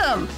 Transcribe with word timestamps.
Welcome, 0.00 0.28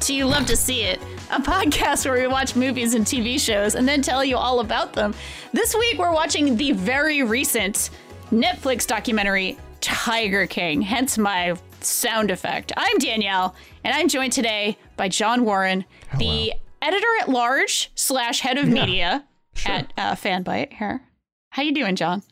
to 0.00 0.14
You 0.14 0.26
Love 0.26 0.46
to 0.46 0.56
See 0.56 0.82
It, 0.82 1.00
a 1.30 1.40
podcast 1.40 2.04
where 2.04 2.20
we 2.20 2.26
watch 2.26 2.56
movies 2.56 2.94
and 2.94 3.04
TV 3.04 3.38
shows 3.38 3.74
and 3.74 3.86
then 3.86 4.02
tell 4.02 4.24
you 4.24 4.36
all 4.36 4.60
about 4.60 4.92
them. 4.92 5.14
This 5.52 5.74
week 5.74 5.98
we're 5.98 6.12
watching 6.12 6.56
the 6.56 6.72
very 6.72 7.22
recent 7.22 7.90
Netflix 8.30 8.86
documentary 8.86 9.56
Tiger 9.80 10.46
King, 10.46 10.82
hence 10.82 11.16
my 11.16 11.56
sound 11.80 12.30
effect. 12.30 12.72
I'm 12.76 12.98
Danielle, 12.98 13.54
and 13.84 13.94
I'm 13.94 14.08
joined 14.08 14.32
today 14.32 14.78
by 14.96 15.08
John 15.08 15.44
Warren, 15.44 15.84
the 16.16 16.54
editor 16.82 17.06
at 17.20 17.28
large 17.28 17.92
slash 17.94 18.40
head 18.40 18.58
of 18.58 18.66
media 18.68 19.24
at 19.64 19.92
uh, 19.96 20.14
Fanbyte. 20.14 20.72
Here, 20.72 21.02
how 21.50 21.62
you 21.62 21.72
doing, 21.72 21.94
John? 21.94 22.22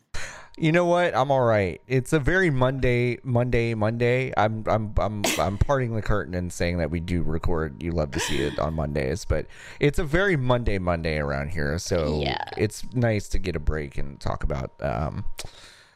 You 0.59 0.73
know 0.73 0.87
what? 0.87 1.15
I'm 1.15 1.30
all 1.30 1.42
right. 1.42 1.83
It's 1.87 2.15
a 2.15 2.19
very 2.19 2.48
Monday, 2.48 3.19
Monday, 3.23 3.74
Monday. 3.74 4.33
I'm, 4.38 4.65
I'm, 4.66 4.95
I'm, 4.96 5.23
I'm 5.38 5.59
parting 5.59 5.95
the 5.95 6.01
curtain 6.01 6.34
and 6.34 6.51
saying 6.51 6.79
that 6.79 6.91
we 6.91 6.98
do 6.98 7.23
record. 7.23 7.82
You 7.82 7.92
love 7.92 8.10
to 8.12 8.20
see 8.20 8.38
it 8.42 8.59
on 8.59 8.73
Mondays, 8.73 9.27
but 9.27 9.46
it's 9.80 9.98
a 9.98 10.05
very 10.05 10.34
Monday, 10.37 10.79
Monday 10.79 11.19
around 11.19 11.51
here. 11.51 11.79
So 11.79 12.20
Yeah. 12.23 12.42
it's 12.56 12.84
nice 12.95 13.29
to 13.29 13.38
get 13.38 13.55
a 13.55 13.60
break 13.60 13.98
and 13.98 14.19
talk 14.19 14.45
about, 14.45 14.73
um, 14.80 15.27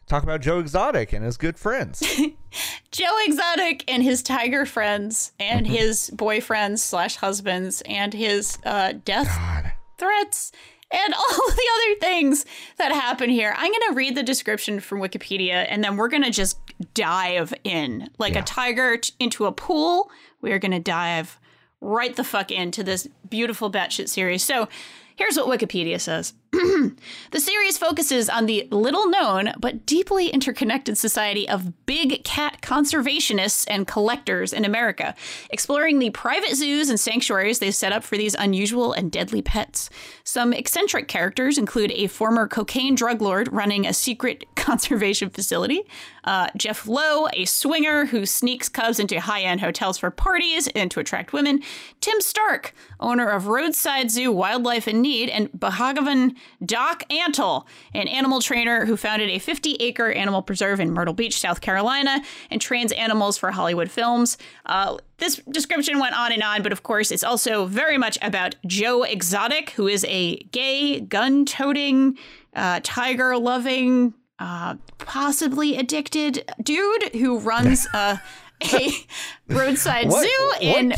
talk 0.07 0.25
about 0.25 0.43
Joe 0.43 0.59
Exotic 0.59 1.15
and 1.15 1.25
his 1.25 1.39
good 1.39 1.59
friends. 1.59 2.01
Joe 2.91 3.17
Exotic 3.25 3.91
and 3.91 4.03
his 4.03 4.23
tiger 4.23 4.67
friends 4.67 5.33
and 5.41 5.65
Mm-hmm. 5.65 5.75
his 5.75 6.11
boyfriends 6.15 6.81
slash 6.81 7.17
husbands 7.17 7.81
and 7.87 8.13
his 8.13 8.59
uh, 8.67 8.93
death 9.07 9.29
God. 9.29 9.73
threats 9.97 10.52
and 10.91 11.15
all 11.19 11.51
the 11.51 11.69
other 11.74 12.01
things 12.01 12.45
that 12.79 12.93
happen 12.93 13.30
here. 13.30 13.55
I'm 13.57 13.71
going 13.71 13.88
to 13.88 13.95
read 13.95 14.16
the 14.16 14.23
description 14.23 14.80
from 14.80 15.01
Wikipedia 15.01 15.66
and 15.69 15.83
then 15.83 15.96
we're 15.96 16.09
going 16.09 16.24
to 16.24 16.30
just 16.30 16.59
dive 16.95 17.55
in 17.65 18.10
like 18.19 18.37
a 18.37 18.43
tiger 18.43 18.96
t- 18.96 19.13
into 19.18 19.46
a 19.46 19.52
pool. 19.52 20.11
We 20.41 20.52
are 20.52 20.59
going 20.59 20.73
to 20.73 20.80
dive 20.80 21.38
right 21.80 22.15
the 22.15 22.24
fuck 22.24 22.51
into 22.51 22.83
this 22.83 23.09
beautiful 23.29 23.71
batshit 23.71 24.09
series. 24.09 24.43
So 24.43 24.68
here's 25.16 25.37
what 25.37 25.46
Wikipedia 25.46 26.01
says. 26.01 26.35
The 26.52 27.38
series 27.38 27.79
focuses 27.79 28.29
on 28.29 28.46
the 28.46 28.66
little 28.73 29.09
known 29.09 29.52
but 29.59 29.87
deeply 29.87 30.29
interconnected 30.29 30.98
society 30.98 31.48
of 31.48 31.87
big 31.87 32.24
cat 32.24 32.60
conservationists 32.60 33.65
and 33.68 33.87
collectors 33.87 34.52
in 34.52 34.65
America, 34.65 35.15
exploring 35.51 36.01
the 36.01 36.10
private 36.10 36.56
zoos 36.56 36.90
and 36.90 36.98
sanctuaries 36.98 37.60
they've 37.60 37.74
set 37.74 37.93
up 37.93 38.02
for 38.02 38.16
these 38.16 38.34
unusual 38.34 38.93
and 38.93 39.12
deadly 39.12 39.43
pets. 39.43 39.90
Some 40.24 40.52
eccentric 40.52 41.06
characters 41.06 41.56
include 41.56 41.93
a 41.93 42.09
former 42.09 42.48
cocaine 42.48 42.96
drug 42.96 43.23
lord 43.23 43.52
running 43.52 43.87
a 43.87 43.93
secret 43.93 44.45
conservation 44.56 45.30
facility, 45.30 45.82
uh, 46.24 46.48
Jeff 46.56 46.87
Lowe, 46.87 47.28
a 47.32 47.45
swinger 47.45 48.06
who 48.06 48.26
sneaks 48.26 48.68
cubs 48.68 48.98
into 48.98 49.21
high 49.21 49.43
end 49.43 49.60
hotels 49.60 49.98
for 49.98 50.10
parties 50.10 50.68
and 50.74 50.90
to 50.90 51.01
attract 51.01 51.32
women, 51.32 51.62
Tim 52.01 52.21
Stark, 52.21 52.74
owner 52.98 53.28
of 53.28 53.46
Roadside 53.46 54.10
Zoo 54.10 54.32
Wildlife 54.32 54.87
in 54.88 55.01
Need, 55.01 55.28
and 55.30 55.51
Bhagavan 55.52 56.37
Doc 56.65 57.05
Antle, 57.10 57.65
an 57.95 58.09
animal 58.09 58.41
trainer 58.41 58.87
who 58.87 58.96
founded 58.96 59.30
a 59.30 59.38
50 59.38 59.74
acre 59.80 60.10
animal 60.13 60.43
preserve 60.43 60.80
in 60.80 60.93
Myrtle 60.93 61.15
Beach, 61.15 61.38
South 61.38 61.60
Carolina, 61.60 62.23
and 62.51 62.60
trains 62.60 62.93
animals 62.93 63.38
for 63.38 63.51
Hollywood 63.51 63.91
films. 63.91 64.37
Uh, 64.66 64.99
this 65.19 65.37
description 65.50 65.99
went 65.99 66.16
on 66.16 66.33
and 66.33 66.43
on, 66.43 66.62
but 66.62 66.72
of 66.72 66.83
course, 66.83 67.11
it's 67.11 67.25
also 67.25 67.66
very 67.66 67.99
much 67.99 68.19
about 68.22 68.56
Joe 68.66 69.03
Exotic, 69.03 69.71
who 69.71 69.87
is 69.87 70.05
a 70.09 70.37
gay, 70.50 71.00
gun 71.00 71.44
toting, 71.44 72.19
uh, 72.55 72.81
tiger 72.83 73.37
loving, 73.37 74.15
uh, 74.39 74.77
possibly 74.99 75.77
addicted 75.77 76.51
dude 76.62 77.15
who 77.15 77.39
runs 77.39 77.87
uh, 77.95 78.17
a 78.62 78.91
roadside 79.48 80.09
What, 80.09 80.22
zoo 80.22 80.47
what 80.48 80.62
in 80.62 80.93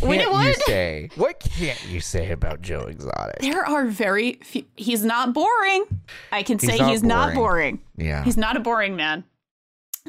say? 0.66 1.10
What 1.16 1.40
can't 1.40 1.82
you 1.88 2.00
say 2.00 2.30
about 2.30 2.62
Joe 2.62 2.82
Exotic? 2.86 3.40
There 3.40 3.64
are 3.64 3.86
very 3.86 4.34
few. 4.42 4.64
He's 4.76 5.04
not 5.04 5.32
boring. 5.32 5.84
I 6.30 6.42
can 6.42 6.58
say 6.58 6.78
not 6.78 6.90
he's 6.90 7.02
not 7.02 7.34
boring. 7.34 7.76
boring. 7.76 7.80
Yeah. 8.08 8.24
He's 8.24 8.36
not 8.36 8.56
a 8.56 8.60
boring 8.60 8.96
man. 8.96 9.24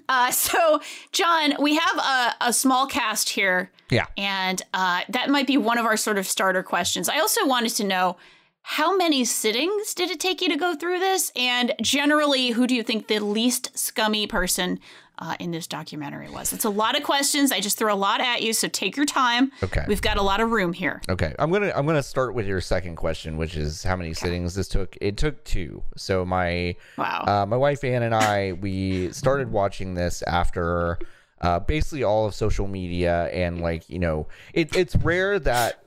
Uh, 0.10 0.32
so, 0.32 0.82
John, 1.12 1.54
we 1.60 1.76
have 1.78 1.98
a, 1.98 2.48
a 2.48 2.54
small 2.54 2.88
cast 2.88 3.30
here, 3.30 3.72
Yeah. 3.92 4.08
and 4.18 4.60
uh, 4.74 5.02
that 5.10 5.30
might 5.30 5.46
be 5.46 5.56
one 5.58 5.78
of 5.78 5.86
our 5.86 5.98
sort 5.98 6.18
of 6.18 6.26
starter 6.28 6.64
questions. 6.64 7.08
I 7.08 7.20
also 7.20 7.46
wanted 7.46 7.74
to 7.76 7.84
know 7.84 8.18
how 8.64 8.96
many 8.98 9.24
sittings 9.26 9.94
did 9.94 10.10
it 10.10 10.20
take 10.20 10.42
you 10.42 10.50
to 10.50 10.56
go 10.56 10.74
through 10.74 11.00
this? 11.00 11.32
And 11.36 11.74
generally, 11.82 12.50
who 12.52 12.66
do 12.66 12.74
you 12.74 12.82
think 12.82 13.08
the 13.08 13.20
least 13.20 13.78
scummy 13.78 14.26
person 14.26 14.80
uh, 15.24 15.36
in 15.40 15.52
this 15.52 15.68
documentary 15.68 16.30
was? 16.30 16.52
It's 16.52 16.66
a 16.66 16.70
lot 16.70 16.98
of 16.98 17.04
questions. 17.04 17.52
I 17.52 17.62
just 17.62 17.78
throw 17.78 17.94
a 17.94 17.96
lot 17.96 18.20
at 18.20 18.42
you, 18.42 18.52
so 18.54 18.68
take 18.68 18.98
your 18.98 19.06
time. 19.06 19.52
Okay. 19.64 19.86
We've 19.88 20.02
got 20.02 20.18
a 20.18 20.22
lot 20.22 20.42
of 20.42 20.52
room 20.52 20.74
here. 20.74 21.02
Okay, 21.10 21.34
I'm 21.40 21.50
gonna 21.52 21.72
I'm 21.76 21.86
gonna 21.86 22.04
start 22.04 22.34
with 22.34 22.46
your 22.46 22.60
second 22.62 22.98
question, 22.98 23.38
which 23.38 23.56
is 23.56 23.84
how 23.84 23.96
many 23.96 24.14
sittings 24.14 24.54
this 24.56 24.68
took. 24.68 24.98
It 25.00 25.16
took 25.18 25.44
two. 25.46 25.84
So 25.96 26.26
my 26.26 26.76
Wow. 26.98 27.24
uh, 27.28 27.46
my 27.46 27.58
wife 27.58 27.84
Ann 27.84 28.04
and 28.04 28.14
I 28.14 28.54
we 28.54 29.12
started 29.12 29.52
watching 29.52 29.94
this 29.94 30.22
after 30.24 31.00
uh, 31.42 31.60
basically 31.60 32.04
all 32.04 32.26
of 32.26 32.36
social 32.36 32.68
media 32.68 33.26
and 33.34 33.62
like 33.62 33.90
you 33.90 34.00
know 34.00 34.28
it, 34.54 34.76
it's 34.76 34.96
rare 34.98 35.40
that 35.40 35.83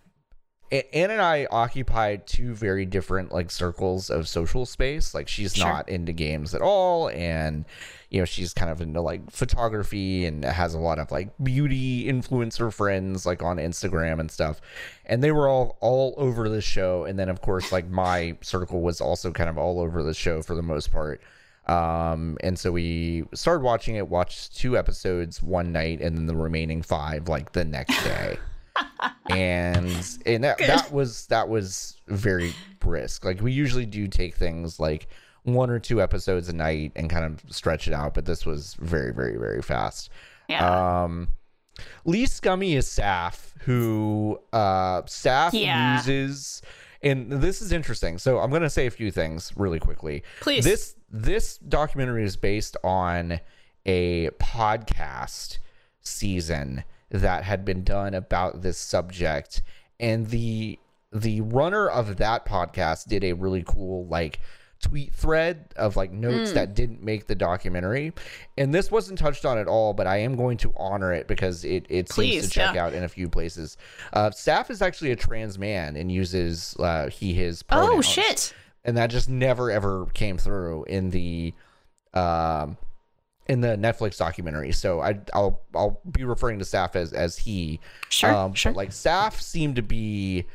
A- 0.73 0.95
Ann 0.97 1.11
and 1.11 1.21
I 1.21 1.47
occupy 1.51 2.17
two 2.17 2.55
very 2.55 2.85
different 2.85 3.33
like 3.33 3.51
circles 3.51 4.11
of 4.11 4.27
social 4.29 4.67
space. 4.67 5.15
Like 5.15 5.29
she's 5.29 5.55
Sure. 5.55 5.67
not 5.69 5.89
into 5.89 6.13
games 6.13 6.55
at 6.55 6.61
all, 6.63 7.09
and 7.11 7.65
you 8.11 8.21
know 8.21 8.25
she's 8.25 8.53
kind 8.53 8.71
of 8.71 8.81
into 8.81 9.01
like 9.01 9.31
photography 9.31 10.25
and 10.27 10.45
has 10.45 10.75
a 10.75 10.79
lot 10.79 10.99
of 10.99 11.11
like 11.11 11.31
beauty 11.43 12.07
influencer 12.07 12.73
friends 12.73 13.25
like 13.27 13.43
on 13.43 13.59
Instagram 13.59 14.19
and 14.21 14.31
stuff. 14.31 14.61
And 15.05 15.23
they 15.23 15.33
were 15.33 15.49
all 15.49 15.77
all 15.81 16.15
over 16.17 16.49
the 16.49 16.61
show. 16.61 17.05
And 17.05 17.19
then 17.19 17.29
of 17.29 17.41
course 17.43 17.71
like 17.73 17.89
my 17.89 18.37
circle 18.43 18.81
was 18.83 19.01
also 19.01 19.31
kind 19.33 19.49
of 19.51 19.59
all 19.59 19.81
over 19.81 20.03
the 20.03 20.15
show 20.15 20.43
for 20.43 20.55
the 20.55 20.63
most 20.63 20.91
part. 20.93 21.21
Um, 21.67 22.37
and 22.45 22.57
so 22.59 22.71
we 22.71 23.25
started 23.35 23.63
watching 23.65 23.97
it, 23.97 24.09
watched 24.09 24.57
two 24.57 24.79
episodes 24.79 25.43
one 25.43 25.73
night, 25.73 26.01
and 26.01 26.17
then 26.17 26.27
the 26.27 26.37
remaining 26.37 26.81
five 26.83 27.29
like 27.29 27.53
the 27.53 27.65
next 27.65 28.03
day 28.05 28.39
and 29.31 30.19
and 30.27 30.45
that, 30.45 30.59
that 30.59 30.91
was 30.93 31.27
that 31.27 31.49
was 31.49 31.97
very 32.07 32.55
brisk 32.81 33.25
like 33.25 33.41
we 33.41 33.53
usually 33.53 33.87
do 33.87 34.07
take 34.07 34.35
things 34.35 34.79
like 34.79 35.09
one 35.43 35.71
or 35.71 35.79
two 35.79 36.01
episodes 36.03 36.49
a 36.49 36.53
night 36.53 36.93
and 36.97 37.09
kind 37.11 37.25
of 37.25 37.41
stretch 37.55 37.87
it 37.89 37.95
out 37.95 38.15
but 38.15 38.25
this 38.25 38.45
was 38.45 38.75
very 38.81 39.13
very 39.13 39.37
very 39.37 39.63
fast 39.63 40.11
yeah. 40.49 41.03
um 41.03 41.29
Lee 42.07 42.25
Scummy 42.25 42.75
is 42.75 42.87
Saff, 42.87 43.53
who 43.61 44.41
uh 44.53 45.03
Saff 45.03 45.51
Yeah. 45.53 45.97
uses 45.97 46.63
and 47.03 47.31
this 47.31 47.61
is 47.61 47.73
interesting. 47.73 48.19
So 48.19 48.39
I'm 48.39 48.51
gonna 48.51 48.71
say 48.71 48.87
a 48.87 48.91
few 48.91 49.11
things 49.11 49.53
really 49.57 49.79
quickly. 49.79 50.23
Please. 50.41 50.65
This 50.65 50.97
this 51.11 51.59
documentary 51.59 52.25
is 52.25 52.37
based 52.37 52.77
on 52.83 53.41
a 53.85 54.31
podcast 54.41 55.59
season 56.01 56.85
that 57.19 57.45
had 57.45 57.65
been 57.65 57.85
done 57.85 58.15
about 58.15 58.63
this 58.63 58.79
subject. 58.79 59.63
And 59.99 60.27
the 60.29 60.79
the 61.13 61.41
runner 61.41 61.89
of 61.89 62.17
that 62.17 62.45
podcast 62.45 63.07
did 63.09 63.25
a 63.25 63.33
really 63.33 63.63
cool 63.67 64.07
like 64.07 64.41
tweet 64.81 65.15
thread 65.15 65.73
of 65.77 65.97
like 65.97 66.13
notes 66.13 66.53
that 66.53 66.75
didn't 66.75 67.03
make 67.03 67.27
the 67.27 67.35
documentary. 67.35 68.13
And 68.59 68.75
this 68.75 68.91
wasn't 68.91 69.19
touched 69.19 69.45
on 69.45 69.59
at 69.59 69.67
all, 69.67 69.95
but 69.95 70.07
I 70.07 70.19
am 70.19 70.37
going 70.37 70.59
to 70.59 70.73
honor 70.77 71.13
it 71.13 71.27
because 71.27 71.65
it, 71.65 71.87
it 71.89 72.11
seems 72.11 72.15
Please, 72.15 72.45
to 72.45 72.51
check 72.51 72.75
yeah. 72.75 72.85
out 72.85 72.93
in 72.93 73.05
a 73.05 73.09
few 73.09 73.29
places. 73.29 73.77
Uh, 74.13 74.31
Saff 74.31 74.71
is 74.71 74.83
actually 74.83 75.13
a 75.13 75.17
trans 75.17 75.59
man 75.59 75.97
and 75.97 76.13
uses 76.13 76.77
uh, 76.79 77.09
he 77.09 77.33
his 77.33 77.65
oh, 77.71 78.01
shit. 78.03 78.53
And 78.85 78.97
that 78.97 79.11
just 79.11 79.29
never 79.29 79.71
ever 79.71 80.07
came 80.15 80.39
through 80.39 80.85
in 80.85 81.11
the 81.11 81.55
um 82.15 82.77
in 83.49 83.61
the 83.61 83.77
Netflix 83.77 84.19
documentary. 84.19 84.73
So 84.73 85.01
I 85.01 85.19
I'll 85.35 85.63
I'll 85.75 86.01
be 86.11 86.25
referring 86.25 86.59
to 86.59 86.65
Saff 86.65 86.97
as 86.97 87.13
as 87.13 87.39
he. 87.39 87.81
Sure, 88.09 88.35
Um, 88.35 88.55
sure. 88.55 88.73
Like 88.73 88.91
Saff 88.91 89.41
seemed 89.41 89.77
to 89.77 89.83
be 89.83 90.47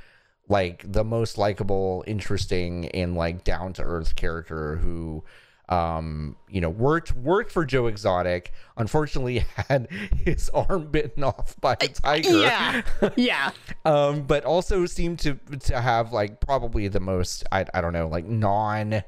like 0.49 0.83
the 0.91 1.03
most 1.03 1.37
likable, 1.37 2.03
interesting, 2.07 2.89
and 2.89 3.15
like 3.15 3.43
down 3.43 3.73
to 3.73 3.83
earth 3.83 4.15
character 4.15 4.75
who 4.77 5.23
um 5.69 6.35
you 6.49 6.59
know 6.59 6.69
worked 6.69 7.15
worked 7.15 7.49
for 7.49 7.63
Joe 7.63 7.87
Exotic 7.87 8.51
unfortunately 8.75 9.45
had 9.69 9.87
his 10.25 10.49
arm 10.49 10.87
bitten 10.91 11.23
off 11.23 11.55
by 11.61 11.73
a 11.79 11.87
tiger 11.87 12.41
Yeah. 12.41 12.81
Yeah. 13.15 13.51
um 13.85 14.23
but 14.23 14.43
also 14.43 14.85
seemed 14.85 15.19
to 15.19 15.35
to 15.59 15.79
have 15.79 16.11
like 16.11 16.41
probably 16.41 16.89
the 16.89 16.99
most 16.99 17.45
i, 17.53 17.63
I 17.73 17.79
don't 17.79 17.93
know 17.93 18.09
like 18.09 18.25
non 18.25 19.03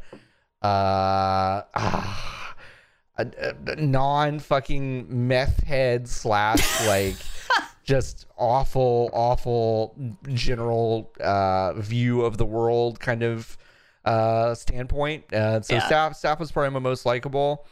uh 0.62 1.62
ah, 3.18 3.24
uh, 3.42 3.54
non 3.78 4.40
fucking 4.40 5.06
meth 5.28 5.64
head 5.64 6.08
slash 6.08 6.86
like 6.88 7.16
just 7.84 8.26
awful 8.38 9.10
awful 9.14 9.96
general 10.34 11.12
uh 11.20 11.74
view 11.74 12.22
of 12.24 12.38
the 12.38 12.46
world 12.46 13.00
kind 13.00 13.24
of 13.24 13.58
uh 14.06 14.54
standpoint 14.56 15.32
uh 15.34 15.62
so 15.62 15.76
Yeah. 15.76 15.90
Saff 15.90 16.12
Saff 16.22 16.40
was 16.40 16.52
probably 16.52 16.72
my 16.72 16.80
most 16.80 17.06
likable 17.06 17.66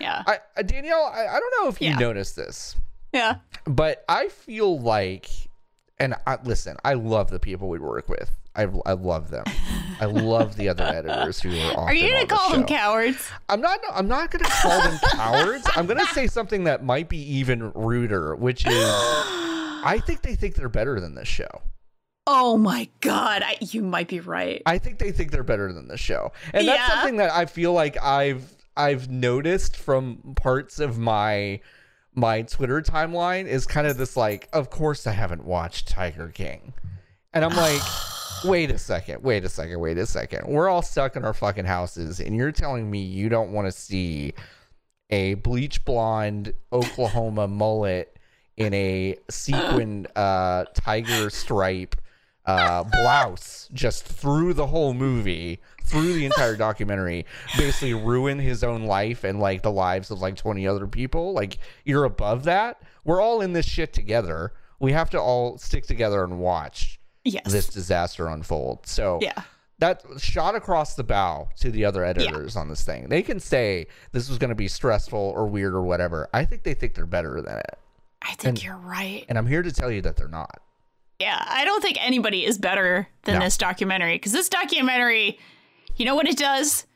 Yeah. 0.00 0.22
I, 0.26 0.38
uh, 0.56 0.62
Danielle, 0.62 1.10
I, 1.12 1.26
I 1.26 1.40
don't 1.40 1.54
know 1.62 1.68
if 1.68 1.80
you 1.80 1.88
Yeah. 1.88 1.96
noticed 1.98 2.36
this. 2.36 2.76
Yeah. 3.12 3.36
but 3.66 4.04
I 4.08 4.28
feel 4.28 4.78
like, 4.80 5.28
and 5.98 6.14
I, 6.26 6.38
listen, 6.44 6.76
I 6.84 6.94
love 6.94 7.30
the 7.30 7.38
people 7.40 7.68
we 7.68 7.78
work 7.78 8.08
with. 8.08 8.30
I, 8.56 8.68
I 8.86 8.92
love 8.92 9.30
them. 9.30 9.44
I 10.00 10.04
love 10.04 10.56
the 10.56 10.68
other 10.68 10.84
editors 10.84 11.40
who 11.40 11.50
are. 11.58 11.76
Are 11.88 11.94
you 11.94 12.10
gonna 12.12 12.26
call 12.26 12.50
the 12.50 12.58
them 12.58 12.66
cowards? 12.66 13.28
I'm 13.48 13.60
not. 13.60 13.80
I'm 13.92 14.06
not 14.08 14.30
gonna 14.30 14.44
call 14.48 14.80
them 14.80 14.98
cowards. 15.12 15.66
I'm 15.76 15.86
gonna 15.86 16.06
say 16.06 16.26
something 16.28 16.64
that 16.64 16.84
might 16.84 17.08
be 17.08 17.18
even 17.38 17.72
ruder, 17.72 18.34
which 18.36 18.64
is, 18.66 18.72
I 18.76 20.00
think 20.06 20.22
they 20.22 20.34
think 20.36 20.54
they're 20.54 20.68
better 20.68 21.00
than 21.00 21.14
this 21.14 21.28
show. 21.28 21.48
Oh 22.26 22.56
my 22.56 22.88
god, 23.00 23.42
I, 23.44 23.56
you 23.60 23.82
might 23.82 24.08
be 24.08 24.20
right. 24.20 24.62
I 24.66 24.78
think 24.78 24.98
they 24.98 25.10
think 25.12 25.30
they're 25.30 25.42
better 25.42 25.72
than 25.72 25.88
the 25.88 25.98
show, 25.98 26.32
and 26.52 26.66
that's 26.66 26.78
Yeah. 26.78 26.94
something 26.94 27.16
that 27.16 27.30
I 27.32 27.46
feel 27.46 27.72
like 27.72 28.02
I've 28.02 28.54
I've 28.76 29.10
noticed 29.10 29.76
from 29.76 30.34
parts 30.36 30.78
of 30.78 30.96
my 30.98 31.60
my 32.14 32.42
Twitter 32.42 32.80
timeline 32.80 33.46
is 33.46 33.66
kind 33.66 33.86
of 33.88 33.96
this 33.96 34.16
like, 34.16 34.48
of 34.52 34.70
course 34.70 35.06
I 35.06 35.12
haven't 35.12 35.44
watched 35.44 35.88
Tiger 35.88 36.28
King, 36.28 36.72
and 37.32 37.44
I'm 37.44 37.54
like, 37.56 37.80
wait 38.44 38.70
a 38.70 38.78
second, 38.78 39.22
wait 39.22 39.44
a 39.44 39.48
second, 39.48 39.80
wait 39.80 39.98
a 39.98 40.06
second. 40.06 40.46
We're 40.46 40.68
all 40.68 40.82
stuck 40.82 41.16
in 41.16 41.24
our 41.24 41.34
fucking 41.34 41.64
houses, 41.64 42.20
and 42.20 42.36
you're 42.36 42.52
telling 42.52 42.90
me 42.90 43.00
you 43.00 43.28
don't 43.28 43.52
want 43.52 43.66
to 43.66 43.72
see 43.72 44.34
a 45.10 45.34
bleach 45.34 45.84
blonde 45.84 46.52
Oklahoma 46.72 47.48
mullet 47.48 48.16
in 48.56 48.72
a 48.74 49.16
sequined 49.30 50.06
uh, 50.16 50.64
tiger 50.74 51.30
stripe 51.30 51.96
uh, 52.46 52.84
blouse 52.84 53.68
just 53.72 54.04
through 54.04 54.54
the 54.54 54.66
whole 54.66 54.94
movie, 54.94 55.60
through 55.84 56.12
the 56.12 56.26
entire 56.26 56.56
documentary, 56.56 57.26
basically 57.56 57.94
ruin 57.94 58.38
his 58.38 58.62
own 58.62 58.84
life 58.84 59.24
and 59.24 59.40
like 59.40 59.62
the 59.62 59.72
lives 59.72 60.10
of 60.10 60.20
like 60.20 60.36
20 60.36 60.66
other 60.66 60.86
people. 60.86 61.32
Like, 61.32 61.58
you're 61.84 62.04
above 62.04 62.44
that. 62.44 62.82
We're 63.04 63.20
all 63.20 63.40
in 63.40 63.52
this 63.54 63.66
shit 63.66 63.92
together. 63.92 64.52
We 64.78 64.92
have 64.92 65.10
to 65.10 65.20
all 65.20 65.58
stick 65.58 65.86
together 65.86 66.22
and 66.22 66.38
watch 66.38 67.00
Yes. 67.24 67.50
this 67.50 67.68
disaster 67.68 68.28
unfold. 68.28 68.86
So, 68.86 69.18
yeah. 69.22 69.42
that 69.78 70.02
shot 70.18 70.54
across 70.54 70.94
the 70.94 71.04
bow 71.04 71.48
to 71.60 71.70
the 71.70 71.84
other 71.84 72.04
editors 72.04 72.54
on 72.56 72.68
this 72.68 72.82
thing. 72.82 73.08
They 73.08 73.22
can 73.22 73.40
say 73.40 73.86
this 74.12 74.28
was 74.28 74.38
going 74.38 74.50
to 74.50 74.54
be 74.54 74.68
stressful 74.68 75.18
or 75.18 75.46
weird 75.46 75.74
or 75.74 75.82
whatever. 75.82 76.28
I 76.32 76.44
think 76.44 76.62
they 76.62 76.74
think 76.74 76.94
they're 76.94 77.06
better 77.06 77.40
than 77.40 77.58
it. 77.58 77.78
I 78.22 78.34
think 78.34 78.62
you're 78.64 78.76
right. 78.76 79.24
And 79.28 79.36
I'm 79.36 79.46
here 79.46 79.62
to 79.62 79.72
tell 79.72 79.90
you 79.90 80.00
that 80.02 80.16
they're 80.16 80.28
not. 80.28 80.60
Yeah, 81.20 81.42
I 81.46 81.64
don't 81.64 81.80
think 81.82 81.96
anybody 82.04 82.44
is 82.44 82.58
better 82.58 83.08
than 83.22 83.38
No. 83.38 83.44
this 83.44 83.56
documentary 83.56 84.16
because 84.16 84.32
this 84.32 84.48
documentary, 84.48 85.38
you 85.96 86.04
know 86.04 86.14
what 86.14 86.26
it 86.26 86.36
does? 86.36 86.86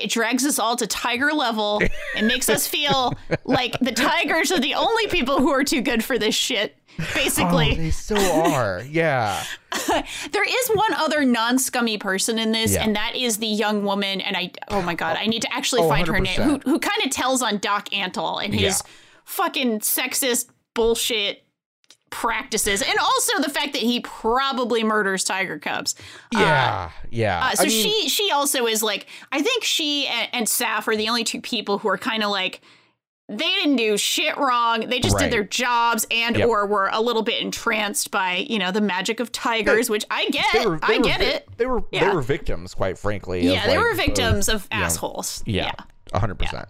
It 0.00 0.10
drags 0.10 0.44
us 0.46 0.58
all 0.58 0.76
to 0.76 0.86
tiger 0.86 1.32
level 1.32 1.80
and 2.16 2.26
makes 2.26 2.48
us 2.48 2.66
feel 2.66 3.14
like 3.44 3.78
the 3.80 3.92
tigers 3.92 4.50
are 4.52 4.60
the 4.60 4.74
only 4.74 5.06
people 5.08 5.38
who 5.38 5.50
are 5.50 5.64
too 5.64 5.80
good 5.82 6.02
for 6.04 6.18
this 6.18 6.34
shit. 6.34 6.76
Oh, 6.98 7.06
Basically, 7.14 7.74
they 7.74 7.90
so 7.90 8.16
are. 8.16 8.82
Yeah. 8.88 9.42
there 10.32 10.44
is 10.44 10.68
one 10.74 10.92
other 10.94 11.24
non-scummy 11.24 11.98
person 11.98 12.38
in 12.38 12.52
this, 12.52 12.74
Yeah. 12.74 12.82
and 12.84 12.96
that 12.96 13.14
is 13.16 13.38
the 13.38 13.46
young 13.46 13.84
woman. 13.84 14.20
And 14.20 14.36
I, 14.36 14.50
oh 14.68 14.82
my 14.82 14.94
god, 14.94 15.16
I 15.18 15.26
need 15.26 15.42
to 15.42 15.54
actually 15.54 15.82
Oh, 15.82 15.88
find 15.88 16.06
her 16.08 16.18
name. 16.18 16.40
Who, 16.40 16.58
who 16.58 16.78
kind 16.78 17.00
of 17.04 17.10
tells 17.10 17.42
on 17.42 17.58
Doc 17.58 17.88
Antle 17.90 18.44
and 18.44 18.52
his 18.54 18.82
Yeah. 18.84 18.90
fucking 19.24 19.80
sexist 19.80 20.48
bullshit 20.74 21.44
practices, 22.10 22.82
and 22.82 22.98
also 22.98 23.40
the 23.40 23.48
fact 23.48 23.72
that 23.72 23.82
he 23.82 24.00
probably 24.00 24.82
murders 24.84 25.24
tiger 25.24 25.58
cubs. 25.58 25.94
Yeah. 26.32 26.90
yeah. 27.10 27.40
Uh, 27.44 27.54
so 27.54 27.62
I 27.64 27.66
mean, 27.66 27.82
she 27.82 28.08
she 28.08 28.30
also 28.30 28.66
is 28.66 28.82
like 28.82 29.06
I 29.32 29.42
think 29.42 29.64
she 29.64 30.06
and, 30.06 30.28
and 30.32 30.46
Saff 30.46 30.86
are 30.88 30.96
the 30.96 31.08
only 31.08 31.24
two 31.24 31.40
people 31.40 31.78
who 31.78 31.88
are 31.88 31.98
kind 31.98 32.22
of 32.22 32.30
like 32.30 32.60
they 33.28 33.44
didn't 33.44 33.76
do 33.76 33.96
shit 33.96 34.36
wrong. 34.36 34.88
They 34.88 34.98
just 34.98 35.14
Right. 35.14 35.22
did 35.24 35.32
their 35.32 35.44
jobs 35.44 36.04
and 36.10 36.36
Yep. 36.36 36.48
or 36.48 36.66
were 36.66 36.90
a 36.92 37.00
little 37.00 37.22
bit 37.22 37.40
entranced 37.40 38.10
by 38.10 38.44
you 38.48 38.58
know 38.58 38.72
the 38.72 38.80
magic 38.80 39.20
of 39.20 39.30
tigers, 39.30 39.88
which 39.88 40.04
I 40.10 40.28
get. 40.30 40.46
they 40.52 40.66
were, 40.66 40.80
they 40.80 40.96
I 40.96 40.98
get 40.98 41.20
it. 41.20 41.48
They 41.56 41.66
were 41.66 41.82
they 41.92 42.08
were 42.08 42.22
victims, 42.22 42.74
quite 42.74 42.98
frankly. 42.98 43.46
Yeah, 43.46 43.66
they 43.66 43.76
like, 43.76 43.86
were 43.86 43.94
victims 43.94 44.46
both, 44.46 44.56
of 44.56 44.68
you 44.72 44.78
know, 44.80 44.84
assholes. 44.86 45.42
Yeah. 45.46 45.70
A 46.12 46.18
hundred 46.18 46.40
percent. 46.40 46.68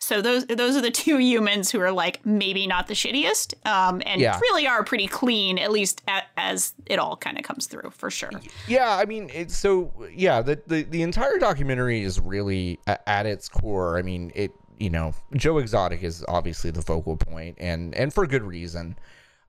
So 0.00 0.20
those 0.20 0.44
those 0.46 0.76
are 0.76 0.80
the 0.82 0.90
two 1.04 1.18
humans 1.18 1.70
who 1.70 1.80
are 1.80 1.92
like 1.92 2.24
maybe 2.26 2.66
not 2.66 2.88
the 2.88 2.94
shittiest, 2.94 3.54
um, 3.66 4.02
and 4.04 4.20
Yeah. 4.20 4.38
really 4.40 4.66
are 4.66 4.84
pretty 4.84 5.06
clean, 5.06 5.58
at 5.58 5.70
least 5.70 6.02
a, 6.08 6.22
as 6.36 6.74
it 6.86 6.98
all 6.98 7.16
kind 7.16 7.38
of 7.38 7.44
comes 7.44 7.66
through 7.66 7.90
for 7.90 8.10
sure. 8.10 8.30
Yeah, 8.68 8.96
I 8.96 9.04
mean, 9.06 9.30
it's 9.32 9.56
so 9.56 9.92
yeah. 10.12 10.42
The, 10.42 10.60
the 10.66 10.82
the 10.82 11.02
entire 11.02 11.38
documentary 11.38 12.02
is 12.02 12.20
really 12.20 12.78
at 12.86 13.24
its 13.26 13.48
core. 13.48 13.98
I 13.98 14.02
mean, 14.02 14.30
it 14.34 14.52
you 14.78 14.90
know 14.90 15.14
Joe 15.36 15.58
Exotic 15.58 16.02
is 16.02 16.24
obviously 16.28 16.70
the 16.70 16.82
focal 16.82 17.16
point, 17.16 17.56
and 17.58 17.94
and 17.94 18.12
for 18.12 18.26
good 18.26 18.42
reason. 18.42 18.96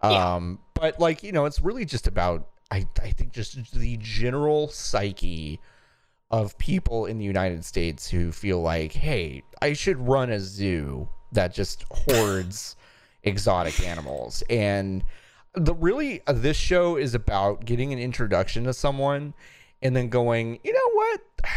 Yeah. 0.04 0.36
Um, 0.36 0.60
but 0.74 1.00
like 1.00 1.24
you 1.24 1.32
know, 1.32 1.46
it's 1.46 1.60
really 1.62 1.84
just 1.84 2.08
about 2.08 2.48
I 2.72 2.86
I 3.02 3.10
think 3.10 3.34
just 3.34 3.74
the 3.74 3.98
general 4.00 4.68
psyche 4.70 5.60
of 6.32 6.58
people 6.58 7.06
in 7.06 7.18
the 7.18 7.26
United 7.26 7.64
States 7.64 8.10
who 8.10 8.32
feel 8.32 8.62
like, 8.62 8.94
hey, 8.94 9.44
I 9.62 9.74
should 9.74 10.00
run 10.00 10.30
a 10.32 10.40
zoo 10.40 11.08
that 11.32 11.54
just 11.54 11.86
hoards 11.92 12.76
exotic 13.24 13.86
animals. 13.86 14.44
And 14.50 15.04
the 15.54 15.74
really 15.74 16.22
uh, 16.28 16.34
this 16.34 16.58
show 16.58 16.98
is 16.98 17.14
about 17.14 17.66
getting 17.66 17.94
an 17.94 18.00
introduction 18.00 18.64
to 18.66 18.74
someone 18.74 19.34
and 19.82 19.96
then 19.96 20.10
going, 20.10 20.60
you 20.64 20.74
know 20.74 20.90
what? 20.94 21.22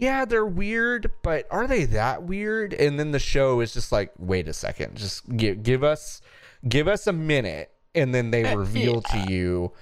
Yeah, 0.00 0.26
they're 0.26 0.46
weird, 0.46 1.10
but 1.24 1.48
are 1.50 1.66
they 1.66 1.84
that 1.86 2.22
weird? 2.22 2.72
And 2.72 3.00
then 3.00 3.10
the 3.10 3.18
show 3.18 3.58
is 3.58 3.74
just 3.74 3.90
like, 3.90 4.12
wait 4.16 4.46
a 4.46 4.52
second, 4.52 4.96
just 4.96 5.28
give 5.36 5.64
give 5.64 5.82
us 5.82 6.22
give 6.68 6.86
us 6.86 7.08
a 7.08 7.12
minute, 7.12 7.72
and 7.96 8.14
then 8.14 8.30
they 8.30 8.54
reveal 8.54 9.02
to 9.02 9.26
you 9.28 9.72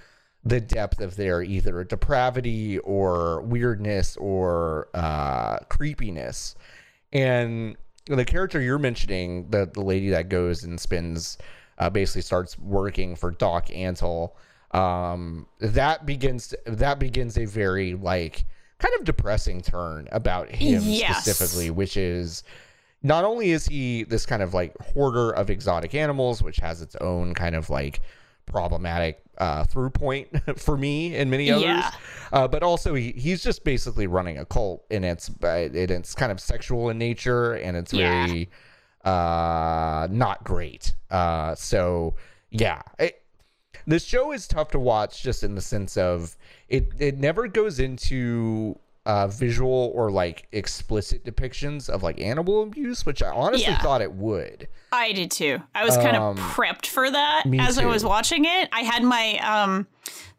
the 0.46 0.60
depth 0.60 1.00
of 1.00 1.16
their 1.16 1.42
either 1.42 1.82
depravity 1.82 2.78
or 2.80 3.40
weirdness 3.42 4.16
or 4.16 4.88
uh, 4.94 5.58
creepiness. 5.68 6.54
And 7.12 7.76
the 8.06 8.24
character 8.24 8.60
you're 8.60 8.78
mentioning, 8.78 9.50
the 9.50 9.66
the 9.72 9.82
lady 9.82 10.10
that 10.10 10.28
goes 10.28 10.62
and 10.62 10.78
spins, 10.80 11.38
uh, 11.78 11.90
basically 11.90 12.22
starts 12.22 12.56
working 12.58 13.16
for 13.16 13.30
Doc 13.32 13.66
Antle. 13.68 14.32
Um, 14.70 15.46
that 15.58 16.06
begins 16.06 16.54
that 16.66 16.98
begins 16.98 17.36
a 17.38 17.44
very 17.44 17.94
like 17.94 18.44
kind 18.78 18.94
of 18.98 19.04
depressing 19.04 19.62
turn 19.62 20.06
about 20.12 20.50
him 20.50 20.82
Yes. 20.84 21.24
specifically, 21.24 21.70
which 21.70 21.96
is 21.96 22.44
not 23.02 23.24
only 23.24 23.50
is 23.50 23.66
he 23.66 24.04
this 24.04 24.26
kind 24.26 24.42
of 24.42 24.54
like 24.54 24.76
hoarder 24.92 25.30
of 25.32 25.50
exotic 25.50 25.94
animals, 25.94 26.42
which 26.42 26.58
has 26.58 26.82
its 26.82 26.94
own 26.96 27.34
kind 27.34 27.54
of 27.56 27.68
like 27.70 28.00
problematic 28.46 29.22
uh, 29.38 29.64
through 29.64 29.90
point 29.90 30.28
for 30.58 30.76
me 30.76 31.14
and 31.16 31.30
many 31.30 31.50
others, 31.50 31.64
Yeah. 31.64 31.90
uh, 32.32 32.48
but 32.48 32.62
also 32.62 32.94
he, 32.94 33.12
he's 33.12 33.42
just 33.42 33.64
basically 33.64 34.06
running 34.06 34.38
a 34.38 34.44
cult, 34.44 34.84
and 34.90 35.04
it's 35.04 35.30
uh, 35.42 35.68
it, 35.72 35.90
it's 35.90 36.14
kind 36.14 36.32
of 36.32 36.40
sexual 36.40 36.90
in 36.90 36.98
nature, 36.98 37.54
and 37.54 37.76
it's 37.76 37.92
Yeah. 37.92 38.26
very 38.26 38.50
uh, 39.04 40.08
not 40.10 40.42
great. 40.44 40.94
Uh, 41.10 41.54
so 41.54 42.14
yeah. 42.50 42.82
It, 42.98 43.22
this 43.86 44.04
show 44.04 44.32
is 44.32 44.48
tough 44.48 44.70
to 44.72 44.80
watch 44.80 45.22
just 45.22 45.44
in 45.44 45.54
the 45.54 45.60
sense 45.60 45.96
of 45.96 46.36
it 46.68 46.88
it 46.98 47.18
never 47.18 47.46
goes 47.46 47.78
into 47.78 48.76
uh, 49.06 49.28
visual 49.28 49.92
or 49.94 50.10
like 50.10 50.48
explicit 50.52 51.24
depictions 51.24 51.88
of 51.88 52.02
like 52.02 52.20
animal 52.20 52.62
abuse, 52.64 53.06
which 53.06 53.22
I 53.22 53.30
honestly 53.30 53.66
Yeah. 53.72 53.78
thought 53.80 54.02
it 54.02 54.12
would. 54.12 54.68
I 54.92 55.12
did 55.12 55.30
too. 55.30 55.62
I 55.74 55.84
was 55.84 55.96
kind 55.96 56.16
Um, 56.16 56.36
of 56.36 56.44
prepped 56.54 56.86
for 56.86 57.10
that 57.10 57.44
as 57.60 57.78
I 57.78 57.86
was 57.86 58.04
watching 58.04 58.44
it. 58.44 58.68
I 58.72 58.80
had 58.80 59.02
my 59.02 59.38
um 59.38 59.86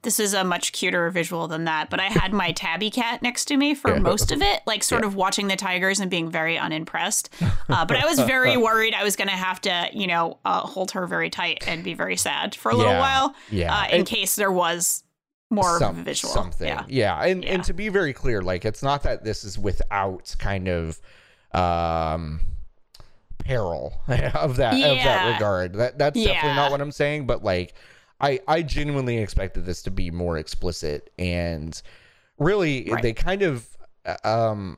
this 0.04 0.20
is 0.20 0.34
a 0.34 0.44
much 0.44 0.72
cuter 0.74 1.10
visual 1.10 1.48
than 1.48 1.66
that, 1.66 1.90
but 1.90 2.00
I 2.00 2.06
had 2.06 2.32
my 2.32 2.52
tabby 2.52 2.90
cat 2.92 3.22
next 3.22 3.46
to 3.46 3.58
me 3.58 3.74
for 3.74 3.94
Yeah. 3.94 4.00
most 4.00 4.32
of 4.32 4.42
it, 4.42 4.62
like 4.66 4.84
sort 4.84 5.04
of 5.04 5.16
watching 5.16 5.48
the 5.48 5.56
tigers 5.56 6.00
and 6.00 6.10
being 6.10 6.30
very 6.30 6.58
unimpressed. 6.58 7.30
Uh, 7.68 7.84
but 7.84 7.98
I 7.98 8.06
was 8.06 8.20
very 8.36 8.56
worried 8.58 8.94
I 8.94 9.04
was 9.04 9.16
going 9.16 9.28
to 9.28 9.34
have 9.36 9.60
to, 9.62 9.90
you 9.94 10.08
know, 10.08 10.38
uh, 10.46 10.62
hold 10.62 10.92
her 10.92 11.08
very 11.08 11.30
tight 11.30 11.64
and 11.68 11.84
be 11.84 11.94
very 11.96 12.16
sad 12.16 12.54
for 12.56 12.70
a 12.72 12.76
little 12.76 12.94
Yeah. 12.94 13.00
while, 13.00 13.36
Yeah. 13.50 13.76
uh, 13.76 13.88
in 13.90 14.06
case 14.06 14.36
there 14.36 14.52
was 14.52 15.04
more 15.50 15.80
Some- 15.80 16.04
visual. 16.04 16.34
something. 16.34 16.68
Yeah. 16.68 16.84
Yeah. 16.88 17.24
And 17.24 17.44
Yeah. 17.44 17.54
and 17.54 17.64
to 17.66 17.74
be 17.74 17.90
very 17.90 18.14
clear, 18.14 18.42
like 18.42 18.66
it's 18.66 18.84
not 18.84 19.04
that 19.04 19.24
this 19.24 19.44
is 19.44 19.58
without 19.58 20.36
kind 20.40 20.68
of 20.68 21.00
um 21.54 22.42
peril 23.40 24.02
of 24.08 24.58
that 24.58 24.74
of 24.74 24.98
that 24.98 25.34
regard. 25.34 25.74
That 25.74 25.98
that's 25.98 26.22
definitely 26.22 26.56
not 26.56 26.72
what 26.72 26.82
I'm 26.82 26.92
saying, 26.92 27.26
but 27.28 27.44
like 27.44 27.74
I 28.20 28.40
I 28.48 28.62
genuinely 28.64 29.18
expected 29.20 29.66
this 29.66 29.84
to 29.84 29.92
be 29.92 30.12
more 30.12 30.38
explicit 30.38 31.12
and 31.18 31.80
really 32.40 32.90
Right. 32.92 33.02
they 33.02 33.14
kind 33.14 33.42
of 33.44 33.68
uh, 34.06 34.16
um 34.24 34.78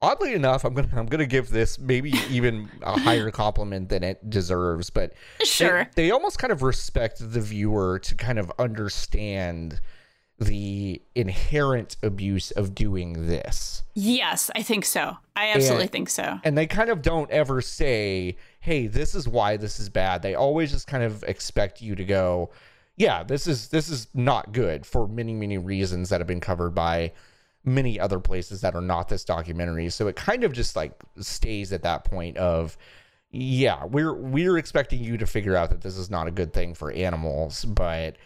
oddly 0.00 0.32
enough 0.34 0.64
i'm 0.64 0.74
gonna 0.74 0.88
i'm 0.94 1.06
gonna 1.06 1.26
give 1.26 1.50
this 1.50 1.78
maybe 1.78 2.12
even 2.30 2.68
a 2.82 2.98
higher 3.00 3.30
compliment 3.30 3.88
than 3.88 4.02
it 4.04 4.30
deserves 4.30 4.90
but 4.90 5.12
they- 5.38 5.44
Sure. 5.44 5.90
they, 5.96 6.10
almost 6.10 6.38
kind 6.38 6.52
of 6.52 6.62
respect 6.62 7.18
the 7.20 7.40
viewer 7.40 7.98
to 7.98 8.14
kind 8.14 8.38
of 8.38 8.52
understand 8.58 9.80
the 10.40 11.02
inherent 11.16 11.96
abuse 12.00 12.52
of 12.52 12.72
doing 12.72 13.26
this. 13.26 13.82
Yes, 13.94 14.52
I 14.54 14.62
think 14.62 14.84
so. 14.84 15.16
I 15.34 15.48
absolutely 15.50 15.82
And- 15.84 15.90
think 15.90 16.08
so. 16.10 16.38
And 16.44 16.56
they 16.56 16.66
kind 16.68 16.90
of 16.90 17.02
don't 17.02 17.28
ever 17.32 17.60
say, 17.60 18.36
"Hey, 18.60 18.86
this 18.86 19.16
is 19.16 19.26
why 19.26 19.56
this 19.56 19.80
is 19.80 19.88
bad." 19.88 20.22
They 20.22 20.36
always 20.36 20.70
just 20.70 20.86
kind 20.86 21.02
of 21.02 21.24
expect 21.24 21.82
you 21.82 21.96
to 21.96 22.04
go, 22.04 22.50
"Yeah, 22.96 23.24
this 23.24 23.48
is 23.48 23.70
this 23.70 23.88
is 23.88 24.06
not 24.14 24.52
good 24.52 24.86
for 24.86 25.08
many 25.08 25.34
many 25.34 25.58
reasons 25.58 26.08
that 26.10 26.20
have 26.20 26.28
been 26.28 26.38
covered 26.40 26.70
by 26.72 27.10
many 27.64 27.98
other 27.98 28.20
places 28.20 28.60
that 28.62 28.74
are 28.74 28.80
not 28.80 29.08
this 29.08 29.24
documentary." 29.24 29.88
So 29.90 30.08
it 30.08 30.16
kind 30.16 30.44
of 30.44 30.52
just 30.52 30.76
like 30.76 30.92
stays 31.20 31.72
at 31.72 31.82
that 31.82 32.04
point 32.04 32.36
of 32.36 32.76
yeah, 33.30 33.84
we're 33.84 34.14
we're 34.14 34.56
expecting 34.56 35.02
you 35.04 35.18
to 35.18 35.26
figure 35.26 35.56
out 35.56 35.70
that 35.70 35.82
this 35.82 35.96
is 35.96 36.10
not 36.10 36.28
a 36.28 36.30
good 36.30 36.52
thing 36.52 36.74
for 36.74 36.90
animals, 36.92 37.64
but 37.64 38.16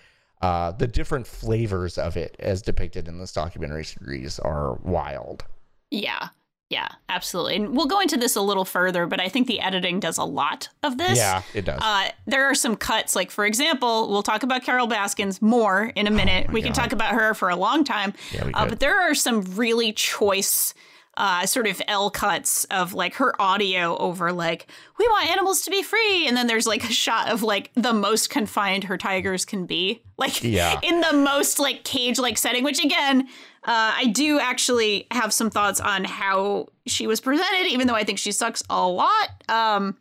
uh, 0.42 0.72
the 0.72 0.86
different 0.86 1.26
flavors 1.26 1.98
of 1.98 2.16
it, 2.16 2.36
as 2.38 2.62
depicted 2.62 3.08
in 3.08 3.18
this 3.18 3.32
documentary 3.32 3.84
series, 3.84 4.38
are 4.38 4.74
wild. 4.82 5.44
Yeah. 5.90 6.28
Yeah, 6.72 6.88
absolutely. 7.10 7.56
And 7.56 7.76
we'll 7.76 7.86
go 7.86 8.00
into 8.00 8.16
this 8.16 8.34
a 8.34 8.40
little 8.40 8.64
further, 8.64 9.06
but 9.06 9.20
I 9.20 9.28
think 9.28 9.46
the 9.46 9.60
editing 9.60 10.00
does 10.00 10.16
a 10.16 10.24
lot 10.24 10.70
of 10.82 10.96
this. 10.96 11.18
Yeah, 11.18 11.42
it 11.52 11.66
does. 11.66 11.78
Uh, 11.82 12.08
there 12.26 12.46
are 12.46 12.54
some 12.54 12.76
cuts, 12.76 13.14
like 13.14 13.30
for 13.30 13.44
example, 13.44 14.08
we'll 14.10 14.22
talk 14.22 14.42
about 14.42 14.62
Carole 14.62 14.86
Baskins 14.86 15.42
more 15.42 15.92
in 15.94 16.06
a 16.06 16.10
minute. 16.10 16.50
we 16.50 16.62
can 16.62 16.72
talk 16.72 16.92
about 16.92 17.12
her 17.14 17.34
for 17.34 17.50
a 17.50 17.56
long 17.56 17.84
time. 17.84 18.14
Yeah, 18.32 18.46
we 18.46 18.54
uh, 18.54 18.60
could. 18.62 18.68
but 18.70 18.80
there 18.80 18.98
are 19.02 19.14
some 19.14 19.42
really 19.54 19.92
choice 19.92 20.72
uh, 21.18 21.44
sort 21.44 21.66
of 21.66 21.82
L 21.88 22.08
cuts 22.08 22.64
of 22.70 22.94
like 22.94 23.16
her 23.16 23.38
audio 23.40 23.98
over 23.98 24.32
like 24.32 24.66
we 24.98 25.06
want 25.08 25.28
animals 25.30 25.60
to 25.62 25.70
be 25.70 25.82
free, 25.82 26.26
and 26.26 26.34
then 26.34 26.46
there's 26.46 26.66
like 26.66 26.84
a 26.84 26.92
shot 26.92 27.30
of 27.30 27.42
like 27.42 27.70
the 27.74 27.92
most 27.92 28.30
confined 28.30 28.84
her 28.84 28.96
tigers 28.96 29.44
can 29.44 29.66
be, 29.66 30.00
like 30.16 30.42
Yeah. 30.42 30.80
in 30.82 31.02
the 31.02 31.12
most 31.12 31.58
like 31.58 31.84
cage 31.84 32.18
like 32.18 32.38
setting. 32.38 32.64
Which 32.64 32.82
again, 32.82 33.28
uh, 33.64 33.92
I 33.96 34.06
do 34.06 34.40
actually 34.40 35.06
have 35.10 35.32
some 35.32 35.50
thoughts 35.50 35.80
on 35.80 36.04
how 36.04 36.68
she 36.86 37.06
was 37.06 37.20
presented, 37.20 37.68
even 37.70 37.86
though 37.86 37.94
I 37.94 38.04
think 38.04 38.18
she 38.18 38.32
sucks 38.32 38.62
a 38.68 38.86
lot. 38.86 39.30
Um, 39.48 39.96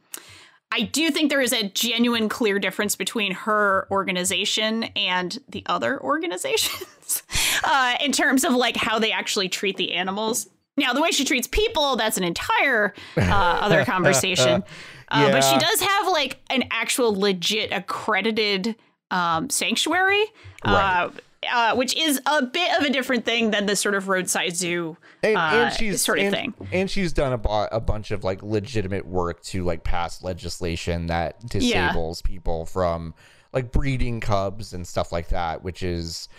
I 0.73 0.81
do 0.81 1.11
think 1.11 1.29
there 1.29 1.41
is 1.41 1.53
a 1.53 1.67
genuine, 1.69 2.29
clear 2.29 2.57
difference 2.57 2.95
between 2.95 3.33
her 3.33 3.87
organization 3.91 4.83
and 4.95 5.37
the 5.49 5.63
other 5.65 5.99
organizations 6.03 7.23
uh, 7.63 7.95
in 8.03 8.11
terms 8.11 8.43
of 8.43 8.53
like 8.53 8.77
how 8.77 8.97
they 8.99 9.11
actually 9.11 9.49
treat 9.49 9.77
the 9.77 9.93
animals. 9.93 10.47
Now, 10.77 10.93
the 10.93 11.01
way 11.01 11.11
she 11.11 11.25
treats 11.25 11.47
people, 11.47 11.97
that's 11.97 12.17
an 12.17 12.23
entire 12.23 12.93
uh, 13.17 13.21
other 13.61 13.83
conversation. 13.85 14.63
Uh, 15.09 15.31
But 15.31 15.41
she 15.41 15.57
does 15.59 15.81
have 15.81 16.07
like 16.07 16.39
an 16.49 16.63
actual 16.71 17.13
legit 17.19 17.73
accredited 17.73 18.75
um, 19.11 19.49
sanctuary, 19.49 20.23
Right. 20.65 21.11
Uh, 21.43 21.71
uh, 21.71 21.75
which 21.75 21.95
is 21.97 22.21
a 22.25 22.45
bit 22.45 22.79
of 22.79 22.85
a 22.85 22.89
different 22.91 23.25
thing 23.25 23.49
than 23.51 23.65
the 23.65 23.75
sort 23.75 23.95
of 23.95 24.07
roadside 24.07 24.55
zoo 24.55 24.95
and, 25.23 25.37
uh, 25.37 25.39
and 25.39 25.73
she's 25.73 26.01
sort 26.01 26.19
of 26.19 26.25
and, 26.25 26.35
thing. 26.35 26.53
and 26.71 26.89
she's 26.89 27.13
done 27.13 27.33
a, 27.33 27.37
bu- 27.37 27.67
a 27.71 27.79
bunch 27.79 28.11
of 28.11 28.23
like 28.23 28.43
legitimate 28.43 29.07
work 29.07 29.41
to 29.41 29.63
like 29.63 29.83
pass 29.83 30.21
legislation 30.23 31.07
that 31.07 31.43
disables 31.47 32.21
people 32.21 32.65
from 32.65 33.13
like 33.53 33.71
breeding 33.71 34.19
cubs 34.19 34.73
and 34.73 34.87
stuff 34.87 35.11
like 35.11 35.29
that 35.29 35.63
which 35.63 35.81
is 35.81 36.29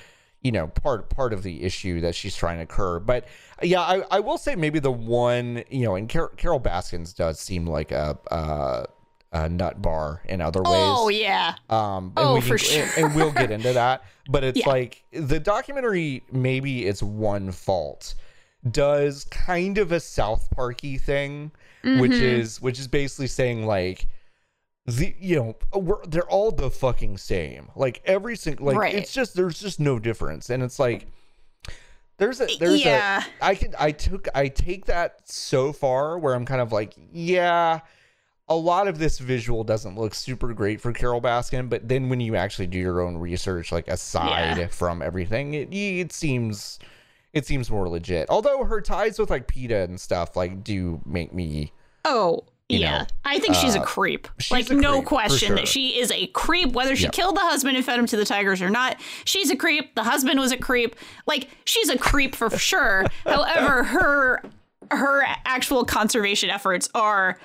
you 0.43 0.53
know 0.53 0.69
part 0.69 1.11
part 1.11 1.33
of 1.33 1.43
the 1.43 1.65
issue 1.65 2.01
that 2.01 2.15
she's 2.15 2.37
trying 2.37 2.59
to 2.59 2.67
curb 2.67 3.05
but 3.05 3.27
yeah 3.61 3.81
i, 3.81 4.03
I 4.11 4.21
will 4.21 4.39
say 4.39 4.55
maybe 4.55 4.79
the 4.79 4.93
one 4.93 5.65
you 5.69 5.85
know 5.85 5.97
and 5.97 6.09
Car- 6.09 6.33
carole 6.37 6.61
baskins 6.61 7.13
does 7.13 7.41
seem 7.41 7.67
like 7.67 7.91
a 7.91 8.17
a, 8.31 8.87
a 9.33 9.49
nut 9.49 9.81
bar 9.81 10.21
in 10.27 10.41
other 10.41 10.61
ways 10.61 10.69
Oh, 10.75 11.09
yeah. 11.09 11.55
um, 11.71 12.13
and 12.17 12.27
Oh, 12.27 12.35
we 12.35 12.41
can, 12.41 12.49
for 12.49 12.59
sure. 12.59 12.83
and, 12.83 13.07
and 13.07 13.15
we'll 13.15 13.33
get 13.33 13.51
into 13.51 13.73
that. 13.75 14.05
But 14.29 14.45
it's 14.45 14.61
Yeah. 14.61 14.69
like 14.69 15.03
the 15.13 15.41
documentary, 15.41 16.23
maybe 16.31 16.87
it's 16.87 17.03
one 17.03 17.51
fault, 17.53 18.15
does 18.71 19.25
kind 19.25 19.79
of 19.79 19.91
a 19.93 20.01
South 20.01 20.49
Parky 20.51 20.99
thing, 20.99 21.51
which 21.83 22.13
Mm-hmm. 22.13 22.13
is 22.13 22.61
which 22.63 22.79
is 22.79 22.87
basically 22.87 23.27
saying 23.27 23.67
like 23.67 24.07
the 24.87 25.15
you 25.19 25.37
know 25.37 25.57
we're 25.81 26.05
they're 26.07 26.29
all 26.29 26.53
the 26.53 26.71
fucking 26.71 27.17
same. 27.19 27.71
Like 27.75 28.03
every 28.05 28.37
single 28.37 28.67
like 28.67 28.77
Right. 28.77 28.95
it's 28.95 29.13
just 29.13 29.35
there's 29.35 29.59
just 29.61 29.81
no 29.81 29.99
difference, 29.99 30.51
and 30.51 30.63
it's 30.63 30.79
like. 30.79 31.07
There's 32.19 32.41
a 32.41 32.47
there's 32.61 32.85
Yeah. 32.85 33.25
a 33.41 33.45
I 33.45 33.55
can 33.57 33.75
I 33.81 33.91
took 33.91 34.29
I 34.35 34.47
take 34.47 34.85
that 34.87 35.21
so 35.29 35.73
far 35.73 36.19
where 36.19 36.35
I'm 36.35 36.45
kind 36.45 36.61
of 36.61 36.71
like 36.71 36.95
yeah 37.13 37.81
a 38.49 38.55
lot 38.57 38.89
of 38.89 38.99
this 38.99 39.19
visual 39.19 39.65
doesn't 39.65 39.97
look 39.97 40.15
super 40.15 40.53
great 40.53 40.81
for 40.81 40.93
Carole 40.93 41.21
Baskin, 41.23 41.69
but 41.71 41.89
then 41.89 42.09
when 42.09 42.21
you 42.21 42.35
actually 42.37 42.67
do 42.67 42.79
your 42.79 43.01
own 43.01 43.17
research, 43.17 43.73
like 43.73 43.89
aside 43.89 44.59
Yeah. 44.59 44.67
from 44.67 45.01
everything, 45.03 45.55
it 45.55 45.69
it 45.73 46.13
seems 46.13 46.79
it 47.33 47.47
seems 47.47 47.71
more 47.71 47.89
legit. 47.89 48.29
Although 48.29 48.65
her 48.65 48.81
ties 48.81 49.19
with 49.19 49.31
like 49.31 49.47
PETA 49.47 49.77
and 49.85 50.01
stuff 50.01 50.37
like 50.37 50.63
do 50.65 51.01
make 51.07 51.33
me 51.33 51.73
Oh, 52.05 52.45
you 52.69 52.81
yeah. 52.81 52.99
know, 52.99 53.07
I 53.25 53.39
think 53.39 53.55
she's 53.55 53.75
a 53.77 53.81
uh, 53.81 53.85
creep. 53.85 54.29
she's 54.39 54.51
Like, 54.51 54.71
a 54.71 54.75
no 54.75 54.97
creep, 54.99 55.07
question 55.07 55.47
sure. 55.49 55.57
that 55.57 55.69
she 55.69 55.99
is 56.01 56.11
a 56.11 56.27
creep, 56.29 56.73
whether 56.73 56.97
she 56.97 57.05
Yep. 57.05 57.13
killed 57.13 57.37
the 57.37 57.41
husband 57.41 57.77
and 57.77 57.85
fed 57.87 57.99
him 57.99 58.07
to 58.07 58.17
the 58.17 58.25
tigers 58.25 58.61
or 58.61 58.71
not. 58.71 58.97
She's 59.25 59.51
a 59.51 59.57
creep. 59.57 59.95
The 59.95 60.03
husband 60.03 60.41
was 60.41 60.53
a 60.53 60.57
creep. 60.57 60.97
Like, 61.27 61.49
she's 61.65 61.89
a 61.91 61.97
creep 61.99 62.35
for 62.35 62.51
sure. 62.51 63.05
However, 63.25 63.85
her 63.85 64.43
her 64.91 65.23
actual 65.47 65.85
conservation 65.85 66.51
efforts 66.51 66.89
are 66.95 67.39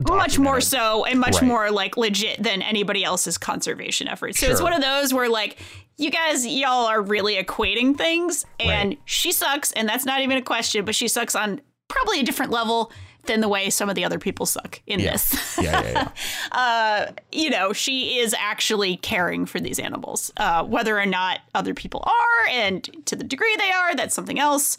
much 0.00 0.38
more 0.38 0.60
so 0.60 1.04
and 1.04 1.18
much 1.18 1.36
Right. 1.36 1.44
more 1.44 1.70
like 1.70 1.96
legit 1.96 2.42
than 2.42 2.62
anybody 2.62 3.02
else's 3.04 3.38
conservation 3.38 4.08
efforts. 4.08 4.38
So 4.38 4.50
it's 4.50 4.60
one 4.60 4.72
of 4.72 4.82
those 4.82 5.14
where 5.14 5.28
like 5.28 5.56
you 5.96 6.10
guys 6.10 6.46
y'all 6.46 6.86
are 6.86 7.00
really 7.00 7.36
equating 7.36 7.96
things 7.96 8.44
and 8.60 8.90
Right. 8.90 9.00
she 9.06 9.32
sucks 9.32 9.72
and 9.72 9.88
that's 9.88 10.04
not 10.04 10.20
even 10.20 10.36
a 10.36 10.42
question, 10.42 10.84
but 10.84 10.94
she 10.94 11.08
sucks 11.08 11.34
on 11.34 11.60
probably 11.88 12.20
a 12.20 12.24
different 12.24 12.52
level 12.52 12.92
than 13.24 13.40
the 13.40 13.48
way 13.48 13.70
some 13.70 13.88
of 13.88 13.96
the 13.96 14.04
other 14.04 14.20
people 14.20 14.46
suck 14.46 14.80
in 14.86 15.00
yeah 15.00 15.10
this. 15.12 15.58
yeah 15.60 15.82
yeah, 15.82 15.90
yeah. 15.90 16.08
uh, 16.52 17.06
you 17.32 17.50
know, 17.50 17.72
she 17.72 18.18
is 18.20 18.32
actually 18.38 18.96
caring 18.98 19.46
for 19.46 19.58
these 19.58 19.80
animals. 19.80 20.30
Uh, 20.36 20.62
whether 20.62 20.96
or 20.96 21.06
not 21.06 21.40
other 21.54 21.74
people 21.74 22.04
are 22.06 22.48
and 22.50 22.88
to 23.06 23.16
the 23.16 23.24
degree 23.24 23.56
they 23.56 23.70
are, 23.72 23.96
that's 23.96 24.14
something 24.14 24.38
else. 24.38 24.76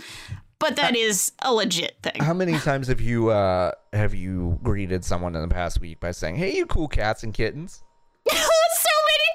But 0.60 0.76
that 0.78 0.96
is 0.96 1.32
a 1.44 1.54
legit 1.54 1.98
thing. 2.02 2.22
How 2.22 2.34
many 2.34 2.58
times 2.60 2.88
have 2.88 3.00
you 3.02 3.30
uh 3.30 3.72
have 3.94 4.14
you 4.14 4.60
greeted 4.64 5.06
someone 5.06 5.36
in 5.36 5.42
the 5.42 5.54
past 5.54 5.80
week 5.80 6.00
by 6.00 6.12
saying, 6.12 6.36
"Hey, 6.36 6.56
you 6.56 6.66
cool 6.66 6.88
cats 6.88 7.24
and 7.24 7.34
kittens"? 7.34 7.84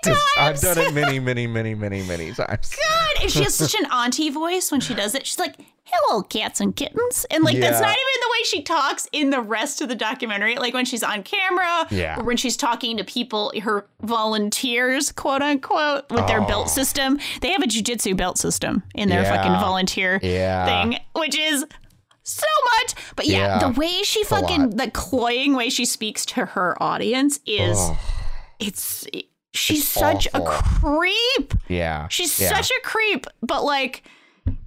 so 0.05 0.11
many 0.11 0.21
'Cause 0.21 0.35
times. 0.37 0.65
I've 0.65 0.75
done 0.77 0.87
it 0.87 0.95
many, 0.95 1.19
many, 1.21 1.47
many, 1.47 1.75
many, 1.75 2.03
many 2.03 2.33
times. 2.33 2.71
God, 2.71 3.23
and 3.23 3.31
she 3.31 3.43
has 3.45 3.55
such 3.55 3.75
an 3.75 3.87
auntie 3.87 4.31
voice 4.31 4.71
when 4.71 4.81
she 4.81 4.95
does 4.95 5.15
it. 5.15 5.27
She's 5.27 5.39
like, 5.39 5.55
"Hello, 5.85 6.23
cats 6.23 6.61
and 6.61 6.75
kittens," 6.75 7.25
and 7.31 7.45
like 7.45 7.59
that's 7.59 7.81
not 7.81 7.91
even 7.91 8.21
the 8.21 8.29
way 8.31 8.43
she 8.45 8.63
talks 8.63 9.09
in 9.13 9.31
the 9.31 9.41
rest 9.41 9.81
of 9.81 9.89
the 9.89 9.95
documentary. 9.95 10.57
Like 10.57 10.75
when 10.75 10.85
she's 10.85 11.03
on 11.03 11.23
camera, 11.23 11.87
Yeah. 11.91 12.19
or 12.19 12.25
when 12.25 12.37
she's 12.37 12.57
talking 12.57 12.97
to 12.97 13.05
people, 13.05 13.53
her 13.63 13.87
volunteers, 14.03 15.13
quote 15.13 15.43
unquote, 15.43 16.11
with 16.11 16.27
their 16.27 16.43
Oh. 16.43 16.47
belt 16.47 16.71
system. 16.71 17.19
They 17.41 17.53
have 17.53 17.63
a 17.63 17.67
jujitsu 17.67 18.17
belt 18.17 18.39
system 18.39 18.83
in 18.95 19.09
their 19.09 19.23
Yeah. 19.23 19.37
fucking 19.37 19.53
volunteer 19.53 20.19
Yeah. 20.23 20.65
thing, 20.67 20.99
which 21.15 21.37
is. 21.37 21.65
So 22.25 22.47
much, 22.79 22.95
but 23.17 23.27
yeah, 23.27 23.39
Yeah. 23.39 23.59
the 23.59 23.71
way 23.71 24.05
she 24.05 24.23
fucking 24.23 24.77
the 24.77 24.89
cloying 24.89 25.57
way 25.57 25.69
she 25.71 25.85
speaks 25.85 26.25
to 26.27 26.47
her 26.47 26.81
audience 26.81 27.41
is 27.45 27.77
Ugh, 27.77 27.97
it's 28.61 29.05
she's 29.53 29.87
such 29.87 30.27
a 30.35 30.41
creep. 30.41 31.55
yeah. 31.69 32.09
She's 32.09 32.39
yeah. 32.41 32.49
such 32.55 32.71
a 32.71 32.81
creep, 32.83 33.27
but 33.43 33.65
like, 33.65 34.03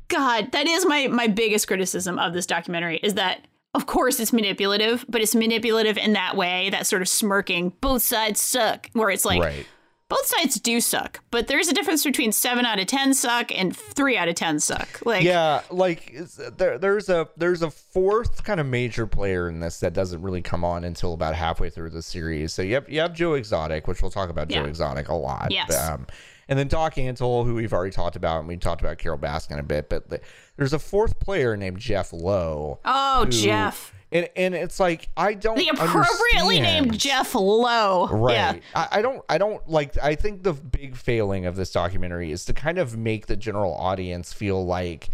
God, 0.07 0.51
that 0.51 0.67
is 0.67 0.85
my 0.85 1.07
my 1.07 1.27
biggest 1.27 1.67
criticism 1.67 2.19
of 2.19 2.33
this 2.33 2.45
documentary 2.45 2.97
is 2.97 3.15
that 3.15 3.47
of 3.73 3.87
course 3.87 4.19
it's 4.19 4.31
manipulative, 4.31 5.05
but 5.09 5.21
it's 5.21 5.35
manipulative 5.35 5.97
in 5.97 6.13
that 6.13 6.37
way, 6.37 6.69
that 6.69 6.87
sort 6.87 7.01
of 7.01 7.09
smirking, 7.09 7.73
both 7.81 8.01
sides 8.01 8.39
suck, 8.39 8.89
where 8.93 9.09
it's 9.09 9.25
like 9.25 9.41
right. 9.41 9.67
Both 10.15 10.27
sides 10.27 10.59
do 10.61 10.79
suck, 10.79 11.19
but 11.29 11.47
there's 11.47 11.67
a 11.67 11.73
difference 11.73 12.03
between 12.03 12.31
seven 12.31 12.65
out 12.65 12.79
of 12.79 12.87
ten 12.87 13.13
suck 13.13 13.51
and 13.57 13.75
three 13.75 14.17
out 14.17 14.27
of 14.29 14.35
ten 14.35 14.59
suck. 14.59 15.05
Like, 15.05 15.23
Yeah, 15.23 15.61
like 15.69 16.15
there, 16.57 16.77
there's 16.77 17.09
a 17.09 17.27
there's 17.35 17.61
a 17.61 17.69
fourth 17.69 18.43
kind 18.43 18.59
of 18.59 18.65
major 18.65 19.07
player 19.07 19.49
in 19.49 19.59
this 19.59 19.79
that 19.81 19.93
doesn't 19.93 20.21
really 20.21 20.41
come 20.41 20.63
on 20.63 20.83
until 20.85 21.13
about 21.13 21.35
halfway 21.35 21.69
through 21.69 21.89
the 21.89 22.01
series. 22.01 22.53
So 22.53 22.61
you 22.61 22.75
have 22.75 22.89
you 22.89 22.99
have 23.01 23.13
Joe 23.13 23.33
Exotic, 23.33 23.87
which 23.87 24.01
we'll 24.01 24.11
talk 24.11 24.29
about 24.29 24.47
Joe 24.47 24.63
Exotic 24.63 25.09
a 25.09 25.15
lot. 25.15 25.51
Yes. 25.51 25.75
Um, 25.89 26.07
and 26.47 26.59
then 26.59 26.67
Doc 26.67 26.95
Antle, 26.95 27.43
who 27.43 27.55
we've 27.55 27.73
already 27.73 27.91
talked 27.91 28.15
about, 28.15 28.39
and 28.39 28.47
we 28.47 28.55
talked 28.57 28.79
about 28.81 28.99
Carole 28.99 29.17
Baskin 29.17 29.57
a 29.57 29.63
bit. 29.63 29.89
But 29.89 30.09
the, 30.09 30.21
there's 30.57 30.73
a 30.73 30.79
fourth 30.79 31.19
player 31.19 31.57
named 31.57 31.79
Jeff 31.79 32.13
Lowe. 32.13 32.79
oh 32.85 33.25
who- 33.25 33.31
Jeff, 33.31 33.91
And 34.15 34.29
and 34.35 34.55
it's 34.55 34.79
like 34.79 35.09
I 35.17 35.33
don't 35.33 35.57
the 35.57 35.67
appropriately 35.69 36.57
understand. 36.59 36.85
named 36.87 36.99
Jeff 36.99 37.33
Lowe, 37.35 38.07
Right. 38.11 38.33
Yeah. 38.33 38.55
I, 38.73 38.87
I 38.99 39.01
don't 39.01 39.23
I 39.27 39.37
don't 39.37 39.67
like 39.67 39.97
I 40.01 40.15
think 40.15 40.43
the 40.43 40.53
big 40.53 40.95
failing 40.95 41.45
of 41.45 41.55
this 41.55 41.71
documentary 41.71 42.31
is 42.31 42.45
to 42.45 42.53
kind 42.53 42.77
of 42.77 42.95
make 42.97 43.25
the 43.27 43.35
general 43.35 43.73
audience 43.73 44.31
feel 44.31 44.65
like 44.65 45.09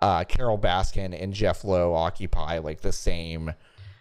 uh, 0.00 0.24
Carole 0.24 0.58
Baskin 0.58 1.20
and 1.20 1.32
Jeff 1.32 1.64
Lowe 1.64 1.94
occupy 1.94 2.58
like 2.58 2.80
the 2.82 2.92
same 2.92 3.52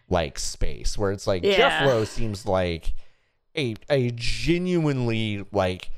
like 0.09 0.37
space 0.37 0.97
where 0.97 1.11
it's 1.11 1.25
like 1.25 1.41
Jeff 1.43 1.57
Yeah. 1.57 1.85
Lowe 1.87 2.03
seems 2.05 2.45
like 2.45 2.93
a 3.57 3.75
a 3.89 4.11
genuinely 4.11 5.45
like 5.51 5.89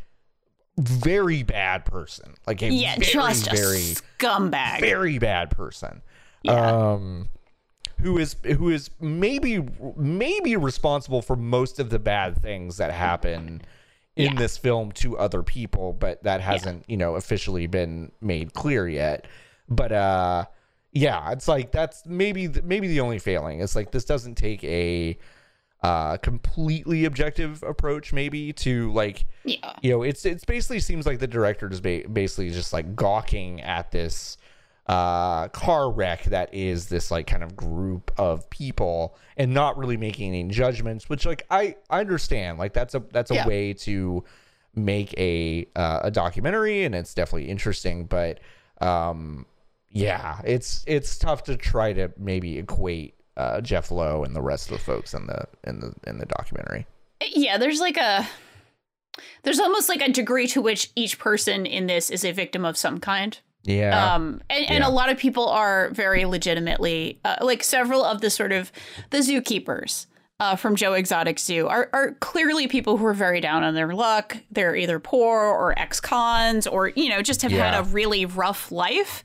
very 0.78 1.44
bad 1.44 1.86
person. 1.86 2.36
Like 2.46 2.62
a 2.62 2.70
Yeah, 2.72 2.94
very, 2.96 3.06
just 3.12 3.48
a 3.48 3.56
very, 3.56 3.80
scumbag. 3.80 4.80
very 4.80 5.18
bad 5.18 5.50
person. 5.52 6.02
Yeah. 6.44 6.54
Um, 6.94 7.30
who 8.00 8.18
is 8.18 8.36
who 8.44 8.70
is 8.70 8.90
maybe 9.00 9.66
maybe 9.96 10.56
responsible 10.56 11.22
for 11.22 11.36
most 11.36 11.80
of 11.80 11.90
the 11.90 12.00
bad 12.00 12.42
things 12.42 12.78
that 12.78 12.92
happen 12.92 13.62
in 14.16 14.34
Yeah. 14.34 14.40
this 14.40 14.58
film 14.58 14.92
to 14.94 15.18
other 15.18 15.44
people, 15.44 15.94
but 15.94 16.24
that 16.24 16.42
hasn't 16.42 16.84
you 16.88 16.98
know 16.98 17.16
officially 17.16 17.68
been 17.68 18.12
made 18.22 18.54
clear 18.54 18.88
yet. 18.88 19.26
But 19.70 19.92
uh, 19.92 20.46
yeah, 20.92 21.32
it's 21.32 21.48
like 21.48 21.72
that's 21.72 22.06
maybe 22.06 22.48
th- 22.50 22.64
maybe 22.66 22.88
the 22.88 23.00
only 23.02 23.20
failing. 23.20 23.62
It's 23.62 23.76
like 23.76 23.92
this 23.92 24.06
doesn't 24.06 24.36
take 24.36 24.64
a 24.64 25.18
uh 25.84 26.18
completely 26.18 27.06
objective 27.06 27.62
approach 27.62 28.12
maybe 28.12 28.52
to 28.52 28.92
like 28.94 29.28
yeah. 29.44 29.74
you 29.84 29.92
know 29.92 30.02
it's 30.02 30.26
it's 30.26 30.44
basically 30.44 30.80
seems 30.80 31.06
like 31.06 31.20
the 31.20 31.28
director 31.28 31.70
is 31.72 31.80
ba- 31.80 32.02
basically 32.12 32.50
just 32.50 32.74
like 32.74 32.96
gawking 32.96 33.62
at 33.62 33.92
this 33.92 34.38
uh 34.88 35.50
car 35.50 35.92
wreck 35.92 36.24
that 36.26 36.54
is 36.54 36.88
this 36.88 37.12
like 37.12 37.28
kind 37.28 37.44
of 37.44 37.56
group 37.58 38.10
of 38.18 38.50
people 38.50 39.18
and 39.36 39.54
not 39.54 39.78
really 39.78 39.98
making 39.98 40.30
any 40.30 40.44
judgments 40.46 41.10
which 41.10 41.26
like 41.26 41.46
i 41.50 41.76
i 41.90 42.00
understand. 42.00 42.58
Like 42.58 42.74
that's 42.74 42.96
a 42.96 43.00
that's 43.12 43.30
a 43.32 43.36
Yeah. 43.36 43.48
way 43.48 43.74
to 43.74 44.24
make 44.76 45.14
a 45.18 45.68
uh, 45.76 46.00
a 46.04 46.12
documentary 46.12 46.84
and 46.86 46.96
it's 46.96 47.14
definitely 47.14 47.50
interesting 47.50 48.06
but 48.06 48.40
um 48.80 49.46
yeah 49.90 50.40
it's 50.46 50.84
it's 50.88 51.18
tough 51.18 51.44
to 51.46 51.58
try 51.58 51.92
to 51.94 52.12
maybe 52.18 52.58
equate 52.60 53.16
uh 53.36 53.60
jeff 53.60 53.90
lowe 53.92 54.24
and 54.24 54.36
the 54.36 54.42
rest 54.42 54.70
of 54.72 54.78
the 54.78 54.84
folks 54.84 55.14
in 55.14 55.26
the 55.28 55.46
in 55.66 55.80
the 55.80 55.94
in 56.06 56.18
the 56.20 56.26
documentary. 56.28 56.86
Yeah 57.22 57.58
there's 57.58 57.80
like 57.82 57.98
a 57.98 58.28
there's 59.44 59.60
almost 59.60 59.90
like 59.90 60.02
a 60.02 60.12
degree 60.12 60.48
to 60.48 60.62
which 60.62 60.92
each 60.96 61.18
person 61.18 61.66
in 61.66 61.88
this 61.88 62.10
is 62.10 62.24
a 62.24 62.32
victim 62.32 62.64
of 62.64 62.78
some 62.78 63.00
kind 63.00 63.40
yeah 63.68 64.16
um 64.16 64.42
and, 64.50 64.66
and 64.70 64.80
Yeah. 64.84 64.88
a 64.88 64.92
lot 64.92 65.10
of 65.10 65.18
people 65.18 65.48
are 65.50 65.90
very 65.92 66.26
legitimately 66.26 67.20
uh, 67.26 67.36
like 67.42 67.64
several 67.64 68.04
of 68.04 68.22
the 68.22 68.30
sort 68.30 68.52
of 68.52 68.72
the 69.12 69.20
zookeepers 69.20 70.08
uh, 70.40 70.56
from 70.56 70.76
Joe 70.76 70.94
Exotic 70.94 71.40
Zoo 71.40 71.68
are, 71.68 71.90
are 71.94 72.12
clearly 72.20 72.68
people 72.68 72.98
who 72.98 73.06
are 73.08 73.14
very 73.16 73.42
down 73.42 73.64
on 73.64 73.74
their 73.74 73.92
luck. 73.94 74.38
They're 74.52 74.76
either 74.76 75.00
poor 75.00 75.40
or 75.40 75.74
ex-cons 75.80 76.68
or, 76.68 76.90
you 76.90 77.10
know, 77.10 77.24
just 77.24 77.42
have 77.42 77.52
had 77.52 77.74
a 77.80 77.82
really 77.86 78.28
rough 78.28 78.72
life. 78.72 79.24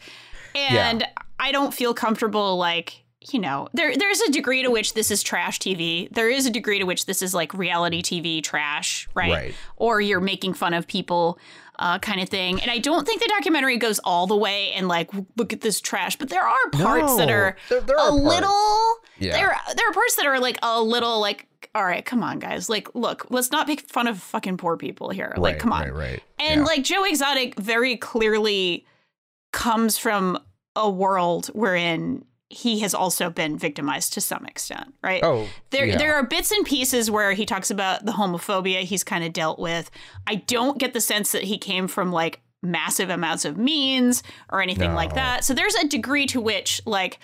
And 0.55 1.07
I 1.39 1.53
don't 1.53 1.75
feel 1.75 1.93
comfortable 1.93 2.57
like, 2.57 3.05
you 3.31 3.39
know, 3.41 3.69
there 3.75 3.95
there's 3.95 4.23
a 4.23 4.33
degree 4.33 4.63
to 4.63 4.71
which 4.71 4.95
this 4.95 5.11
is 5.11 5.23
trash 5.23 5.59
TV. 5.59 6.09
There 6.15 6.31
is 6.31 6.47
a 6.47 6.51
degree 6.51 6.79
to 6.79 6.85
which 6.87 7.05
this 7.05 7.21
is 7.21 7.35
like 7.35 7.53
reality 7.53 8.01
TV 8.03 8.43
trash, 8.43 9.07
right? 9.15 9.31
Right. 9.33 9.55
Or 9.77 10.01
you're 10.01 10.19
making 10.21 10.55
fun 10.55 10.73
of 10.73 10.87
people 10.87 11.39
uh, 11.83 11.99
kind 11.99 12.21
of 12.21 12.29
thing. 12.29 12.61
And 12.63 12.71
I 12.71 12.79
don't 12.79 13.05
think 13.07 13.21
the 13.21 13.29
documentary 13.29 13.77
goes 13.77 13.99
all 14.05 14.27
the 14.27 14.37
way 14.37 14.71
and 14.73 14.87
like 14.89 15.11
look 15.37 15.53
at 15.53 15.61
this 15.61 15.81
trash, 15.81 16.17
but 16.17 16.29
there 16.29 16.43
are 16.45 16.71
parts 16.71 17.17
that 17.17 17.29
are 17.31 17.57
There- 17.69 17.81
there 17.81 17.97
a 17.97 18.11
parts. 18.11 18.15
little 18.23 18.97
Yeah. 19.19 19.33
there 19.33 19.57
there 19.77 19.89
are 19.91 19.93
parts 19.93 20.17
that 20.17 20.27
are 20.27 20.39
like 20.41 20.59
a 20.63 20.81
little 20.81 21.21
like 21.21 21.49
all 21.75 21.85
right, 21.85 22.05
come 22.05 22.23
on 22.23 22.39
guys. 22.39 22.69
Like 22.69 22.95
look, 22.95 23.27
let's 23.31 23.51
not 23.51 23.67
make 23.67 23.81
fun 23.89 24.07
of 24.07 24.19
fucking 24.21 24.59
poor 24.59 24.77
people 24.77 25.11
here. 25.11 25.35
Like 25.37 25.59
come 25.59 25.73
on. 25.73 25.83
right 25.83 25.95
right 25.95 26.23
And 26.39 26.61
Yeah. 26.61 26.67
like 26.67 26.83
Joe 26.85 27.05
Exotic 27.05 27.57
very 27.59 27.97
clearly 27.97 28.87
comes 29.53 29.99
from 29.99 30.39
a 30.77 30.89
world 30.89 31.47
wherein 31.49 32.25
he 32.53 32.81
has 32.81 32.95
also 32.95 33.31
been 33.31 33.57
victimized 33.57 34.13
to 34.13 34.21
some 34.21 34.45
extent, 34.47 34.95
right? 35.03 35.25
Oh, 35.25 35.49
There, 35.71 35.87
yeah. 35.87 35.97
there 35.97 36.15
are 36.17 36.23
bits 36.23 36.51
and 36.51 36.67
pieces 36.67 37.11
where 37.11 37.33
he 37.33 37.47
talks 37.47 37.71
about 37.71 38.05
the 38.05 38.13
homophobia 38.13 38.83
he's 38.83 39.03
kind 39.03 39.25
of 39.25 39.33
dealt 39.33 39.59
with. 39.59 39.91
I 40.27 40.37
don't 40.37 40.79
get 40.79 40.93
the 40.93 41.01
sense 41.01 41.33
that 41.33 41.45
he 41.45 41.57
came 41.57 41.89
from 41.89 42.13
like 42.13 42.41
massive 42.63 43.11
amounts 43.11 43.45
of 43.45 43.57
means 43.57 44.23
or 44.51 44.61
anything 44.61 44.95
like 44.95 45.15
that. 45.15 45.45
So 45.45 45.55
there's 45.55 45.75
a 45.75 45.89
degree 45.89 46.27
to 46.27 46.41
which 46.41 46.81
like 46.87 47.19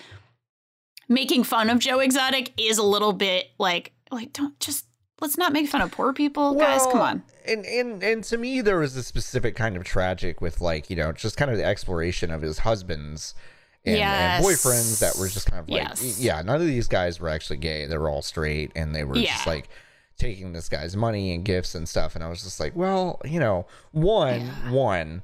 making 1.08 1.44
fun 1.44 1.70
of 1.70 1.78
Joe 1.78 2.00
Exotic 2.00 2.52
is 2.58 2.78
a 2.78 2.82
little 2.82 3.12
bit 3.12 3.46
like 3.58 3.92
like 4.10 4.32
don't 4.32 4.58
just 4.60 4.86
let's 5.20 5.36
not 5.36 5.52
make 5.52 5.68
fun 5.68 5.80
of 5.80 5.90
poor 5.90 6.12
people, 6.12 6.54
guys. 6.54 6.82
Come 6.86 7.00
on. 7.00 7.22
And 7.46 7.66
and 7.66 8.02
and 8.02 8.24
to 8.24 8.38
me, 8.38 8.60
there 8.60 8.78
was 8.78 8.96
a 8.96 9.02
specific 9.02 9.56
kind 9.56 9.76
of 9.76 9.84
tragic 9.84 10.40
with 10.40 10.60
like 10.60 10.90
you 10.90 10.96
know 10.96 11.12
just 11.12 11.36
kind 11.36 11.50
of 11.50 11.56
the 11.56 11.64
exploration 11.64 12.30
of 12.30 12.42
his 12.42 12.60
husbands 12.60 13.34
and, 13.84 13.96
and 14.36 14.44
boyfriends 14.44 14.98
that 15.00 15.16
were 15.16 15.28
just 15.28 15.50
kind 15.50 15.60
of 15.60 15.68
like 15.68 15.82
Yes. 15.82 16.20
yeah, 16.20 16.42
none 16.42 16.60
of 16.60 16.66
these 16.66 16.88
guys 16.88 17.20
were 17.20 17.28
actually 17.28 17.58
gay. 17.58 17.86
They 17.86 17.96
were 17.98 18.10
all 18.10 18.22
straight, 18.22 18.72
and 18.76 18.94
they 18.94 19.04
were 19.04 19.14
just 19.32 19.46
like 19.46 19.68
taking 20.18 20.52
this 20.52 20.68
guy's 20.68 20.96
money 20.96 21.32
and 21.34 21.44
gifts 21.44 21.74
and 21.74 21.88
stuff. 21.88 22.14
And 22.14 22.24
I 22.24 22.28
was 22.28 22.42
just 22.42 22.58
like, 22.60 22.74
well, 22.74 23.20
you 23.24 23.38
know, 23.40 23.66
one 23.92 24.40
one, 24.70 25.22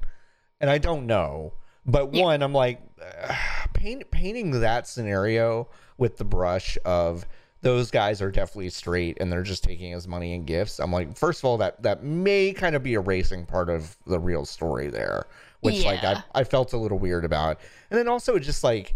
and 0.61 0.69
I 0.69 0.77
don't 0.77 1.05
know, 1.05 1.53
but 1.85 2.11
one, 2.11 2.41
I'm 2.41 2.53
like 2.53 2.81
paint, 3.73 4.09
painting 4.11 4.51
that 4.61 4.87
scenario 4.87 5.67
with 5.97 6.17
the 6.17 6.25
brush 6.25 6.77
of 6.85 7.25
those 7.61 7.89
guys 7.89 8.21
are 8.21 8.29
definitely 8.31 8.69
straight 8.69 9.17
and 9.19 9.31
they're 9.31 9.41
just 9.41 9.63
taking 9.63 9.91
his 9.91 10.07
money 10.07 10.33
and 10.35 10.45
gifts. 10.45 10.79
I'm 10.79 10.91
like, 10.91 11.17
first 11.17 11.39
of 11.41 11.45
all, 11.45 11.57
that 11.57 11.81
that 11.83 12.03
may 12.03 12.53
kind 12.53 12.75
of 12.75 12.83
be 12.83 12.93
erasing 12.93 13.45
part 13.45 13.69
of 13.69 13.97
the 14.05 14.19
real 14.19 14.45
story 14.45 14.87
there, 14.87 15.25
which 15.65 15.83
like 15.85 16.03
I 16.03 16.23
I 16.33 16.43
felt 16.43 16.73
a 16.73 16.77
little 16.77 16.99
weird 16.99 17.25
about. 17.25 17.59
And 17.89 17.97
then 17.99 18.07
also 18.07 18.37
just 18.39 18.63
like 18.63 18.93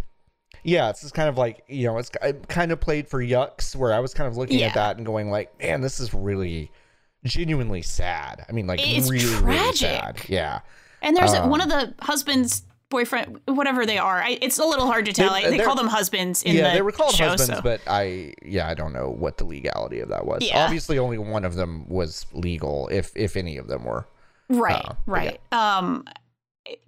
yeah, 0.64 0.90
it's 0.90 1.02
just 1.02 1.14
kind 1.14 1.30
of 1.30 1.38
like 1.38 1.64
you 1.68 1.88
know, 1.88 1.98
it's 1.98 2.12
I 2.22 2.34
kind 2.34 2.72
of 2.72 2.80
played 2.80 3.08
for 3.08 3.22
yucks 3.24 3.76
where 3.76 3.94
I 3.94 4.00
was 4.00 4.14
kind 4.14 4.28
of 4.28 4.38
looking 4.38 4.60
Yeah. 4.60 4.68
at 4.68 4.74
that 4.76 4.98
and 4.98 5.06
going 5.06 5.30
like, 5.32 5.58
man, 5.62 5.82
this 5.82 6.00
is 6.00 6.14
really 6.14 6.72
genuinely 7.24 7.82
sad. 7.82 8.46
I 8.48 8.52
mean, 8.52 8.68
like 8.68 8.80
It's 8.82 9.10
really, 9.10 9.26
really 9.44 9.58
tragic. 9.58 9.78
sad. 9.78 10.22
Yeah. 10.28 10.60
And 11.02 11.16
there's 11.16 11.34
Um, 11.34 11.50
one 11.50 11.62
of 11.62 11.70
the 11.70 11.94
husbands, 12.02 12.64
boyfriend, 12.90 13.40
whatever 13.46 13.86
they 13.86 13.98
are. 13.98 14.22
I, 14.22 14.38
it's 14.42 14.58
a 14.58 14.66
little 14.66 14.88
hard 14.88 15.06
to 15.06 15.14
tell. 15.14 15.34
They- 15.34 15.46
I- 15.46 15.50
They, 15.50 15.60
call 15.60 15.76
them 15.76 15.88
husbands 15.88 16.44
in 16.44 16.56
yeah, 16.56 16.70
the 16.72 16.76
they 16.78 16.82
were 16.82 16.92
called 16.92 17.14
show, 17.14 17.30
husbands, 17.30 17.58
so- 17.58 17.62
but 17.62 17.82
I 17.88 18.34
yeah, 18.44 18.68
I 18.68 18.74
don't 18.74 18.92
know 18.94 19.10
what 19.10 19.38
the 19.38 19.46
legality 19.46 20.00
of 20.02 20.10
that 20.10 20.26
was. 20.26 20.42
Yeah. 20.42 20.66
Obviously, 20.66 20.98
only 20.98 21.18
one 21.18 21.46
of 21.46 21.56
them 21.56 21.86
was 21.88 22.26
legal, 22.34 22.88
if 22.90 23.12
if 23.16 23.38
any 23.38 23.58
of 23.58 23.68
them 23.68 23.84
were. 23.86 24.08
right, 24.50 24.84
uh, 24.84 24.94
right. 25.06 25.40
Um, 25.54 26.06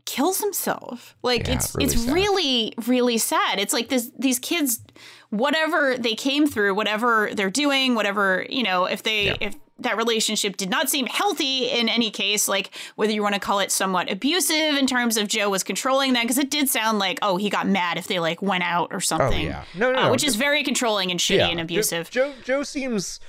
kills 0.05 0.39
himself. 0.39 1.15
Like 1.23 1.47
Yeah, 1.47 1.55
it's 1.55 1.75
really 1.75 1.85
it's 1.93 2.03
sad. 2.03 2.13
really 2.13 2.73
really 2.87 3.17
sad. 3.17 3.59
It's 3.59 3.73
like 3.73 3.89
this 3.89 4.11
these 4.17 4.39
kids, 4.39 4.81
whatever 5.29 5.95
they 5.97 6.15
came 6.15 6.47
through, 6.47 6.75
whatever 6.75 7.29
they're 7.33 7.49
doing, 7.49 7.95
whatever 7.95 8.45
you 8.49 8.63
know, 8.63 8.85
if 8.85 9.03
they 9.03 9.25
Yeah. 9.27 9.35
if 9.39 9.55
that 9.79 9.97
relationship 9.97 10.57
did 10.57 10.69
not 10.69 10.91
seem 10.91 11.07
healthy 11.07 11.65
in 11.67 11.89
any 11.89 12.11
case, 12.11 12.47
like 12.47 12.69
whether 12.97 13.11
you 13.11 13.23
want 13.23 13.33
to 13.33 13.39
call 13.41 13.59
it 13.59 13.71
somewhat 13.71 14.11
abusive 14.11 14.75
in 14.75 14.85
terms 14.85 15.17
of 15.17 15.27
Joe 15.27 15.49
was 15.49 15.63
controlling 15.63 16.13
that, 16.13 16.21
because 16.21 16.37
it 16.37 16.51
did 16.51 16.69
sound 16.69 16.99
like, 16.99 17.17
oh, 17.23 17.37
he 17.37 17.49
got 17.49 17.67
mad 17.67 17.97
if 17.97 18.05
they 18.05 18.19
like 18.19 18.43
went 18.43 18.63
out 18.63 18.89
or 18.93 18.99
something. 18.99 19.47
Oh, 19.47 19.49
yeah. 19.49 19.63
No, 19.73 19.91
no, 19.91 19.97
uh, 19.97 20.05
no. 20.05 20.11
which 20.11 20.23
is 20.23 20.35
very 20.35 20.63
controlling 20.63 21.09
and 21.09 21.19
shitty 21.19 21.39
and 21.49 21.57
Jo- 21.57 21.63
abusive. 21.63 22.11
Joe, 22.11 22.31
Joe 22.43 22.61
seems 22.61 23.19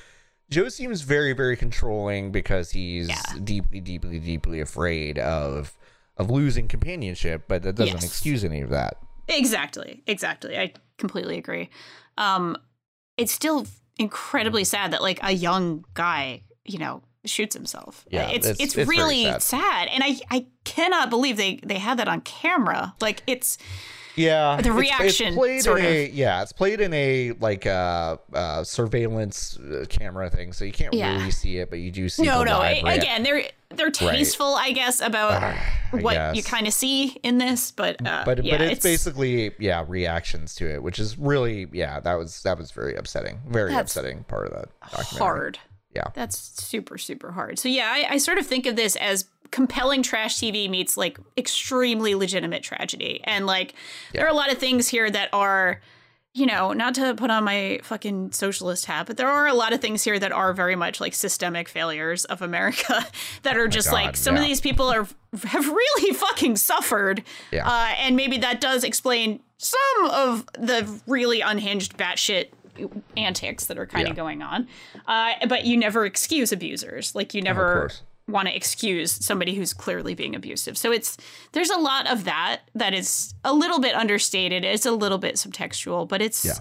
Joe 0.50 0.68
seems 0.68 1.00
very 1.00 1.32
very 1.32 1.56
controlling 1.56 2.30
because 2.32 2.72
he's 2.72 3.08
Yeah. 3.08 3.22
deeply 3.42 3.80
deeply 3.80 4.18
deeply 4.18 4.60
afraid 4.60 5.18
of 5.18 5.72
of 6.16 6.30
losing 6.30 6.68
companionship, 6.68 7.44
but 7.48 7.62
that 7.62 7.74
doesn't 7.76 7.94
Yes. 7.96 8.04
excuse 8.04 8.44
any 8.44 8.60
of 8.60 8.70
that. 8.70 8.96
Exactly. 9.28 10.02
Exactly. 10.06 10.58
I 10.58 10.72
completely 10.98 11.38
agree. 11.38 11.70
Um, 12.18 12.56
it's 13.16 13.32
still 13.32 13.66
incredibly 13.98 14.64
sad 14.64 14.90
that 14.92 15.02
like 15.02 15.18
a 15.22 15.32
young 15.32 15.84
guy, 15.94 16.42
you 16.64 16.78
know, 16.78 17.02
shoots 17.24 17.54
himself. 17.54 18.04
Yeah, 18.10 18.28
it's 18.30 18.46
it's- 18.46 18.56
it's, 18.60 18.76
it's 18.76 18.88
really 18.88 19.24
sad. 19.24 19.42
sad. 19.42 19.88
and 19.88 20.02
I 20.02 20.16
I 20.30 20.46
cannot 20.64 21.08
believe 21.08 21.36
they 21.36 21.60
they 21.64 21.78
had 21.78 21.98
that 21.98 22.08
on 22.08 22.20
camera. 22.22 22.94
Like 23.00 23.22
it's 23.26 23.58
Yeah, 24.14 24.60
The 24.60 24.72
reaction, 24.72 25.28
It's 25.28 25.36
played 25.36 25.62
sort 25.62 25.78
in 25.80 25.86
a 25.86 26.10
yeah, 26.10 26.42
it's 26.42 26.52
played 26.52 26.80
in 26.82 26.92
a 26.92 27.32
like 27.40 27.64
uh, 27.64 28.16
uh 28.34 28.62
surveillance 28.64 29.56
camera 29.88 30.28
thing, 30.30 30.52
so 30.52 30.64
you 30.64 30.72
can't 30.72 30.92
Yeah. 30.94 31.16
really 31.16 31.30
see 31.30 31.58
it, 31.58 31.70
but 31.70 31.78
you 31.78 31.90
do 31.90 32.08
see. 32.08 32.24
no 32.24 32.42
no. 32.44 32.58
I- 32.58 32.82
again, 32.94 33.22
they're 33.22 33.44
they're 33.76 33.90
tasteful, 33.90 34.54
I 34.54 34.72
guess, 34.72 35.00
about 35.00 35.42
I 35.42 35.58
what 35.92 36.36
you 36.36 36.42
kind 36.42 36.66
of 36.66 36.72
see 36.72 37.18
in 37.22 37.38
this, 37.38 37.70
but 37.70 38.06
uh, 38.06 38.22
but 38.24 38.44
yeah, 38.44 38.58
but 38.58 38.66
it's, 38.68 38.82
basically 38.82 39.52
yeah 39.58 39.84
reactions 39.86 40.54
to 40.56 40.72
it, 40.72 40.82
which 40.82 40.98
is 40.98 41.18
really 41.18 41.66
yeah 41.72 42.00
that 42.00 42.14
was 42.14 42.42
that 42.42 42.58
was 42.58 42.70
very 42.70 42.94
upsetting, 42.94 43.40
very 43.48 43.74
upsetting 43.74 44.24
part 44.24 44.46
of 44.46 44.52
that 44.52 44.68
documentary. 44.90 45.18
hard. 45.18 45.58
Yeah. 45.94 46.04
That's 46.14 46.38
super, 46.38 46.98
super 46.98 47.32
hard. 47.32 47.58
So 47.58 47.68
yeah, 47.68 47.90
I, 47.92 48.14
I 48.14 48.18
sort 48.18 48.38
of 48.38 48.46
think 48.46 48.66
of 48.66 48.76
this 48.76 48.96
as 48.96 49.26
compelling 49.50 50.02
trash 50.02 50.38
TV 50.38 50.68
meets 50.68 50.96
like 50.96 51.18
extremely 51.36 52.14
legitimate 52.14 52.62
tragedy. 52.62 53.20
And 53.24 53.46
like 53.46 53.74
there 54.12 54.24
are 54.24 54.30
a 54.30 54.34
lot 54.34 54.50
of 54.50 54.58
things 54.58 54.88
here 54.88 55.10
that 55.10 55.28
are, 55.32 55.80
you 56.34 56.46
know, 56.46 56.72
not 56.72 56.94
to 56.94 57.14
put 57.14 57.30
on 57.30 57.44
my 57.44 57.78
fucking 57.82 58.32
socialist 58.32 58.86
hat, 58.86 59.06
but 59.06 59.18
there 59.18 59.28
are 59.28 59.46
a 59.46 59.52
lot 59.54 59.72
of 59.74 59.80
things 59.80 60.02
here 60.02 60.18
that 60.18 60.32
are 60.32 60.52
very 60.54 60.74
much 60.76 61.00
like 61.00 61.12
systemic 61.12 61.68
failures 61.68 62.24
of 62.24 62.40
America 62.40 63.04
that 63.42 63.56
are 63.56 63.68
just 63.68 63.88
God, 63.90 63.94
like 63.96 64.16
some 64.16 64.36
of 64.36 64.42
these 64.42 64.60
people 64.60 64.86
are 64.90 65.06
have 65.44 65.68
really 65.68 66.14
fucking 66.14 66.56
suffered. 66.56 67.22
Yeah. 67.50 67.68
Uh, 67.68 67.94
and 67.98 68.16
maybe 68.16 68.38
that 68.38 68.60
does 68.62 68.82
explain 68.82 69.40
some 69.58 70.10
of 70.10 70.46
the 70.58 71.00
really 71.06 71.42
unhinged 71.42 71.98
batshit 71.98 72.46
antics 73.16 73.66
that 73.66 73.78
are 73.78 73.86
kind 73.86 74.06
Yeah. 74.06 74.10
of 74.12 74.16
going 74.16 74.40
on. 74.42 74.66
Uh, 75.06 75.32
but 75.46 75.66
you 75.66 75.76
never 75.76 76.06
excuse 76.06 76.50
abusers. 76.52 77.14
Like 77.14 77.34
you 77.34 77.42
never, 77.42 77.80
course. 77.80 78.02
Want 78.28 78.48
to 78.48 78.54
excuse 78.56 79.10
somebody 79.12 79.54
who's 79.54 79.74
clearly 79.74 80.14
being 80.14 80.34
abusive. 80.34 80.78
So 80.78 80.92
it's 80.92 81.16
there's 81.52 81.70
a 81.70 81.78
lot 81.78 82.10
of 82.10 82.24
that 82.24 82.60
that 82.74 82.94
is 82.94 83.34
a 83.44 83.52
little 83.52 83.80
bit 83.80 83.94
understated. 83.94 84.64
It's 84.64 84.86
a 84.86 84.92
little 84.92 85.18
bit 85.18 85.34
subtextual, 85.34 86.08
but 86.08 86.22
it's 86.22 86.44
Yeah. 86.44 86.52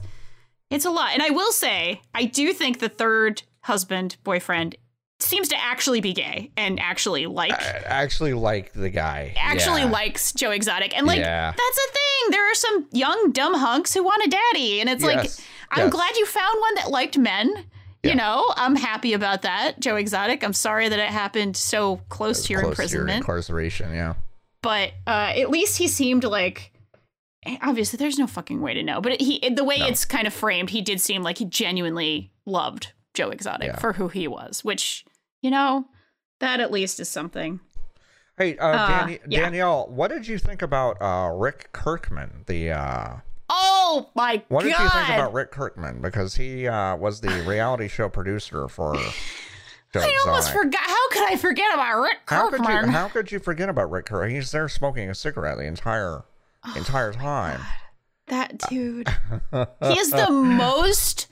it's 0.70 0.86
a 0.86 0.90
lot. 0.92 1.12
And 1.14 1.22
I 1.22 1.30
will 1.30 1.52
say, 1.52 2.02
I 2.16 2.26
do 2.26 2.52
think 2.54 2.80
the 2.80 2.90
third 2.90 3.44
husband, 3.62 4.18
boyfriend 4.24 4.76
seems 5.20 5.48
to 5.50 5.56
actually 5.64 6.02
be 6.02 6.14
gay 6.14 6.50
and 6.58 6.80
actually 6.80 7.28
like 7.28 7.52
I 7.54 7.84
actually 7.86 8.34
like 8.34 8.74
the 8.74 8.90
guy. 8.90 9.36
actually 9.38 9.82
Yeah. 9.82 9.92
likes 9.92 10.32
Joe 10.34 10.50
Exotic. 10.50 10.98
And 10.98 11.06
like 11.06 11.20
Yeah. 11.20 11.52
that's 11.52 11.78
a 11.78 11.92
thing. 11.92 12.32
There 12.32 12.52
are 12.52 12.56
some 12.56 12.88
young 12.92 13.32
dumb 13.32 13.54
hunks 13.54 13.94
who 13.94 14.04
want 14.04 14.24
a 14.26 14.30
daddy. 14.30 14.82
And 14.82 14.90
it's 14.90 15.04
like 15.04 15.30
I'm 15.70 15.86
Yes. 15.86 15.92
glad 15.92 16.16
you 16.18 16.26
found 16.26 16.60
one 16.60 16.76
that 16.76 16.90
liked 16.90 17.18
men. 17.20 17.66
Yeah. 18.04 18.12
You 18.12 18.18
know, 18.18 18.46
I'm 18.56 18.76
happy 18.76 19.14
about 19.14 19.44
that, 19.44 19.80
Joe 19.80 19.96
Exotic. 19.96 20.44
I'm 20.44 20.54
sorry 20.54 20.90
that 20.90 20.98
it 21.00 21.10
happened 21.10 21.56
so 21.56 21.98
close 22.10 22.46
to 22.46 22.54
your 22.54 22.62
Close 22.64 22.76
to 22.78 22.82
imprisonment. 22.82 23.18
incarceration. 23.18 23.94
Yeah. 23.94 24.16
but 24.64 24.92
uh, 25.08 25.34
at 25.36 25.50
least 25.50 25.78
he 25.78 25.88
seemed 25.88 26.24
like 26.24 26.72
obviously 27.62 27.98
there's 27.98 28.20
no 28.20 28.28
fucking 28.28 28.62
way 28.62 28.76
to 28.76 28.84
know 28.84 29.02
but 29.02 29.20
he 29.20 29.50
the 29.56 29.64
way 29.64 29.80
No. 29.80 29.88
it's 29.88 30.06
kind 30.06 30.28
of 30.28 30.34
framed 30.34 30.70
he 30.70 30.80
did 30.82 31.02
seem 31.02 31.24
like 31.24 31.40
he 31.40 31.46
genuinely 31.46 32.32
loved 32.46 32.94
joe 33.16 33.30
exotic 33.32 33.66
Yeah. 33.70 33.80
for 33.80 33.94
who 33.94 34.10
he 34.10 34.28
was 34.28 34.64
which 34.64 35.04
you 35.42 35.50
know 35.50 35.86
that 36.40 36.60
at 36.60 36.72
least 36.72 37.00
is 37.00 37.10
something 37.10 37.60
Hey, 38.38 38.58
uh, 38.60 38.68
Uh, 38.68 39.08
yeah. 39.28 39.42
Danielle, 39.42 39.88
what 39.90 40.10
did 40.12 40.28
you 40.28 40.38
think 40.38 40.62
about 40.62 41.00
uh, 41.02 41.32
Rick 41.34 41.70
Kirkham? 41.74 42.44
The 42.48 42.72
uh, 42.72 43.16
oh 43.54 44.10
my 44.16 44.38
god. 44.38 44.46
what 44.48 44.64
did 44.64 44.72
god 44.74 44.84
you 44.84 44.90
think 44.90 45.10
about 45.10 45.34
Rick 45.34 45.52
Kirkham? 45.52 46.02
Because 46.02 46.36
he 46.36 46.68
uh, 46.68 46.96
was 46.96 47.22
the 47.22 47.44
reality 47.46 47.88
show 47.88 48.08
producer 48.10 48.68
for 48.68 48.96
Joe 49.94 50.00
i 50.00 50.18
almost 50.26 50.54
forgot 50.54 50.80
how 50.82 51.10
could 51.10 51.30
i 51.30 51.36
forget 51.36 51.74
about 51.74 52.00
rick 52.02 52.18
How 52.28 52.50
could 52.50 52.60
you 52.62 52.66
kirkham 52.66 52.90
how 52.92 53.10
could 53.10 53.30
you 53.32 53.40
forget 53.40 53.68
about 53.68 53.92
Rick 53.92 54.06
Kirkham? 54.06 54.30
He's 54.34 54.52
there 54.52 54.70
smoking 54.70 55.10
a 55.10 55.16
cigarette 55.16 55.58
the 55.58 55.66
entire 55.66 56.24
Oh 56.64 56.74
entire 56.78 57.12
time. 57.12 57.60
that 58.28 58.58
dude 58.70 59.10
he 59.52 60.00
is 60.00 60.12
the 60.12 60.30
most 60.32 61.28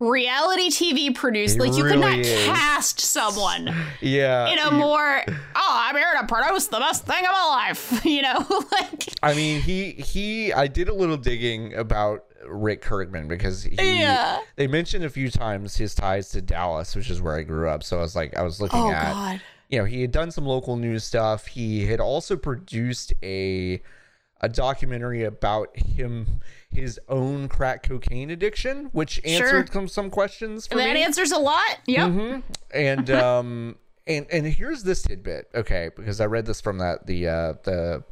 reality 0.00 0.68
tv 0.68 1.12
produced 1.14 1.58
like 1.58 1.74
you 1.74 1.82
could 1.82 1.98
not 1.98 2.18
is. 2.18 2.44
cast 2.46 3.00
someone 3.00 3.74
Yeah. 4.00 4.48
in 4.48 4.58
a 4.60 4.70
more 4.70 5.24
oh 5.26 5.28
i'm 5.56 5.96
here 5.96 6.14
to 6.20 6.26
produce 6.26 6.68
the 6.68 6.78
best 6.78 7.04
thing 7.04 7.24
of 7.24 7.32
my 7.32 7.46
life 7.48 8.04
you 8.04 8.22
know 8.22 8.46
like 8.72 9.08
I 9.20 9.34
mean, 9.34 9.60
he 9.60 9.92
he. 9.92 10.52
I 10.52 10.68
did 10.68 10.88
a 10.88 10.94
little 10.94 11.16
digging 11.16 11.74
about 11.74 12.24
Rick 12.46 12.82
Kirkham 12.82 13.26
because 13.26 13.64
he. 13.64 13.74
Yeah. 13.74 14.38
They 14.54 14.68
mentioned 14.68 15.04
a 15.04 15.10
few 15.10 15.28
times 15.28 15.76
his 15.76 15.92
ties 15.94 16.28
to 16.30 16.40
Dallas, 16.40 16.94
which 16.94 17.10
is 17.10 17.20
where 17.20 17.34
I 17.34 17.42
grew 17.42 17.68
up. 17.68 17.82
So 17.82 17.98
I 17.98 18.00
was 18.00 18.14
like, 18.14 18.36
I 18.36 18.42
was 18.42 18.60
looking 18.60 18.78
oh 18.78 18.92
at. 18.92 19.12
god 19.12 19.40
You 19.70 19.80
know, 19.80 19.84
he 19.84 20.02
had 20.02 20.12
done 20.12 20.30
some 20.30 20.46
local 20.46 20.76
news 20.76 21.02
stuff. 21.02 21.46
He 21.48 21.86
had 21.86 21.98
also 21.98 22.36
produced 22.36 23.12
a 23.24 23.82
a 24.40 24.48
documentary 24.48 25.24
about 25.24 25.76
him 25.76 26.38
his 26.70 27.00
own 27.08 27.48
crack 27.48 27.82
cocaine 27.82 28.30
addiction, 28.30 28.86
which 28.92 29.20
Sure. 29.24 29.32
answered 29.32 29.72
some 29.72 29.88
some 29.88 30.10
questions 30.10 30.66
for 30.66 30.76
that 30.76 30.94
me. 30.94 31.02
answers 31.02 31.32
a 31.32 31.38
lot 31.38 31.78
yep 31.86 32.10
Mhm. 32.10 32.42
And 32.72 33.10
um 33.24 33.76
and 34.06 34.26
and 34.32 34.46
here's 34.46 34.82
this 34.84 35.02
tidbit, 35.02 35.50
okay, 35.54 35.90
because 35.96 36.20
I 36.20 36.26
read 36.26 36.46
this 36.46 36.60
from 36.60 36.78
that 36.78 37.06
the 37.06 37.28
uh 37.28 37.52
the 37.64 38.04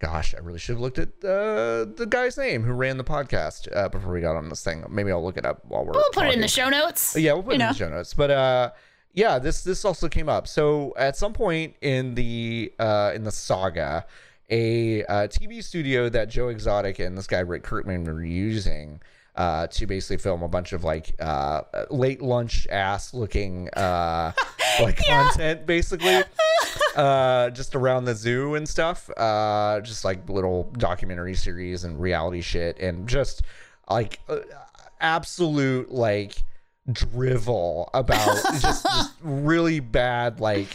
gosh, 0.00 0.34
I 0.34 0.38
really 0.38 0.58
should 0.58 0.74
have 0.74 0.80
looked 0.80 0.98
at 0.98 1.08
uh 1.24 1.84
the 1.96 2.06
guy's 2.08 2.36
name 2.38 2.62
who 2.64 2.72
ran 2.72 2.96
the 2.98 3.04
podcast 3.04 3.68
uh 3.74 3.88
before 3.88 4.12
we 4.12 4.20
got 4.20 4.36
on 4.36 4.48
this 4.48 4.62
thing. 4.62 4.84
Maybe 4.88 5.10
I'll 5.10 5.24
look 5.24 5.36
it 5.36 5.46
up 5.46 5.64
while 5.66 5.84
we're 5.84 5.92
we'll 5.92 6.10
put 6.12 6.26
it 6.28 6.34
in 6.34 6.40
the 6.40 6.48
show 6.48 6.68
notes 6.68 7.16
Yeah, 7.16 7.32
we'll 7.34 7.42
put 7.42 7.52
it 7.54 7.60
in 7.60 7.68
the 7.68 7.72
show 7.74 7.88
notes. 7.88 8.14
But 8.14 8.30
uh 8.30 8.70
yeah, 9.14 9.38
this 9.38 9.62
this 9.64 9.84
also 9.84 10.08
came 10.08 10.28
up. 10.28 10.46
So 10.46 10.92
at 10.96 11.16
some 11.16 11.32
point 11.32 11.74
in 11.80 12.14
the 12.14 12.72
uh 12.78 13.12
in 13.14 13.24
the 13.24 13.32
saga, 13.32 14.06
a 14.50 15.04
uh, 15.04 15.28
TV 15.28 15.62
studio 15.62 16.08
that 16.08 16.28
Joe 16.28 16.48
Exotic 16.48 16.98
and 16.98 17.16
this 17.16 17.26
guy 17.26 17.40
Rick 17.40 17.62
Kirkham 17.62 18.04
were 18.04 18.22
using 18.22 19.00
uh, 19.38 19.68
to 19.68 19.86
basically 19.86 20.16
film 20.16 20.42
a 20.42 20.48
bunch 20.48 20.72
of 20.72 20.82
like 20.82 21.14
uh, 21.20 21.62
late 21.90 22.20
lunch 22.20 22.66
ass 22.70 23.14
looking 23.14 23.68
uh, 23.70 24.32
like 24.80 24.98
content, 25.06 25.64
basically, 25.64 26.22
uh, 26.96 27.48
just 27.50 27.76
around 27.76 28.04
the 28.04 28.14
zoo 28.14 28.56
and 28.56 28.68
stuff. 28.68 29.08
Uh, 29.16 29.80
just 29.80 30.04
like 30.04 30.28
little 30.28 30.72
documentary 30.78 31.34
series 31.34 31.84
and 31.84 32.00
reality 32.00 32.40
shit, 32.40 32.78
and 32.80 33.08
just 33.08 33.42
like 33.88 34.18
uh, 34.28 34.40
absolute 35.00 35.92
like 35.92 36.42
drivel 36.90 37.90
about 37.94 38.36
just, 38.60 38.84
just 38.84 39.14
really 39.22 39.78
bad 39.78 40.40
like 40.40 40.68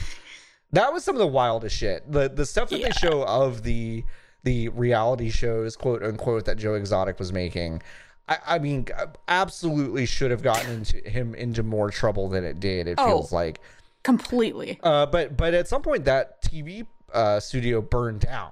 that 0.74 0.92
was 0.92 1.04
some 1.04 1.16
of 1.16 1.20
the 1.20 1.28
wildest 1.28 1.76
shit. 1.76 2.12
The 2.12 2.28
the 2.30 2.46
stuff 2.46 2.70
that 2.70 2.80
Yeah. 2.80 2.88
they 2.90 2.92
show 2.92 3.24
of 3.24 3.64
the 3.64 4.04
the 4.44 4.68
reality 4.70 5.30
shows, 5.30 5.76
quote 5.78 6.04
unquote, 6.04 6.46
that 6.46 6.58
Joe 6.58 6.74
Exotic 6.74 7.18
was 7.18 7.32
making. 7.32 7.82
I, 8.28 8.38
I 8.46 8.60
mean, 8.60 8.88
absolutely 9.28 10.06
should 10.06 10.32
have 10.32 10.42
gotten 10.42 10.72
into 10.72 10.98
him 11.10 11.34
into 11.36 11.64
more 11.64 11.90
trouble 11.90 12.30
than 12.30 12.44
it 12.44 12.60
did. 12.60 12.88
It 12.88 12.96
Oh. 12.98 13.06
feels 13.08 13.32
like, 13.32 13.60
completely 14.04 14.80
uh, 14.84 15.06
but 15.06 15.38
but 15.38 15.54
at 15.54 15.68
some 15.68 15.82
point 15.82 16.06
that 16.06 16.42
TV 16.42 16.86
uh, 17.14 17.40
studio 17.40 17.82
burned 17.82 18.20
down, 18.22 18.52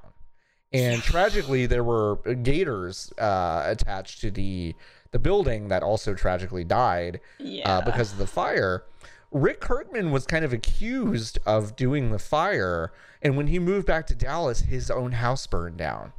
and 0.71 1.01
tragically 1.01 1.65
there 1.65 1.83
were 1.83 2.17
gators 2.43 3.11
uh, 3.17 3.63
attached 3.65 4.21
to 4.21 4.31
the 4.31 4.75
the 5.11 5.19
building 5.19 5.67
that 5.69 5.83
also 5.83 6.13
tragically 6.13 6.63
died 6.63 7.19
yeah 7.39 7.77
uh, 7.77 7.81
because 7.81 8.11
of 8.13 8.17
the 8.17 8.27
fire. 8.27 8.83
Rick 9.31 9.61
Kirkham 9.61 10.11
was 10.11 10.25
kind 10.25 10.43
of 10.43 10.51
accused 10.53 11.39
of 11.45 11.75
doing 11.75 12.11
the 12.11 12.19
fire, 12.19 12.91
and 13.21 13.37
when 13.37 13.47
he 13.47 13.59
moved 13.59 13.87
back 13.87 14.05
to 14.07 14.15
Dallas, 14.15 14.61
his 14.61 14.91
own 14.91 15.13
house 15.13 15.47
burned 15.47 15.77
down. 15.77 16.11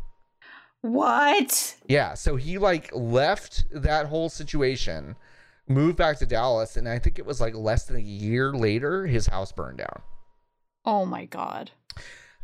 what 0.80 1.76
Yeah, 1.86 2.14
so 2.14 2.36
he 2.36 2.58
like 2.58 2.90
left 2.94 3.64
that 3.70 4.06
whole 4.06 4.28
situation, 4.28 5.16
moved 5.68 5.96
back 5.96 6.18
to 6.18 6.26
Dallas, 6.26 6.76
and 6.76 6.88
I 6.88 6.98
think 6.98 7.18
it 7.18 7.26
was 7.26 7.40
like 7.40 7.54
less 7.54 7.84
than 7.84 7.96
a 7.96 8.00
year 8.00 8.52
later, 8.52 9.06
his 9.06 9.26
house 9.26 9.52
burned 9.52 9.78
down. 9.78 10.02
oh 10.84 11.04
my 11.06 11.24
god 11.26 11.70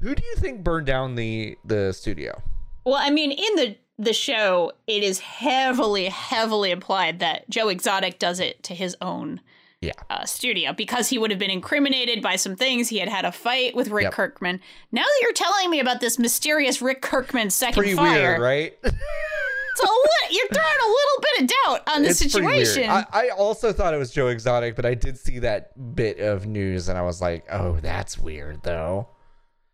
Who 0.00 0.14
do 0.14 0.22
you 0.24 0.36
think 0.36 0.62
burned 0.62 0.86
down 0.86 1.14
the 1.16 1.56
the 1.64 1.92
studio? 1.92 2.42
well 2.84 2.94
i 2.98 3.10
mean 3.10 3.32
in 3.32 3.56
the 3.56 3.76
the 3.98 4.12
show 4.12 4.70
it 4.86 5.02
is 5.02 5.18
heavily 5.18 6.04
heavily 6.06 6.70
implied 6.70 7.18
that 7.18 7.48
joe 7.50 7.68
exotic 7.68 8.18
does 8.20 8.38
it 8.38 8.62
to 8.62 8.74
his 8.74 8.96
own 9.02 9.40
Yeah, 9.80 9.92
uh, 10.10 10.24
studio 10.24 10.72
because 10.72 11.08
he 11.08 11.18
would 11.18 11.30
have 11.30 11.38
been 11.38 11.52
incriminated 11.52 12.20
by 12.20 12.34
some 12.34 12.56
things. 12.56 12.88
He 12.88 12.98
had 12.98 13.08
had 13.08 13.24
a 13.24 13.30
fight 13.30 13.76
with 13.76 13.88
Rick 13.90 14.04
Yep. 14.04 14.12
Kirkham. 14.12 14.58
Now 14.90 15.02
that 15.02 15.18
you're 15.22 15.32
telling 15.32 15.70
me 15.70 15.78
about 15.78 16.00
this 16.00 16.18
mysterious 16.18 16.82
Rick 16.82 17.00
Kirkham 17.00 17.48
second 17.50 17.74
pretty 17.82 17.94
fire, 17.94 18.12
weird, 18.22 18.40
right? 18.40 18.76
it's 18.82 19.80
a 19.80 19.86
li- 19.86 20.30
you're 20.32 20.48
throwing 20.48 20.66
a 20.66 20.88
little 20.88 21.20
bit 21.22 21.42
of 21.42 21.48
doubt 21.64 21.94
on 21.94 22.02
the 22.02 22.08
It's 22.08 22.18
situation. 22.18 22.90
I, 22.90 23.06
I 23.12 23.28
also 23.28 23.72
thought 23.72 23.94
it 23.94 23.98
was 23.98 24.10
Joe 24.10 24.26
Exotic, 24.26 24.74
but 24.74 24.84
I 24.84 24.94
did 24.94 25.16
see 25.16 25.38
that 25.40 25.94
bit 25.94 26.18
of 26.18 26.46
news, 26.46 26.88
and 26.88 26.98
I 26.98 27.02
was 27.02 27.20
like, 27.20 27.46
"Oh, 27.48 27.78
that's 27.80 28.18
weird, 28.18 28.62
though." 28.64 29.08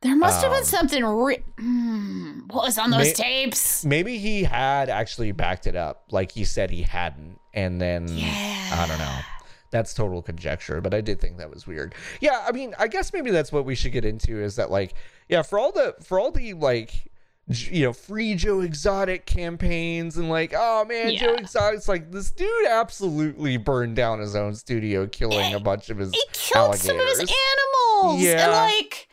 there 0.03 0.15
must 0.15 0.43
have 0.43 0.53
um, 0.53 0.59
been 0.59 0.67
something. 0.67 1.03
Re- 1.03 1.43
mm, 1.59 2.53
what 2.53 2.67
was 2.67 2.77
on 2.77 2.91
those 2.91 3.07
May- 3.07 3.13
tapes? 3.15 3.87
Maybe 3.87 4.19
he 4.19 4.45
had 4.45 4.91
actually 4.91 5.33
backed 5.33 5.67
it 5.67 5.77
up, 5.77 6.05
like 6.11 6.31
he 6.31 6.45
said 6.45 6.71
he 6.71 6.83
hadn't, 6.83 7.39
and 7.55 7.81
then 7.81 8.07
yeah. 8.09 8.27
I 8.75 8.87
don't 8.87 8.99
know. 8.99 9.19
That's 9.75 9.93
total 9.93 10.23
conjecture, 10.23 10.81
but 10.81 10.95
I 10.95 11.01
did 11.01 11.21
think 11.21 11.37
that 11.39 11.51
was 11.53 11.67
weird. 11.67 11.97
Yeah, 12.21 12.45
I 12.47 12.53
mean, 12.53 12.77
I 12.79 12.87
guess 12.87 13.13
maybe 13.13 13.33
that's 13.33 13.51
what 13.51 13.65
we 13.65 13.75
should 13.75 13.91
get 13.91 14.05
into 14.05 14.41
is 14.41 14.55
that 14.55 14.71
like, 14.71 14.95
yeah, 15.29 15.43
for 15.43 15.59
all 15.59 15.73
the 15.73 15.97
for 16.01 16.21
all 16.21 16.31
the 16.31 16.53
like, 16.55 17.11
you 17.49 17.83
know, 17.83 17.93
free 17.93 18.37
Joe 18.37 18.61
Exotic 18.61 19.27
campaigns 19.27 20.17
and 20.17 20.31
like, 20.31 20.55
oh 20.57 20.85
man, 20.85 21.17
Joe 21.17 21.33
Yeah. 21.33 21.41
Exotic's 21.41 21.89
like 21.89 22.13
this 22.13 22.31
dude 22.31 22.69
absolutely 22.69 23.57
burned 23.57 23.97
down 23.97 24.21
his 24.21 24.37
own 24.37 24.55
studio, 24.55 25.09
killing 25.09 25.55
a 25.55 25.59
bunch 25.59 25.91
of 25.91 25.99
his 25.99 26.13
He 26.13 26.23
killed 26.33 26.77
some 26.77 27.01
of 27.01 27.09
his 27.09 27.19
animals, 27.19 28.23
Yeah. 28.23 28.45
and 28.45 28.53
like. 28.53 29.09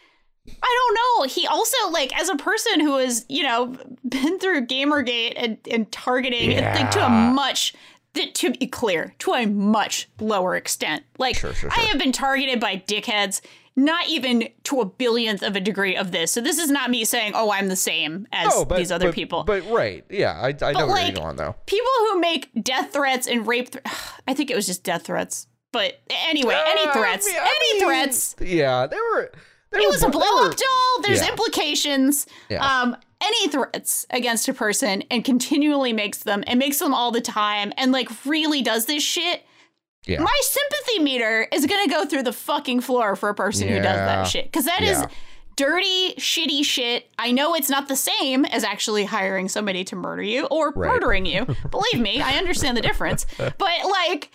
I 0.64 0.78
don't 0.90 0.96
know. 0.96 1.28
He 1.34 1.46
also, 1.46 1.78
like, 1.92 2.20
as 2.20 2.28
a 2.28 2.36
person 2.36 2.80
who 2.80 2.98
has, 2.98 3.28
you 3.30 3.44
know, 3.44 3.78
been 4.10 4.40
through 4.40 4.66
Gamergate 4.66 5.34
and, 5.38 5.60
and 5.70 5.90
targeting, 5.92 6.56
and 6.56 6.66
like 6.80 6.90
to 6.92 7.06
a 7.06 7.10
much, 7.10 7.76
th- 8.14 8.34
to 8.34 8.52
be 8.52 8.68
clear, 8.68 9.14
to 9.20 9.34
a 9.34 9.46
much 9.46 10.10
lower 10.20 10.56
extent. 10.56 11.04
Like, 11.18 11.36
Sure, 11.38 11.54
sure, 11.54 11.70
I 11.72 11.82
have 11.82 12.00
been 12.00 12.12
targeted 12.12 12.60
by 12.60 12.78
dickheads, 12.88 13.42
not 13.76 14.08
even 14.10 14.50
to 14.66 14.82
a 14.82 14.86
billionth 14.86 15.42
of 15.44 15.56
a 15.56 15.60
degree 15.62 15.96
of 15.96 16.12
this. 16.12 16.32
So 16.32 16.42
this 16.42 16.58
is 16.58 16.70
not 16.70 16.90
me 16.90 17.06
saying, 17.06 17.32
oh, 17.36 17.52
I'm 17.52 17.68
the 17.70 17.76
same 17.76 18.28
as 18.32 18.50
Oh, 18.54 18.66
but, 18.66 18.78
these 18.78 18.92
other 18.92 19.08
but- 19.08 19.16
people. 19.16 19.44
But 19.44 19.70
right, 19.70 20.04
yeah, 20.10 20.34
I, 20.34 20.50
I 20.66 20.72
know 20.74 20.88
where 20.88 20.96
like, 20.96 21.08
you're 21.14 21.24
going 21.24 21.38
though. 21.38 21.56
people 21.66 21.90
who 22.00 22.20
make 22.20 22.50
death 22.62 22.92
threats 22.94 23.28
and 23.28 23.48
rape, 23.48 23.72
th- 23.72 23.84
I 24.28 24.34
think 24.34 24.52
it 24.52 24.56
was 24.56 24.66
just 24.68 24.84
death 24.84 25.04
threats. 25.08 25.48
But 25.72 26.02
anyway, 26.10 26.62
any 26.68 26.86
Uh, 26.90 26.92
threats, 26.94 27.26
I 27.28 27.32
mean- 27.32 27.40
any 27.40 27.74
mean, 27.80 27.82
threats. 27.88 28.36
Yeah, 28.42 28.88
they 28.88 28.98
were. 28.98 29.32
They 29.72 29.78
It 29.80 29.86
were, 29.86 29.92
was 29.92 30.04
a 30.04 30.10
blow 30.10 30.20
were- 30.20 30.50
up 30.50 30.58
doll. 30.58 31.02
There's 31.04 31.22
yeah. 31.22 31.30
implications. 31.30 32.28
Yeah. 32.50 32.66
Um, 32.82 32.98
any 33.22 33.48
threats 33.50 34.06
against 34.10 34.48
a 34.50 34.54
person 34.54 35.04
and 35.12 35.24
continually 35.24 35.94
makes 35.94 36.20
them 36.20 36.44
and 36.48 36.58
makes 36.60 36.80
them 36.80 36.94
all 36.94 37.12
the 37.12 37.22
time 37.22 37.72
and 37.78 37.92
like 37.92 38.10
really 38.26 38.62
does 38.62 38.86
this 38.86 39.04
shit. 39.04 39.44
Yeah. 40.08 40.20
my 40.20 40.40
sympathy 40.42 41.00
meter 41.04 41.48
is 41.54 41.68
gonna 41.68 41.88
go 41.88 42.06
through 42.06 42.24
the 42.24 42.34
fucking 42.34 42.82
floor 42.82 43.16
for 43.16 43.30
a 43.30 43.36
person 43.36 43.68
who 43.68 43.76
does 43.76 43.84
that 43.84 44.24
shit 44.24 44.46
because 44.46 44.66
that 44.66 44.82
is 44.82 44.98
Yeah. 44.98 45.08
dirty, 45.56 46.14
shitty 46.18 46.66
shit. 46.66 47.08
I 47.20 47.32
know 47.32 47.54
it's 47.54 47.70
not 47.70 47.88
the 47.88 47.96
same 47.96 48.46
as 48.46 48.64
actually 48.64 49.06
hiring 49.06 49.48
somebody 49.48 49.84
to 49.86 49.96
murder 49.96 50.24
you 50.24 50.46
or 50.46 50.72
Right. 50.76 50.92
murdering 50.94 51.28
you. 51.28 51.46
Believe 51.70 52.00
me, 52.00 52.20
I 52.20 52.38
understand 52.38 52.76
the 52.78 52.82
difference. 52.82 53.28
But 53.38 53.54
like, 53.86 54.32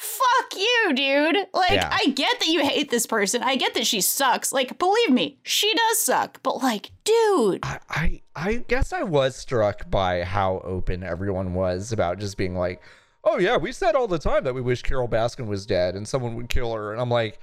fuck 0.00 0.56
you, 0.56 0.92
dude. 0.94 1.36
Like, 1.52 1.72
Yeah. 1.72 1.88
I 1.92 2.06
get 2.06 2.38
that 2.40 2.48
you 2.48 2.64
hate 2.64 2.90
this 2.90 3.06
person. 3.06 3.42
I 3.42 3.56
get 3.56 3.74
that 3.74 3.86
she 3.86 4.00
sucks. 4.00 4.50
Like, 4.52 4.78
believe 4.78 5.10
me, 5.10 5.38
she 5.42 5.72
does 5.74 5.98
suck. 5.98 6.40
But 6.42 6.62
like, 6.62 6.90
dude, 7.04 7.60
I, 7.62 7.78
I 7.90 8.20
I 8.34 8.54
guess 8.68 8.92
I 8.94 9.02
was 9.02 9.36
struck 9.36 9.90
by 9.90 10.24
how 10.24 10.60
open 10.64 11.02
everyone 11.02 11.52
was 11.54 11.92
about 11.92 12.18
just 12.18 12.36
being 12.38 12.54
like, 12.56 12.80
"Oh 13.24 13.38
yeah, 13.38 13.58
we 13.58 13.72
said 13.72 13.94
all 13.94 14.08
the 14.08 14.18
time 14.18 14.44
that 14.44 14.54
we 14.54 14.62
wish 14.62 14.82
Carole 14.82 15.08
Baskin 15.08 15.46
was 15.46 15.66
dead 15.66 15.94
and 15.94 16.08
someone 16.08 16.34
would 16.36 16.48
kill 16.48 16.72
her," 16.72 16.92
and 16.92 17.00
I'm 17.00 17.10
like, 17.10 17.38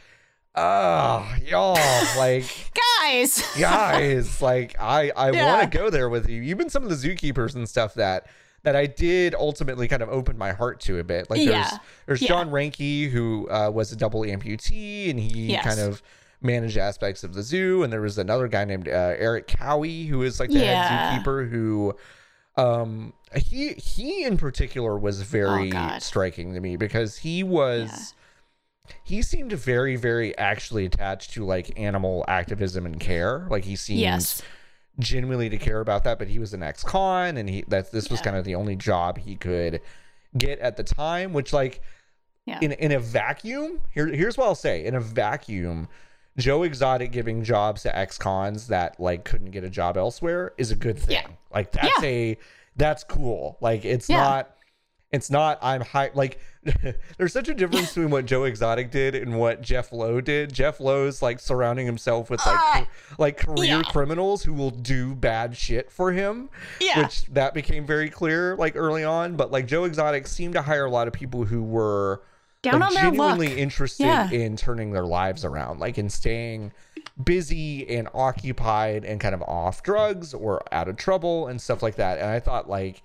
"Ah, 0.56 1.36
y'all, 1.46 1.76
like 2.18 2.46
guys. 3.04 3.44
guys, 3.60 4.42
like 4.42 4.76
I 4.80 5.12
I 5.16 5.32
Yeah. 5.32 5.46
want 5.60 5.72
to 5.72 5.78
go 5.78 5.90
there 5.92 6.10
with 6.10 6.28
you. 6.28 6.42
Even 6.42 6.70
some 6.70 6.84
of 6.84 6.90
the 6.90 6.96
zookeepers 6.96 7.56
and 7.56 7.70
stuff 7.70 7.94
that." 7.94 8.26
That 8.64 8.76
I 8.76 8.86
did 8.86 9.34
ultimately 9.36 9.88
kind 9.88 10.02
of 10.02 10.10
open 10.10 10.38
my 10.38 10.52
heart 10.52 10.80
to 10.82 11.00
a 11.00 11.04
bit. 11.04 11.30
Like 11.30 11.38
there's 11.40 11.50
Yeah. 11.50 11.78
there's 12.06 12.22
Yeah. 12.22 12.28
John 12.28 12.50
Reinke 12.52 13.10
who 13.10 13.48
uh, 13.50 13.70
was 13.74 13.92
a 13.92 13.96
double 13.96 14.22
amputee 14.22 15.10
and 15.10 15.20
he 15.20 15.52
Yes. 15.52 15.64
kind 15.64 15.80
of 15.80 16.02
managed 16.42 16.78
aspects 16.78 17.24
of 17.24 17.34
the 17.34 17.44
zoo. 17.44 17.84
And 17.84 17.94
there 17.94 18.02
was 18.02 18.18
another 18.18 18.48
guy 18.48 18.66
named 18.66 18.88
uh, 18.90 19.16
Erik 19.18 19.48
Cowie 19.48 20.06
who 20.08 20.22
is 20.24 20.40
like 20.40 20.50
the 20.50 20.60
Yeah. 20.60 20.84
head 21.14 21.24
zookeeper 21.24 21.50
who 21.50 21.96
um 22.58 23.14
he 23.36 23.74
he 23.74 24.24
in 24.26 24.36
particular 24.38 24.98
was 24.98 25.22
very 25.22 25.72
Oh, 25.74 25.98
striking 26.00 26.54
to 26.56 26.60
me 26.60 26.76
because 26.76 27.18
he 27.20 27.44
was 27.44 28.16
he 29.04 29.22
seemed 29.22 29.54
very 29.54 29.96
very 29.96 30.36
actually 30.38 30.86
attached 30.86 31.32
to 31.34 31.46
like 31.46 31.72
animal 31.80 32.26
activism 32.28 32.86
and 32.86 33.00
care 33.00 33.46
like 33.50 33.64
he 33.64 33.76
seemed 33.76 34.00
Yes. 34.00 34.42
Genuinely 35.00 35.50
to 35.50 35.58
care 35.58 35.80
about 35.80 36.04
that 36.04 36.18
but 36.18 36.28
he 36.28 36.40
was 36.40 36.54
an 36.54 36.64
ex-con 36.64 37.38
and 37.38 37.50
he 37.50 37.64
that 37.68 37.92
this 37.92 38.10
was 38.10 38.20
kind 38.22 38.36
of 38.36 38.44
the 38.46 38.56
only 38.56 38.76
job 38.76 39.18
he 39.20 39.36
could 39.36 39.80
get 40.38 40.58
at 40.60 40.76
the 40.76 40.84
time 40.84 41.34
which 41.34 41.54
like 41.54 41.82
Yeah. 42.46 42.60
in 42.62 42.72
in 42.72 42.92
a 42.92 43.00
vacuum 43.00 43.82
here 43.94 44.08
here's 44.08 44.38
what 44.38 44.46
I'll 44.46 44.56
say 44.56 44.86
in 44.86 44.96
a 44.96 45.00
vacuum 45.02 45.88
Joe 46.38 46.64
Exotic 46.64 47.12
giving 47.12 47.44
jobs 47.44 47.82
to 47.84 47.96
ex-cons 47.98 48.68
that 48.68 49.00
like 49.00 49.24
couldn't 49.24 49.52
get 49.52 49.64
a 49.64 49.70
job 49.70 49.98
elsewhere 49.98 50.54
is 50.58 50.70
a 50.72 50.76
good 50.76 51.00
thing. 51.00 51.16
Yeah. 51.16 51.28
Like 51.54 51.72
that's 51.72 52.04
a 52.04 52.38
that's 52.76 53.04
cool. 53.04 53.58
Like 53.60 53.86
it's 53.86 54.08
Yeah. 54.08 54.18
not 54.18 54.57
it's 55.12 55.30
not 55.32 55.58
I'm 55.62 55.82
high 55.82 56.12
like 56.14 56.40
there's 57.18 57.32
such 57.32 57.48
a 57.48 57.54
difference 57.54 57.88
between 57.94 58.10
what 58.10 58.26
Joe 58.26 58.44
Exotic 58.44 58.92
did 58.92 59.16
and 59.16 59.40
what 59.40 59.62
Jeff 59.62 59.94
Lowe 59.94 60.20
did. 60.20 60.52
Jeff 60.54 60.82
Lowe's 60.82 61.22
like 61.22 61.40
surrounding 61.40 61.86
himself 61.86 62.30
with 62.30 62.46
like 62.46 62.60
Uh, 62.60 62.86
like 63.18 63.38
career 63.38 63.78
yeah. 63.78 63.82
criminals 63.84 64.44
who 64.44 64.54
will 64.54 64.72
do 64.72 65.16
bad 65.16 65.56
shit 65.56 65.90
for 65.90 66.12
him. 66.12 66.50
Yeah. 66.82 67.04
Which 67.04 67.26
that 67.28 67.54
became 67.54 67.86
very 67.86 68.10
clear 68.10 68.58
like 68.58 68.76
early 68.76 69.06
on. 69.06 69.38
But 69.38 69.50
like 69.50 69.66
Joe 69.66 69.86
Exotic 69.86 70.28
seemed 70.28 70.56
to 70.56 70.62
hire 70.62 70.84
a 70.86 70.92
lot 70.92 71.08
of 71.08 71.14
people 71.14 71.46
who 71.46 71.64
were 71.64 72.22
Down 72.62 72.82
like, 72.82 72.90
on 72.90 72.94
their 72.96 73.04
luck. 73.06 73.14
genuinely 73.38 73.62
interested 73.62 74.04
Yeah. 74.08 74.30
in 74.30 74.58
turning 74.58 74.92
their 74.92 75.06
lives 75.06 75.46
around, 75.46 75.80
like 75.80 75.98
in 75.98 76.10
staying 76.10 76.74
busy 77.24 77.88
and 77.90 78.10
occupied 78.14 79.06
and 79.06 79.20
kind 79.22 79.34
of 79.34 79.42
off 79.44 79.84
drugs 79.84 80.34
or 80.34 80.62
out 80.74 80.88
of 80.88 80.98
trouble 80.98 81.48
and 81.48 81.62
stuff 81.62 81.82
like 81.82 81.96
that. 81.96 82.18
And 82.20 82.28
I 82.28 82.40
thought 82.42 82.70
like 82.70 83.04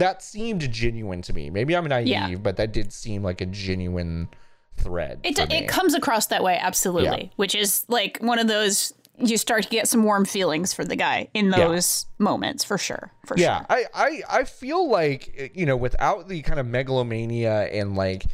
that 0.00 0.22
seemed 0.22 0.70
genuine 0.72 1.22
to 1.22 1.32
me. 1.32 1.48
Maybe 1.50 1.74
I'm 1.76 1.86
naive, 1.86 2.08
Yeah. 2.08 2.34
but 2.36 2.56
that 2.56 2.72
did 2.72 2.92
seem 2.92 3.22
like 3.22 3.40
a 3.40 3.46
genuine 3.46 4.28
thread. 4.76 5.20
It, 5.24 5.38
it 5.38 5.68
comes 5.68 5.94
across 5.94 6.26
that 6.28 6.42
way, 6.42 6.58
absolutely. 6.60 7.24
Yeah. 7.24 7.28
Which 7.36 7.54
is 7.54 7.84
like 7.88 8.18
one 8.20 8.38
of 8.38 8.48
those 8.48 8.92
you 9.22 9.36
start 9.36 9.64
to 9.64 9.68
get 9.68 9.86
some 9.86 10.02
warm 10.02 10.24
feelings 10.24 10.72
for 10.72 10.82
the 10.82 10.96
guy 10.96 11.28
in 11.34 11.46
Yeah. 11.50 11.68
those 11.68 12.06
moments, 12.18 12.64
for 12.64 12.78
sure. 12.78 13.12
For 13.26 13.36
yeah 13.36 13.58
sure. 13.58 13.66
I, 13.68 13.84
I 13.94 14.22
i 14.40 14.44
feel 14.44 14.88
like 14.88 15.52
you 15.54 15.66
know 15.66 15.76
without 15.76 16.28
the 16.28 16.40
kind 16.42 16.58
of 16.58 16.66
megalomania 16.66 17.68
and 17.70 17.94
like 17.96 18.24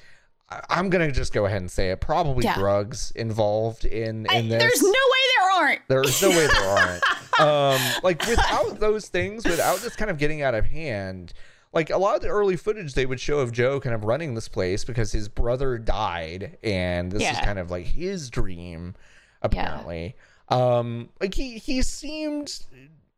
I- 0.49 0.63
i'm 0.71 0.89
gonna 0.89 1.11
just 1.11 1.33
go 1.35 1.45
ahead 1.47 1.61
and 1.61 1.71
say 1.71 1.91
it 1.91 2.01
probably 2.01 2.45
Yeah. 2.45 2.55
drugs 2.55 3.11
involved 3.17 3.85
in 3.85 4.27
I- 4.31 4.37
in 4.37 4.49
this 4.49 4.63
there's 4.63 4.83
no 4.83 4.89
way 4.89 5.23
there 5.35 5.51
aren't. 5.61 5.81
there's 5.89 6.23
no 6.23 6.29
way 6.31 6.47
there 6.47 6.69
aren't 6.79 7.41
um 7.41 7.81
like 8.05 8.25
without 8.27 8.79
those 8.79 9.09
things 9.09 9.45
without 9.45 9.81
this 9.81 9.97
kind 9.97 10.11
of 10.11 10.19
getting 10.19 10.41
out 10.43 10.55
of 10.55 10.65
hand 10.67 11.33
like 11.77 11.91
a 11.91 11.97
lot 11.99 12.17
of 12.17 12.23
the 12.23 12.29
early 12.29 12.57
footage 12.57 12.95
they 12.95 13.07
would 13.07 13.21
show 13.21 13.39
of 13.39 13.53
joe 13.53 13.79
kind 13.79 13.95
of 13.95 14.05
running 14.05 14.35
this 14.35 14.49
place 14.49 14.83
because 14.83 15.13
his 15.13 15.29
brother 15.29 15.79
died 15.79 16.59
and 16.65 17.13
this 17.13 17.23
is 17.23 17.39
kind 17.41 17.59
of 17.59 17.71
like 17.71 17.87
his 17.87 18.31
dream 18.31 18.95
apparently 19.43 20.17
um 20.49 21.09
like 21.21 21.35
he 21.35 21.59
he 21.59 21.83
seemed 21.83 22.65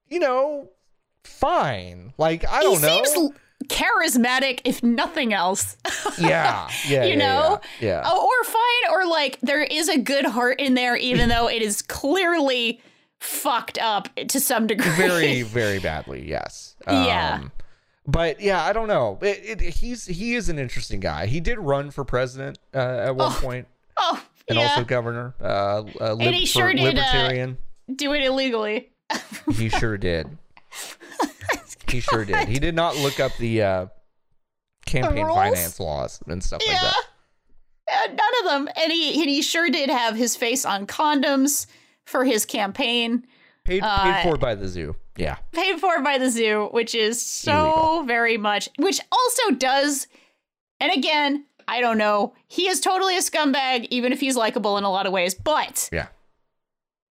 you 0.08 0.18
know 0.18 0.68
fine 1.24 2.12
like 2.18 2.46
i 2.48 2.60
don't 2.62 2.82
know 2.82 3.02
seems 3.04 3.32
charismatic, 3.66 4.60
if 4.64 4.82
nothing 4.82 5.32
else. 5.32 5.76
yeah 6.18 6.68
yeah 6.86 7.02
you 7.04 7.10
yeah, 7.10 7.16
know? 7.16 7.60
yeah, 7.80 7.88
yeah. 7.88 8.02
Oh, 8.04 8.24
or 8.26 8.44
fine, 8.44 8.94
or 8.94 9.06
like 9.06 9.38
there 9.40 9.62
is 9.62 9.88
a 9.88 9.98
good 9.98 10.24
heart 10.24 10.60
in 10.60 10.74
there, 10.74 10.96
even 10.96 11.28
though 11.34 11.48
it 11.48 11.62
is 11.62 11.82
clearly 11.82 12.80
fucked 13.20 13.78
up 13.78 14.08
to 14.28 14.38
some 14.38 14.68
degree. 14.68 14.90
very 14.92 15.42
very 15.42 15.80
badly 15.80 16.26
yes 16.26 16.76
Yeah. 16.88 17.42
But 18.08 18.40
yeah 18.40 18.64
i 18.64 18.72
don't 18.72 18.88
know. 18.88 19.18
It, 19.20 19.60
it, 19.62 19.74
he's 19.74 20.06
he 20.06 20.34
is 20.34 20.48
an 20.48 20.58
interesting 20.58 20.98
guy. 20.98 21.26
He 21.26 21.40
did 21.40 21.58
run 21.58 21.90
for 21.90 22.04
president 22.04 22.58
uh, 22.74 22.78
at 22.78 23.14
one 23.14 23.32
point 23.32 23.68
oh, 23.96 24.24
and 24.48 24.58
yeah. 24.58 24.64
also 24.64 24.84
governor 24.84 25.34
uh, 25.40 25.84
uh 26.00 26.12
lib- 26.14 26.34
he 26.34 26.46
sure 26.46 26.72
did, 26.72 26.80
uh, 26.80 26.84
libertarian. 26.84 27.58
Do 27.94 28.14
it 28.14 28.24
illegally. 28.24 28.90
he 29.54 29.68
sure 29.68 29.96
did. 29.96 30.26
He 31.88 32.00
sure 32.00 32.26
did. 32.26 32.48
He 32.48 32.58
did 32.58 32.74
not 32.74 32.98
look 32.98 33.18
up 33.18 33.34
the 33.38 33.62
uh 33.62 33.86
campaign 34.84 35.24
rules? 35.24 35.36
finance 35.36 35.80
laws 35.80 36.20
and 36.26 36.44
stuff 36.44 36.60
like 36.66 36.80
that. 36.80 36.94
Uh, 37.90 38.06
none 38.08 38.18
of 38.40 38.50
them. 38.50 38.68
And 38.76 38.92
he, 38.92 39.20
and 39.20 39.30
he 39.30 39.42
sure 39.42 39.70
did 39.70 39.90
have 39.90 40.16
his 40.16 40.36
face 40.36 40.64
on 40.64 40.86
condoms 40.86 41.66
for 42.04 42.24
his 42.24 42.44
campaign, 42.44 43.26
paid, 43.64 43.82
Uh, 43.82 44.02
paid 44.02 44.22
for 44.22 44.36
by 44.36 44.54
the 44.54 44.68
zoo 44.68 44.96
yeah 45.18 45.36
paid 45.52 45.78
for 45.78 46.00
by 46.02 46.16
the 46.18 46.30
zoo, 46.30 46.68
which 46.72 46.94
is 46.94 47.20
so 47.24 47.66
Illegal. 47.66 48.02
very 48.04 48.38
much, 48.38 48.68
which 48.78 49.00
also 49.12 49.50
does, 49.50 50.06
and 50.80 50.92
again, 50.92 51.44
I 51.66 51.80
don't 51.80 51.98
know, 51.98 52.32
he 52.46 52.68
is 52.68 52.80
totally 52.80 53.16
a 53.16 53.20
scumbag, 53.20 53.88
even 53.90 54.12
if 54.12 54.20
he's 54.20 54.36
likable 54.36 54.78
in 54.78 54.84
a 54.84 54.90
lot 54.90 55.06
of 55.06 55.12
ways, 55.12 55.34
but 55.34 55.90
yeah 55.92 56.06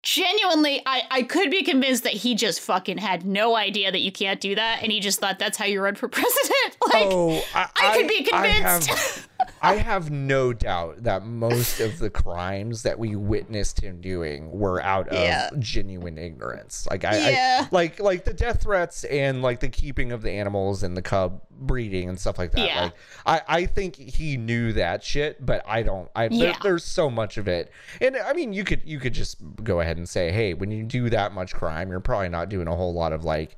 genuinely, 0.07 0.81
I, 0.87 1.03
I 1.11 1.23
could 1.25 1.51
be 1.51 1.65
convinced 1.65 2.05
that 2.05 2.13
he 2.13 2.37
just 2.37 2.61
fucking 2.61 2.99
had 2.99 3.27
no 3.27 3.57
idea 3.57 3.91
that 3.91 4.01
you 4.01 4.13
can't 4.13 4.41
do 4.41 4.55
that, 4.55 4.79
and 4.83 4.93
he 4.93 5.01
just 5.01 5.19
thought 5.19 5.39
that's 5.41 5.59
how 5.59 5.65
you 5.65 5.81
run 5.81 5.97
for 5.97 6.09
president. 6.09 6.77
like, 6.93 7.09
oh 7.11 7.45
I, 7.55 7.69
I 7.77 7.97
could 7.97 8.09
be 8.09 8.27
I 8.33 8.49
convinced. 8.49 8.89
have, 8.89 9.29
I 9.63 9.77
have 9.77 10.11
no 10.11 10.53
doubt 10.53 11.03
that 11.05 11.25
most 11.25 11.81
of 11.81 11.99
the 11.99 12.11
crimes 12.11 12.83
that 12.83 12.99
we 12.99 13.17
witnessed 13.17 13.81
him 13.81 14.01
doing 14.01 14.51
were 14.51 14.83
out 14.83 15.09
of 15.09 15.15
Yeah. 15.19 15.49
genuine 15.59 16.19
ignorance. 16.19 16.87
Like 16.91 17.05
I, 17.05 17.31
Yeah. 17.31 17.61
I 17.65 17.69
like 17.71 17.99
like 18.01 18.25
the 18.25 18.35
death 18.35 18.63
threats 18.63 19.05
and 19.05 19.43
like 19.43 19.61
the 19.61 19.69
keeping 19.69 20.13
of 20.13 20.23
the 20.23 20.31
animals 20.31 20.83
and 20.83 20.97
the 20.97 21.03
cub 21.03 21.41
breeding 21.51 22.09
and 22.09 22.19
stuff 22.21 22.39
like 22.39 22.53
that. 22.53 22.67
Yeah. 22.67 22.83
Like 22.83 22.93
I, 23.25 23.41
I 23.49 23.67
think 23.67 23.97
he 23.97 24.37
knew 24.37 24.73
that 24.75 25.03
shit, 25.03 25.45
but 25.45 25.63
I 25.67 25.83
don't. 25.83 26.09
I 26.15 26.29
there- 26.29 26.39
Yeah. 26.39 26.57
there's 26.63 26.85
so 26.85 27.09
much 27.11 27.39
of 27.39 27.49
it, 27.49 27.71
and 28.01 28.17
I 28.17 28.33
mean 28.35 28.53
you 28.53 28.63
could 28.65 28.83
you 28.85 28.99
could 29.01 29.15
just 29.15 29.39
go 29.65 29.81
ahead 29.81 29.97
and 29.97 30.09
say, 30.09 30.31
hey, 30.31 30.53
when 30.55 30.71
you 30.71 30.83
do 30.85 31.09
that 31.11 31.33
much 31.33 31.55
crime, 31.55 31.91
you're 31.91 32.01
probably 32.01 32.29
not 32.29 32.49
doing 32.51 32.69
a 32.69 32.77
whole 32.77 32.93
lot 32.93 33.13
of 33.13 33.25
like 33.25 33.57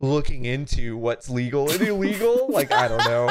looking 0.00 0.44
into 0.44 0.96
what's 0.96 1.28
legal 1.30 1.70
and 1.70 1.80
illegal. 1.82 2.46
like 2.48 2.72
I 2.72 2.88
don't 2.88 3.04
know. 3.04 3.30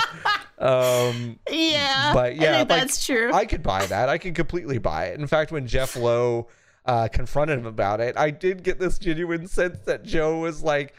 Um, 0.57 1.37
yeah, 1.49 2.11
but 2.13 2.35
yeah, 2.37 2.53
I 2.53 2.57
think 2.59 2.69
like, 2.69 2.79
that's 2.81 3.05
true. 3.05 3.31
I 3.33 3.45
could 3.45 3.61
buy 3.63 3.85
that. 3.87 4.09
I 4.09 4.17
could 4.17 4.35
completely 4.35 4.77
buy 4.77 5.07
it. 5.07 5.19
In 5.19 5.27
fact, 5.27 5.51
when 5.51 5.67
Jeff 5.67 5.95
Lowe 5.95 6.47
uh, 6.85 7.07
confronted 7.11 7.59
him 7.59 7.65
about 7.65 7.99
it, 7.99 8.17
I 8.17 8.29
did 8.31 8.63
get 8.63 8.79
this 8.79 8.97
genuine 8.97 9.47
sense 9.47 9.79
that 9.85 10.03
Joe 10.03 10.39
was 10.39 10.63
like, 10.63 10.95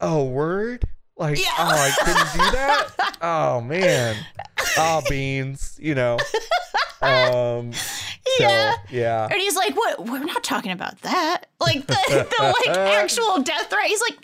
"Oh, 0.00 0.24
word." 0.24 0.84
Like, 1.16 1.38
Yeah. 1.38 1.46
oh, 1.58 1.64
I 1.68 1.90
couldn't 2.04 2.32
do 2.32 2.50
that. 2.56 3.18
Oh 3.20 3.60
man, 3.60 4.16
oh 4.76 5.02
beans, 5.08 5.76
you 5.82 5.94
know. 5.94 6.16
Um, 7.00 7.70
Yeah. 8.40 8.74
so, 8.74 8.78
yeah, 8.90 9.28
And 9.30 9.40
he's 9.40 9.56
like, 9.56 9.76
"What? 9.76 10.06
We're 10.06 10.24
not 10.24 10.42
talking 10.44 10.72
about 10.72 11.00
that. 11.02 11.46
Like 11.60 11.86
the, 11.86 11.94
the 12.38 12.42
like 12.68 12.76
actual 12.76 13.42
death 13.42 13.70
threat." 13.70 13.86
He's 13.86 14.00
like, 14.00 14.18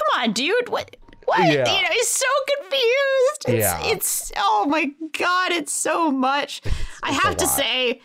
"Come 0.00 0.22
on, 0.22 0.32
dude. 0.32 0.68
What? 0.68 0.96
What? 1.26 1.40
Yeah. 1.40 1.52
You 1.76 1.82
know, 1.82 1.88
he's 1.92 2.08
so 2.08 2.26
confused. 2.56 3.44
It's, 3.48 3.58
Yeah. 3.58 3.80
it's 3.84 4.32
oh 4.36 4.66
my 4.68 4.86
god, 5.18 5.52
it's 5.52 5.72
so 5.72 6.10
much. 6.10 6.60
I 7.02 7.10
it's 7.10 7.18
a 7.18 7.22
have 7.26 7.36
to 7.36 7.44
lot. 7.44 7.56
say, 7.56 8.00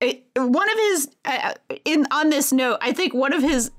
it, 0.00 0.24
one 0.36 0.68
of 0.70 0.76
his 0.76 1.08
uh, 1.24 1.54
in 1.84 2.06
on 2.10 2.30
this 2.30 2.52
note, 2.52 2.78
I 2.82 2.92
think 2.92 3.14
one 3.14 3.32
of 3.32 3.42
his 3.42 3.70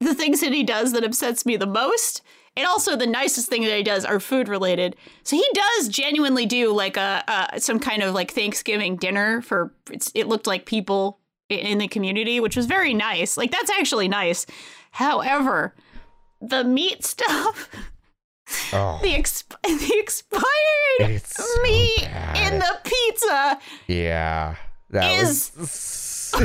the 0.00 0.14
things 0.14 0.40
that 0.40 0.52
he 0.52 0.62
does 0.62 0.92
that 0.92 1.04
upsets 1.04 1.44
me 1.44 1.56
the 1.56 1.66
most 1.66 2.22
And 2.56 2.66
also, 2.66 2.96
the 2.96 3.06
nicest 3.06 3.48
thing 3.48 3.62
that 3.62 3.76
he 3.76 3.82
does 3.82 4.04
are 4.04 4.18
food 4.20 4.48
related. 4.48 4.96
So 5.22 5.36
he 5.36 5.46
does 5.54 5.88
genuinely 5.88 6.46
do 6.46 6.72
like 6.72 6.96
a, 6.96 7.22
a 7.54 7.60
some 7.60 7.78
kind 7.78 8.02
of 8.02 8.14
like 8.14 8.30
Thanksgiving 8.32 8.96
dinner 8.96 9.40
for. 9.42 9.72
It's, 9.90 10.10
it 10.14 10.26
looked 10.26 10.46
like 10.46 10.66
people 10.66 11.18
in 11.48 11.78
the 11.78 11.88
community, 11.88 12.38
which 12.40 12.56
was 12.56 12.66
very 12.66 12.92
nice. 12.94 13.36
Like 13.36 13.50
that's 13.50 13.70
actually 13.70 14.08
nice. 14.08 14.46
However, 14.92 15.74
the 16.40 16.64
meat 16.64 17.04
stuff. 17.04 17.68
Oh, 18.72 18.98
the 19.00 19.10
exp- 19.14 19.54
the 19.62 19.96
expired 20.00 20.42
It's 20.98 21.36
so 21.36 21.62
meat 21.62 22.02
bad. 22.02 22.52
in 22.52 22.58
the 22.58 22.78
pizza 22.82 23.60
yeah. 23.86 24.56
That 24.90 25.20
is 25.20 25.52
was 25.56 26.10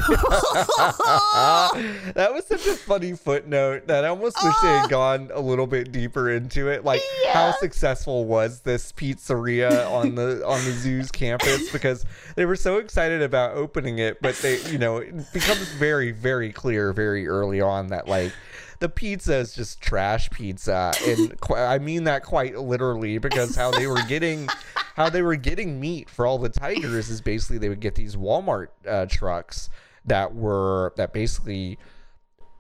that 2.16 2.32
was 2.34 2.46
such 2.46 2.66
a 2.66 2.74
funny 2.74 3.14
footnote 3.14 3.88
that 3.88 4.04
I 4.04 4.08
almost 4.08 4.38
wish 4.44 4.54
they 4.62 4.68
had 4.70 4.86
oh. 4.86 4.88
gone 4.88 5.30
a 5.34 5.40
little 5.40 5.68
bit 5.68 5.92
deeper 5.92 6.32
into 6.32 6.70
it. 6.70 6.84
Like 6.84 7.02
how 7.32 7.52
successful 7.52 8.26
was 8.26 8.62
this 8.62 8.92
pizzeria 8.92 9.90
on 9.92 10.16
the 10.16 10.46
on 10.46 10.64
the 10.66 10.72
zoo's 10.72 11.12
campus 11.12 11.72
because 11.72 12.06
they 12.36 12.46
were 12.46 12.56
so 12.56 12.78
excited 12.78 13.22
about 13.22 13.56
opening 13.56 14.00
it, 14.00 14.22
but 14.22 14.36
they 14.38 14.60
you 14.72 14.78
know, 14.78 14.98
it 14.98 15.34
becomes 15.34 15.68
very, 15.74 16.12
very 16.12 16.52
clear 16.52 16.94
very 16.94 17.28
early 17.28 17.62
on 17.62 17.88
that 17.88 18.08
like 18.08 18.34
the 18.80 18.90
pizza 18.90 19.36
is 19.38 19.54
just 19.54 19.82
trash 19.82 20.30
pizza 20.30 20.92
and 21.06 21.40
qu- 21.40 21.56
i 21.56 21.78
mean 21.80 22.04
that 22.06 22.24
quite 22.24 22.58
literally 22.58 23.18
because 23.18 23.56
how 23.56 23.72
they 23.72 23.88
were 23.88 24.02
getting 24.08 24.48
how 24.96 25.10
they 25.10 25.22
were 25.22 25.36
getting 25.36 25.80
meat 25.80 26.10
for 26.10 26.26
all 26.26 26.38
the 26.38 26.50
tigers 26.50 27.10
is 27.10 27.22
basically 27.22 27.58
they 27.58 27.70
would 27.70 27.80
get 27.80 27.96
these 27.96 28.16
walmart 28.16 28.68
uh, 28.88 29.06
trucks 29.08 29.70
that 30.06 30.34
were 30.36 30.94
that 30.98 31.14
basically 31.14 31.78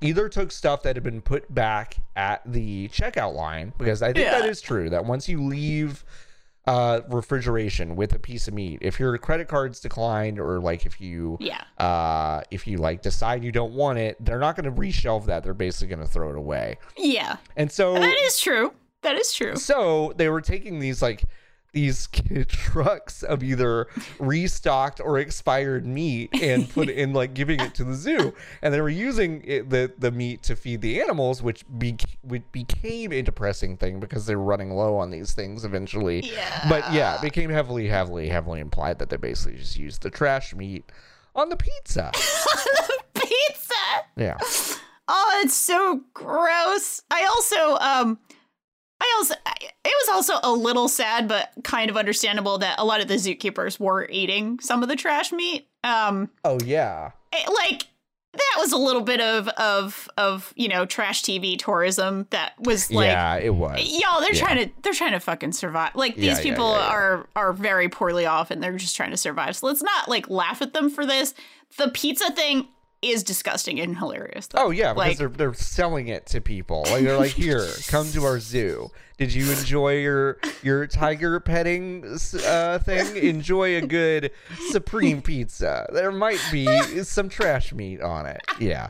either 0.01 0.27
took 0.29 0.51
stuff 0.51 0.83
that 0.83 0.95
had 0.95 1.03
been 1.03 1.21
put 1.21 1.53
back 1.53 1.97
at 2.15 2.41
the 2.45 2.87
checkout 2.89 3.33
line 3.33 3.73
because 3.77 4.01
i 4.01 4.07
think 4.13 4.27
that 4.29 4.43
Yeah. 4.43 4.49
is 4.49 4.61
true 4.61 4.89
that 4.89 5.05
once 5.05 5.27
you 5.29 5.43
leave 5.43 6.03
uh, 6.67 7.01
refrigeration 7.09 7.95
with 7.95 8.13
a 8.13 8.19
piece 8.19 8.47
of 8.47 8.53
meat. 8.53 8.79
If 8.81 8.99
your 8.99 9.17
credit 9.17 9.47
card's 9.47 9.79
declined 9.79 10.39
or 10.39 10.59
like 10.59 10.85
if 10.85 10.99
you 10.99 11.37
yeah. 11.39 11.63
uh, 11.77 12.41
if 12.51 12.65
you 12.67 12.77
like 12.77 13.01
decide 13.01 13.43
you 13.43 13.51
don't 13.51 13.73
want 13.73 13.99
it, 13.99 14.17
they're 14.23 14.39
not 14.39 14.55
going 14.55 14.65
to 14.65 14.81
reshelve 14.81 15.25
that. 15.25 15.43
They're 15.43 15.53
basically 15.53 15.95
going 15.95 16.05
to 16.05 16.11
throw 16.11 16.29
it 16.29 16.35
away. 16.35 16.77
yeah. 16.97 17.37
And 17.55 17.71
so, 17.71 17.93
that 17.93 18.17
is 18.23 18.39
true. 18.39 18.73
That 19.01 19.15
is 19.15 19.33
true. 19.33 19.55
So 19.55 20.13
they 20.17 20.29
were 20.29 20.41
taking 20.41 20.79
these 20.79 21.01
like 21.01 21.25
these 21.75 22.07
kid 22.07 22.49
trucks 22.49 23.21
of 23.21 23.43
either 23.43 23.85
restocked 24.17 24.99
or 24.99 25.19
expired 25.19 25.85
meat 25.85 26.29
and 26.41 26.67
put 26.69 26.89
in 26.89 27.13
like 27.13 27.35
giving 27.35 27.59
it 27.59 27.75
to 27.75 27.83
the 27.83 27.93
zoo, 27.93 28.33
and 28.63 28.73
they 28.73 28.81
were 28.81 28.89
using 28.89 29.43
it, 29.45 29.69
the 29.69 29.93
the 29.99 30.09
meat 30.09 30.41
to 30.43 30.55
feed 30.55 30.81
the 30.81 30.99
animals, 31.01 31.43
which 31.43 31.63
be, 31.77 31.97
which 32.23 32.41
became 32.51 33.11
a 33.13 33.21
depressing 33.21 33.77
thing 33.77 33.99
because 33.99 34.25
they 34.25 34.35
were 34.35 34.43
running 34.43 34.71
low 34.71 34.97
on 34.97 35.11
these 35.11 35.33
things 35.33 35.63
eventually. 35.63 36.21
Yeah. 36.21 36.65
But 36.67 36.91
yeah, 36.91 37.15
it 37.15 37.21
became 37.21 37.51
heavily, 37.51 37.87
heavily, 37.87 38.27
heavily 38.29 38.59
implied 38.61 38.97
that 38.99 39.09
they 39.09 39.17
basically 39.17 39.59
just 39.59 39.77
used 39.77 40.01
the 40.01 40.09
trash 40.09 40.55
meat 40.55 40.91
on 41.35 41.49
the 41.49 41.57
pizza. 41.57 42.11
On 42.15 42.87
the 43.13 43.19
pizza 43.21 43.73
Yeah. 44.15 44.37
oh 45.07 45.41
it's 45.43 45.53
so 45.53 46.01
gross 46.13 47.01
i 47.11 47.25
also 47.25 47.75
um 47.77 48.17
i 49.01 49.13
also 49.17 49.33
it 49.53 49.73
was 50.07 50.09
also 50.09 50.33
a 50.43 50.51
little 50.51 50.87
sad 50.87 51.27
but 51.27 51.51
kind 51.63 51.89
of 51.89 51.97
understandable 51.97 52.57
that 52.57 52.75
a 52.79 52.85
lot 52.85 53.01
of 53.01 53.07
the 53.07 53.15
zookeepers 53.15 53.79
were 53.79 54.07
eating 54.09 54.59
some 54.59 54.81
of 54.83 54.89
the 54.89 54.95
trash 54.95 55.31
meat 55.31 55.67
um 55.83 56.29
Oh 56.43 56.57
yeah. 56.65 57.11
it- 57.33 57.49
like 57.53 57.87
that 58.33 58.55
was 58.59 58.73
a 58.73 58.77
little 58.77 59.01
bit 59.01 59.21
of 59.21 59.47
of 59.47 60.09
of 60.17 60.51
you 60.57 60.67
know 60.67 60.85
trash 60.85 61.21
tv 61.23 61.57
tourism 61.57 62.27
that 62.31 62.51
was 62.59 62.91
like 62.91 63.05
yeah, 63.05 63.35
it 63.37 63.55
was. 63.55 63.79
Y'all, 64.01 64.19
they're 64.19 64.33
Yeah. 64.33 64.39
trying 64.45 64.57
to 64.67 64.71
they're 64.83 64.91
trying 64.93 65.13
to 65.13 65.21
fucking 65.21 65.53
survive. 65.53 65.95
Like 65.95 66.15
these 66.15 66.37
yeah, 66.39 66.43
people 66.43 66.71
yeah, 66.71 66.79
yeah. 66.79 66.89
are 66.91 67.29
are 67.37 67.53
very 67.53 67.87
poorly 67.87 68.25
off 68.25 68.51
and 68.51 68.61
they're 68.61 68.75
just 68.77 68.93
trying 68.97 69.11
to 69.11 69.17
survive. 69.17 69.55
So 69.55 69.67
let's 69.67 69.81
not 69.81 70.09
like 70.09 70.29
laugh 70.29 70.61
at 70.61 70.73
them 70.73 70.89
for 70.89 71.05
this. 71.05 71.33
The 71.77 71.87
pizza 71.91 72.29
thing 72.33 72.67
is 73.01 73.23
disgusting 73.23 73.79
and 73.79 73.97
hilarious. 73.97 74.47
Though. 74.47 74.65
Oh 74.65 74.69
yeah, 74.71 74.93
because 74.93 75.07
Like- 75.07 75.17
they're 75.17 75.27
they're 75.29 75.53
selling 75.53 76.07
it 76.07 76.25
to 76.27 76.41
people. 76.41 76.83
Like 76.89 77.03
they're 77.03 77.17
like, 77.17 77.31
here, 77.31 77.67
come 77.87 78.09
to 78.11 78.23
our 78.25 78.39
zoo. 78.39 78.89
Did 79.17 79.33
you 79.33 79.49
enjoy 79.51 79.99
your 79.99 80.37
your 80.63 80.87
tiger 80.87 81.39
petting 81.39 82.03
uh, 82.45 82.79
thing? 82.79 83.15
Enjoy 83.17 83.77
a 83.77 83.81
good 83.81 84.31
supreme 84.71 85.21
pizza. 85.21 85.87
There 85.93 86.11
might 86.11 86.41
be 86.51 86.65
some 87.03 87.29
trash 87.29 87.73
meat 87.73 88.01
on 88.01 88.25
it. 88.25 88.41
Yeah. 88.59 88.87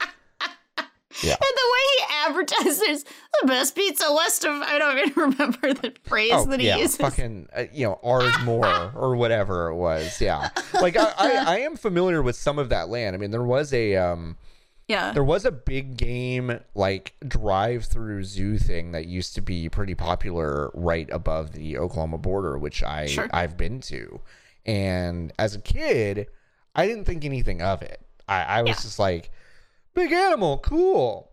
And 1.23 1.31
the 1.31 1.73
way 1.73 1.85
he 1.97 2.05
advertises 2.27 3.03
the 3.41 3.47
best 3.47 3.75
pizza 3.75 4.11
west 4.13 4.43
of 4.45 4.61
I 4.61 4.77
don't 4.77 4.97
even 4.97 5.13
remember 5.15 5.73
the 5.73 5.93
phrase 6.03 6.31
Oh 6.33 6.45
that 6.45 6.59
he 6.59 6.67
yeah, 6.67 6.77
uses. 6.77 6.97
fucking 6.97 7.47
uh, 7.55 7.63
you 7.73 7.85
know 7.87 7.99
Ardmore 8.03 8.91
or 8.95 9.15
whatever 9.15 9.69
it 9.69 9.75
was. 9.75 10.19
Yeah, 10.21 10.49
like 10.81 10.97
I, 10.97 11.13
I 11.17 11.31
I 11.55 11.57
am 11.59 11.75
familiar 11.77 12.21
with 12.21 12.35
some 12.35 12.59
of 12.59 12.69
that 12.69 12.89
land. 12.89 13.15
I 13.15 13.19
mean, 13.19 13.31
there 13.31 13.43
was 13.43 13.73
a 13.73 13.95
um 13.95 14.37
yeah. 14.87 15.13
There 15.13 15.23
was 15.23 15.45
a 15.45 15.51
big 15.51 15.97
game 15.97 16.59
like 16.75 17.15
drive-through 17.27 18.23
zoo 18.23 18.59
thing 18.59 18.91
that 18.91 19.07
used 19.07 19.33
to 19.35 19.41
be 19.41 19.67
pretty 19.67 19.95
popular 19.95 20.69
right 20.75 21.09
above 21.11 21.53
the 21.53 21.77
Oklahoma 21.79 22.19
border, 22.19 22.57
which 22.59 22.83
I 22.83 23.07
Sure. 23.07 23.27
I've 23.33 23.57
been 23.57 23.79
to. 23.81 24.21
And 24.65 25.33
as 25.39 25.55
a 25.55 25.59
kid, 25.59 26.27
I 26.75 26.85
didn't 26.85 27.05
think 27.05 27.25
anything 27.25 27.61
of 27.63 27.81
it. 27.81 27.99
I, 28.27 28.43
I 28.43 28.61
was 28.61 28.69
Yeah. 28.69 28.81
just 28.83 28.99
like, 28.99 29.31
big 29.95 30.11
animal, 30.11 30.59
cool. 30.59 31.31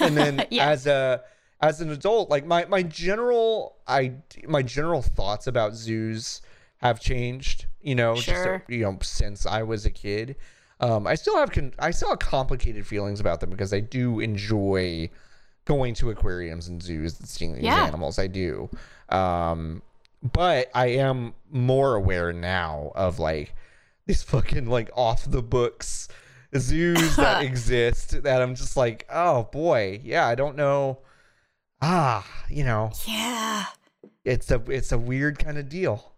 And 0.00 0.16
then 0.16 0.44
Yeah. 0.50 0.68
as 0.70 0.86
a 0.86 1.22
as 1.62 1.80
an 1.80 1.90
adult, 1.90 2.28
like 2.30 2.44
my 2.44 2.64
my 2.66 2.82
general 2.82 3.76
I 3.86 4.14
my 4.46 4.62
general 4.62 5.00
thoughts 5.02 5.46
about 5.46 5.74
zoos 5.74 6.42
have 6.78 7.00
changed. 7.00 7.66
You 7.82 7.94
know, 7.94 8.14
Sure. 8.16 8.58
just 8.58 8.70
you 8.70 8.80
know 8.84 8.98
since 9.02 9.46
I 9.46 9.62
was 9.62 9.86
a 9.86 9.90
kid. 9.90 10.36
Um, 10.80 11.06
I 11.06 11.14
still 11.14 11.36
have 11.36 11.50
con- 11.52 11.74
I 11.78 11.90
still 11.90 12.08
have 12.10 12.18
complicated 12.18 12.86
feelings 12.86 13.20
about 13.20 13.40
them 13.40 13.50
because 13.50 13.72
I 13.72 13.80
do 13.80 14.20
enjoy 14.20 15.10
going 15.66 15.92
to 15.94 16.10
aquariums 16.10 16.68
and 16.68 16.82
zoos 16.82 17.18
and 17.20 17.28
seeing 17.28 17.54
these 17.54 17.64
Yeah. 17.64 17.84
animals. 17.84 18.18
I 18.18 18.26
do, 18.28 18.70
um, 19.10 19.82
but 20.22 20.70
I 20.74 20.86
am 20.88 21.34
more 21.50 21.94
aware 21.94 22.32
now 22.32 22.92
of 22.94 23.18
like 23.18 23.54
these 24.06 24.22
fucking 24.22 24.66
like 24.66 24.90
off 24.94 25.30
the 25.30 25.42
books 25.42 26.08
zoos 26.56 27.16
that 27.16 27.42
exist. 27.44 28.22
That 28.22 28.42
I'm 28.42 28.54
just 28.54 28.76
like, 28.76 29.06
oh 29.10 29.44
boy, 29.52 30.00
yeah, 30.04 30.26
I 30.26 30.34
don't 30.34 30.56
know. 30.56 30.98
Ah, 31.82 32.26
you 32.50 32.64
know, 32.64 32.92
yeah. 33.06 33.64
it's 34.24 34.50
a 34.50 34.62
it's 34.70 34.92
a 34.92 34.98
weird 34.98 35.38
kind 35.38 35.56
of 35.58 35.68
deal. 35.68 36.12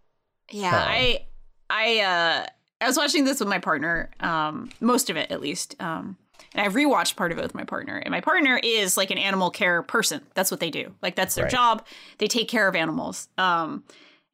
Yeah, 0.51 0.71
Huh. 0.71 0.85
I 0.89 1.27
I 1.71 2.01
uh 2.01 2.47
I 2.81 2.87
was 2.87 2.97
watching 2.97 3.25
this 3.25 3.39
with 3.39 3.49
my 3.49 3.59
partner, 3.61 4.11
um, 4.21 4.71
most 4.81 5.09
of 5.09 5.17
it 5.17 5.31
at 5.31 5.41
least. 5.41 5.77
Um 5.81 6.17
and 6.55 6.67
I've 6.67 6.75
rewatched 6.75 7.17
part 7.17 7.31
of 7.33 7.39
it 7.39 7.43
with 7.43 7.55
my 7.55 7.65
partner. 7.65 7.97
And 7.97 8.11
my 8.11 8.21
partner 8.21 8.61
is 8.63 8.97
like 8.97 9.11
an 9.11 9.17
animal 9.19 9.51
care 9.51 9.83
person. 9.83 10.21
That's 10.35 10.51
what 10.51 10.61
they 10.61 10.71
do. 10.71 10.93
Like 11.01 11.15
that's 11.15 11.35
their 11.37 11.45
Right. 11.45 11.53
job. 11.53 11.87
They 12.19 12.27
take 12.27 12.49
care 12.49 12.67
of 12.69 12.75
animals. 12.75 13.29
Um 13.39 13.85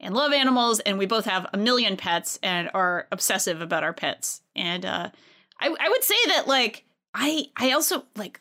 and 0.01 0.15
love 0.15 0.33
animals 0.33 0.81
and 0.81 0.99
we 0.99 1.07
both 1.07 1.27
have 1.27 1.47
a 1.53 1.59
million 1.59 1.97
pets 1.97 2.39
and 2.43 2.71
are 2.73 3.07
obsessive 3.13 3.61
about 3.61 3.85
our 3.85 3.93
pets. 3.93 4.41
And 4.57 4.85
uh 4.87 5.11
I 5.61 5.67
I 5.81 5.89
would 5.89 6.05
say 6.05 6.17
that 6.29 6.47
like 6.47 6.85
I 7.15 7.47
I 7.57 7.73
also 7.73 8.05
like 8.17 8.41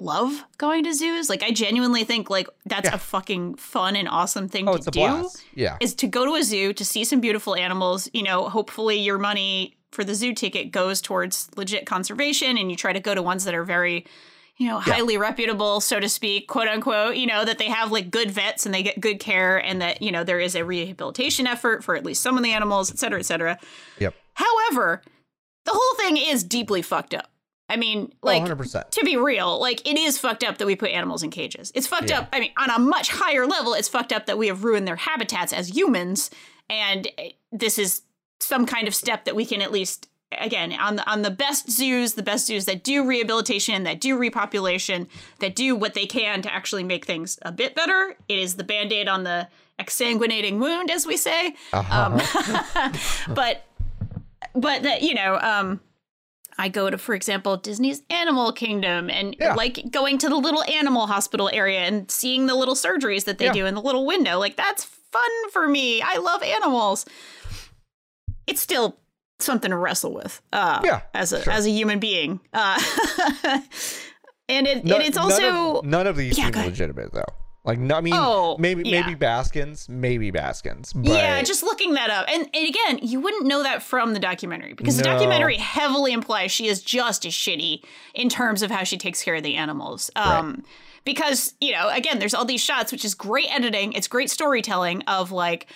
love 0.00 0.44
going 0.58 0.84
to 0.84 0.92
zoos. 0.94 1.28
Like 1.28 1.42
I 1.42 1.50
genuinely 1.50 2.04
think 2.04 2.30
like 2.30 2.46
that's 2.66 2.88
Yeah. 2.88 2.94
a 2.94 2.98
fucking 2.98 3.54
fun 3.56 3.96
and 3.96 4.08
awesome 4.08 4.48
thing 4.48 4.68
Oh, 4.68 4.76
to 4.76 4.90
do 4.90 5.00
blast. 5.00 5.44
Yeah. 5.54 5.76
is 5.80 5.94
to 5.96 6.06
go 6.06 6.24
to 6.26 6.34
a 6.34 6.42
zoo 6.42 6.72
to 6.74 6.84
see 6.84 7.04
some 7.04 7.20
beautiful 7.20 7.54
animals. 7.56 8.08
You 8.12 8.22
know, 8.22 8.48
hopefully 8.48 8.98
your 8.98 9.18
money 9.18 9.76
for 9.90 10.04
the 10.04 10.14
zoo 10.14 10.34
ticket 10.34 10.70
goes 10.70 11.00
towards 11.00 11.48
legit 11.56 11.86
conservation 11.86 12.58
and 12.58 12.70
you 12.70 12.76
try 12.76 12.92
to 12.92 13.00
go 13.00 13.14
to 13.14 13.22
ones 13.22 13.44
that 13.46 13.54
are 13.54 13.64
very, 13.64 14.04
you 14.58 14.68
know, 14.68 14.78
highly 14.78 15.16
reputable, 15.16 15.80
so 15.80 15.98
to 15.98 16.08
speak, 16.08 16.46
quote 16.46 16.68
unquote, 16.68 17.16
you 17.16 17.26
know, 17.26 17.42
that 17.44 17.56
they 17.56 17.68
have 17.70 17.90
like 17.90 18.10
good 18.10 18.30
vets 18.30 18.66
and 18.66 18.74
they 18.74 18.82
get 18.82 19.00
good 19.00 19.18
care 19.18 19.56
and 19.56 19.80
that, 19.80 20.02
you 20.02 20.12
know, 20.12 20.22
there 20.22 20.38
is 20.40 20.54
a 20.54 20.64
rehabilitation 20.64 21.46
effort 21.46 21.82
for 21.82 21.96
at 21.96 22.04
least 22.04 22.20
some 22.22 22.36
of 22.36 22.44
the 22.44 22.52
animals, 22.52 22.90
et 22.90 22.98
cetera, 22.98 23.18
et 23.18 23.22
cetera. 23.24 23.58
Yep. 23.98 24.14
However, 24.34 25.00
the 25.68 25.78
whole 25.78 25.94
thing 26.06 26.16
is 26.16 26.42
deeply 26.44 26.82
fucked 26.82 27.14
up. 27.14 27.28
I 27.70 27.76
mean, 27.76 28.12
like, 28.22 28.42
100%. 28.44 28.90
to 28.92 29.04
be 29.04 29.16
real, 29.18 29.60
like 29.60 29.86
it 29.86 29.98
is 29.98 30.18
fucked 30.18 30.42
up 30.42 30.56
that 30.58 30.66
we 30.66 30.74
put 30.74 30.90
animals 30.90 31.22
in 31.22 31.30
cages. 31.30 31.70
It's 31.74 31.86
fucked 31.86 32.08
Yeah. 32.10 32.20
up. 32.20 32.28
I 32.32 32.40
mean, 32.40 32.52
on 32.56 32.70
a 32.70 32.78
much 32.78 33.10
higher 33.10 33.46
level, 33.46 33.74
it's 33.74 33.88
fucked 33.88 34.12
up 34.12 34.24
that 34.26 34.38
we 34.38 34.46
have 34.46 34.64
ruined 34.64 34.88
their 34.88 34.96
habitats 34.96 35.52
as 35.52 35.76
humans, 35.76 36.30
and 36.70 37.06
eh, 37.18 37.30
this 37.52 37.78
is 37.78 38.02
some 38.40 38.64
kind 38.64 38.88
of 38.88 38.94
step 38.94 39.24
that 39.26 39.36
we 39.36 39.44
can 39.44 39.60
at 39.60 39.70
least 39.70 40.08
again 40.38 40.72
on 40.74 40.96
the 40.96 41.10
on 41.10 41.22
the 41.22 41.30
best 41.30 41.70
zoos, 41.70 42.14
the 42.14 42.22
best 42.22 42.46
zoos 42.46 42.64
that 42.66 42.84
do 42.84 43.04
rehabilitation, 43.04 43.82
that 43.84 44.00
do 44.00 44.18
repopulation, 44.18 45.06
that 45.40 45.54
do 45.54 45.74
what 45.76 45.92
they 45.94 46.06
can 46.06 46.40
to 46.42 46.52
actually 46.52 46.84
make 46.84 47.04
things 47.04 47.38
a 47.42 47.52
bit 47.52 47.74
better. 47.74 48.16
It 48.28 48.38
is 48.38 48.56
the 48.56 48.64
band-aid 48.64 49.08
on 49.08 49.24
the 49.24 49.48
exsanguinating 49.78 50.58
wound, 50.58 50.90
as 50.90 51.06
we 51.06 51.16
say. 51.16 51.54
Uh-huh. 51.72 52.12
Um, 52.74 52.92
but 53.34 53.64
but 54.54 54.82
that 54.82 55.02
you 55.02 55.14
know, 55.14 55.38
um, 55.40 55.80
I 56.58 56.68
go 56.68 56.90
to, 56.90 56.98
for 56.98 57.14
example, 57.14 57.56
Disney's 57.56 58.02
Animal 58.10 58.52
Kingdom 58.52 59.08
and 59.10 59.36
Yeah. 59.38 59.54
like 59.54 59.90
going 59.90 60.18
to 60.18 60.28
the 60.28 60.36
little 60.36 60.64
animal 60.64 61.06
hospital 61.06 61.48
area 61.52 61.80
and 61.80 62.10
seeing 62.10 62.46
the 62.46 62.54
little 62.54 62.74
surgeries 62.74 63.24
that 63.24 63.38
they 63.38 63.44
Yeah. 63.46 63.52
do 63.52 63.66
in 63.66 63.74
the 63.74 63.82
little 63.82 64.04
window. 64.06 64.38
Like 64.38 64.56
that's 64.56 64.84
fun 64.84 65.50
for 65.52 65.68
me. 65.68 66.02
I 66.02 66.16
love 66.18 66.42
animals. 66.42 67.06
It's 68.46 68.60
still 68.60 68.96
something 69.38 69.70
to 69.70 69.76
wrestle 69.76 70.12
with. 70.14 70.42
Uh, 70.52 70.80
Yeah, 70.84 71.00
as 71.14 71.32
a 71.32 71.42
sure. 71.42 71.52
as 71.52 71.66
a 71.66 71.70
human 71.70 71.98
being. 72.00 72.40
Uh, 72.52 72.80
and 74.48 74.66
it 74.66 74.84
No- 74.84 74.96
and 74.96 75.04
it's 75.04 75.16
none 75.16 75.30
also 75.30 75.78
of, 75.78 75.84
none 75.84 76.06
of 76.06 76.16
these 76.16 76.36
Yeah, 76.38 76.50
seem 76.50 76.64
legitimate 76.64 77.12
though. 77.12 77.22
Like, 77.64 77.78
no, 77.78 77.96
I 77.96 78.00
mean, 78.00 78.14
Oh, 78.16 78.56
maybe 78.58 78.88
yeah. 78.88 79.00
maybe 79.02 79.14
Baskins, 79.14 79.88
maybe 79.88 80.30
Baskins. 80.30 80.92
But 80.92 81.10
Yeah, 81.10 81.42
just 81.42 81.62
looking 81.62 81.94
that 81.94 82.08
up. 82.08 82.26
And, 82.28 82.48
and 82.54 82.66
again, 82.68 83.00
you 83.02 83.20
wouldn't 83.20 83.46
know 83.46 83.62
that 83.62 83.82
from 83.82 84.14
the 84.14 84.20
documentary 84.20 84.72
because 84.74 84.96
the 84.96 85.02
documentary 85.02 85.56
heavily 85.56 86.12
implies 86.12 86.50
she 86.50 86.66
is 86.68 86.82
just 86.82 87.26
as 87.26 87.32
shitty 87.32 87.82
in 88.14 88.28
terms 88.28 88.62
of 88.62 88.70
how 88.70 88.84
she 88.84 88.96
takes 88.96 89.22
care 89.22 89.34
of 89.34 89.42
the 89.42 89.56
animals. 89.56 90.10
Um, 90.16 90.62
Because, 91.04 91.54
you 91.60 91.72
know, 91.72 91.88
again, 91.88 92.18
there's 92.18 92.34
all 92.34 92.44
these 92.44 92.60
shots, 92.62 92.92
which 92.92 93.04
is 93.04 93.14
great 93.14 93.50
editing. 93.54 93.92
It's 93.92 94.08
great 94.08 94.30
storytelling 94.30 95.02
of 95.02 95.32
like, 95.32 95.66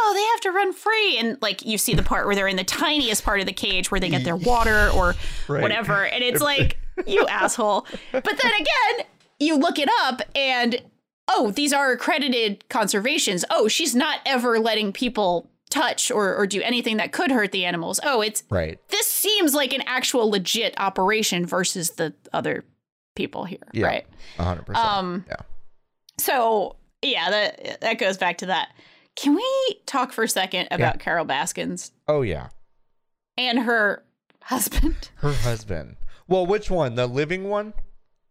oh, 0.00 0.12
they 0.14 0.24
have 0.24 0.40
to 0.40 0.50
run 0.50 0.72
free. 0.72 1.18
And 1.18 1.36
like 1.42 1.64
you 1.64 1.76
see 1.78 1.94
the 1.94 2.02
part 2.02 2.26
where 2.26 2.34
they're 2.34 2.48
in 2.48 2.56
the 2.56 2.64
tiniest 2.64 3.22
part 3.24 3.40
of 3.40 3.46
the 3.46 3.52
cage 3.52 3.90
where 3.90 4.00
they 4.00 4.08
get 4.08 4.24
their 4.24 4.36
water 4.36 4.90
or 4.94 5.14
Right. 5.48 5.62
whatever. 5.62 6.04
And 6.06 6.22
it's 6.24 6.40
like, 6.52 6.78
you 7.06 7.26
asshole. 7.26 7.86
But 8.12 8.24
then 8.24 8.52
again, 8.54 9.06
you 9.38 9.56
look 9.56 9.78
it 9.78 9.88
up 10.02 10.22
and 10.34 10.80
oh, 11.28 11.50
these 11.50 11.72
are 11.72 11.92
accredited 11.92 12.68
conservations. 12.68 13.44
Oh, 13.50 13.68
she's 13.68 13.94
not 13.94 14.20
ever 14.26 14.58
letting 14.58 14.92
people 14.92 15.48
touch 15.70 16.10
or, 16.10 16.34
or 16.36 16.46
do 16.46 16.60
anything 16.62 16.98
that 16.98 17.12
could 17.12 17.30
hurt 17.30 17.50
the 17.52 17.64
animals. 17.64 17.98
Oh, 18.04 18.20
it's 18.20 18.42
right. 18.50 18.78
this 18.90 19.06
seems 19.06 19.54
like 19.54 19.72
an 19.72 19.82
actual 19.86 20.28
legit 20.30 20.74
operation 20.78 21.46
versus 21.46 21.90
the 21.92 22.12
other 22.32 22.64
people 23.16 23.44
here, 23.44 23.58
Yeah. 23.72 23.86
right? 23.86 24.06
hundred 24.38 24.66
percent. 24.66 24.86
Um, 24.86 25.24
yeah. 25.28 25.36
So 26.18 26.76
yeah, 27.02 27.30
that 27.30 27.80
that 27.80 27.98
goes 27.98 28.18
back 28.18 28.38
to 28.38 28.46
that. 28.46 28.68
Can 29.16 29.34
we 29.34 29.80
talk 29.86 30.12
for 30.12 30.24
a 30.24 30.28
second 30.28 30.68
about 30.70 30.98
Carole 30.98 31.24
Baskins 31.26 31.92
Oh 32.08 32.22
yeah. 32.22 32.48
and 33.36 33.58
her 33.60 34.02
husband? 34.42 35.10
Her 35.16 35.32
husband. 35.32 35.96
Well, 36.28 36.46
which 36.46 36.70
one? 36.70 36.94
The 36.94 37.06
living 37.06 37.44
one? 37.48 37.74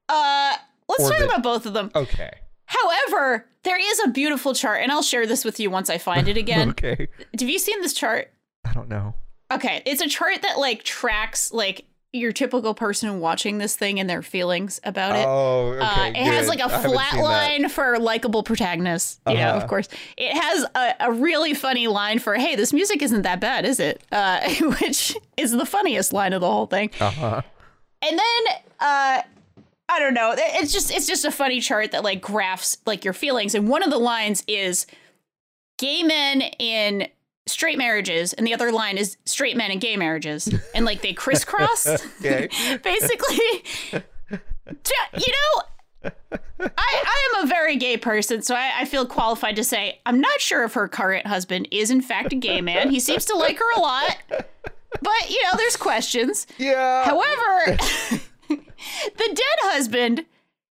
Uh, 0.09 0.55
let's 0.89 1.03
Or 1.05 1.09
talk 1.09 1.19
the- 1.19 1.25
about 1.25 1.43
both 1.43 1.65
of 1.65 1.73
them. 1.73 1.91
Okay. 1.95 2.31
However, 2.71 3.45
there 3.63 3.77
is 3.79 4.01
a 4.05 4.09
beautiful 4.09 4.53
chart, 4.53 4.81
and 4.81 4.91
I'll 4.91 5.01
share 5.03 5.27
this 5.27 5.43
with 5.45 5.59
you 5.59 5.69
once 5.69 5.89
I 5.89 5.97
find 5.97 6.27
it 6.27 6.37
again. 6.45 6.69
Okay. 6.71 7.07
Have 7.39 7.49
you 7.49 7.59
seen 7.59 7.81
this 7.81 7.93
chart? 7.93 8.31
I 8.65 8.73
don't 8.73 8.89
know. 8.89 9.15
Okay, 9.51 9.81
it's 9.85 10.01
a 10.01 10.07
chart 10.07 10.41
that 10.43 10.57
like 10.59 10.83
tracks 10.83 11.51
like 11.51 11.85
your 12.13 12.31
typical 12.33 12.73
person 12.73 13.19
watching 13.21 13.57
this 13.57 13.75
thing 13.75 13.99
and 13.99 14.09
their 14.09 14.21
feelings 14.21 14.79
about 14.83 15.15
it. 15.15 15.25
Oh, 15.25 15.73
okay. 15.75 15.79
uh, 15.85 16.07
it 16.09 16.15
has 16.17 16.47
like 16.47 16.59
a 16.59 16.67
flat 16.69 17.11
seen 17.13 17.21
that. 17.21 17.23
line 17.23 17.69
for 17.69 17.97
likable 17.99 18.43
protagonists, 18.43 19.19
you 19.27 19.33
know, 19.35 19.39
Uh-huh. 19.41 19.57
of 19.61 19.67
course. 19.67 19.87
It 20.17 20.33
has 20.37 20.65
a, 20.75 20.93
a 21.07 21.11
really 21.13 21.53
funny 21.53 21.87
line 21.87 22.19
for, 22.19 22.35
hey, 22.35 22.55
this 22.57 22.73
music 22.73 23.01
isn't 23.01 23.21
that 23.21 23.39
bad, 23.39 23.63
is 23.65 23.79
it? 23.79 24.03
Uh, 24.11 24.41
which 24.81 25.15
is 25.37 25.51
the 25.51 25.65
funniest 25.65 26.11
line 26.11 26.33
of 26.33 26.41
the 26.41 26.51
whole 26.51 26.65
thing. 26.67 26.89
Uh-huh. 26.99 27.41
And 28.01 28.19
then 28.19 28.55
uh 28.79 29.21
I 29.91 29.99
don't 29.99 30.13
know. 30.13 30.33
It's 30.37 30.71
just 30.71 30.91
it's 30.91 31.07
just 31.07 31.25
a 31.25 31.31
funny 31.31 31.59
chart 31.59 31.91
that 31.91 32.03
like 32.03 32.21
graphs 32.21 32.77
like 32.85 33.03
your 33.03 33.13
feelings. 33.13 33.55
And 33.55 33.67
one 33.67 33.83
of 33.83 33.89
the 33.89 33.97
lines 33.97 34.43
is 34.47 34.85
gay 35.77 36.01
men 36.03 36.41
in 36.59 37.07
straight 37.45 37.77
marriages, 37.77 38.31
and 38.33 38.47
the 38.47 38.53
other 38.53 38.71
line 38.71 38.97
is 38.97 39.17
straight 39.25 39.57
men 39.57 39.69
in 39.71 39.79
gay 39.79 39.97
marriages. 39.97 40.47
And 40.73 40.85
like 40.85 41.01
they 41.01 41.13
crisscross. 41.13 41.83
Basically. 42.21 43.63
You 43.91 45.33
know, 45.33 46.11
I, 46.61 46.69
I 46.77 47.29
am 47.35 47.43
a 47.43 47.47
very 47.47 47.75
gay 47.75 47.97
person, 47.97 48.41
so 48.41 48.55
I, 48.55 48.71
I 48.79 48.85
feel 48.85 49.05
qualified 49.05 49.57
to 49.57 49.63
say 49.63 49.99
I'm 50.05 50.21
not 50.21 50.39
sure 50.39 50.63
if 50.63 50.73
her 50.73 50.87
current 50.87 51.27
husband 51.27 51.67
is 51.71 51.91
in 51.91 52.01
fact 52.01 52.31
a 52.31 52.37
gay 52.37 52.61
man. 52.61 52.89
He 52.89 52.99
seems 52.99 53.25
to 53.25 53.35
like 53.35 53.57
her 53.57 53.71
a 53.75 53.79
lot. 53.79 54.17
But 54.29 55.29
you 55.29 55.41
know, 55.43 55.51
there's 55.57 55.75
questions. 55.77 56.47
Yeah. 56.57 57.03
However, 57.05 57.77
dead 59.35 59.59
husband 59.63 60.25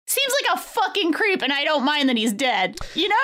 seems 0.07 0.33
like 0.43 0.57
a 0.57 0.61
fucking 0.61 1.13
creep, 1.13 1.43
and 1.43 1.53
I 1.53 1.65
don't 1.65 1.85
mind 1.85 2.09
that 2.09 2.17
he's 2.17 2.33
dead. 2.33 2.77
You 2.95 3.09
know? 3.09 3.15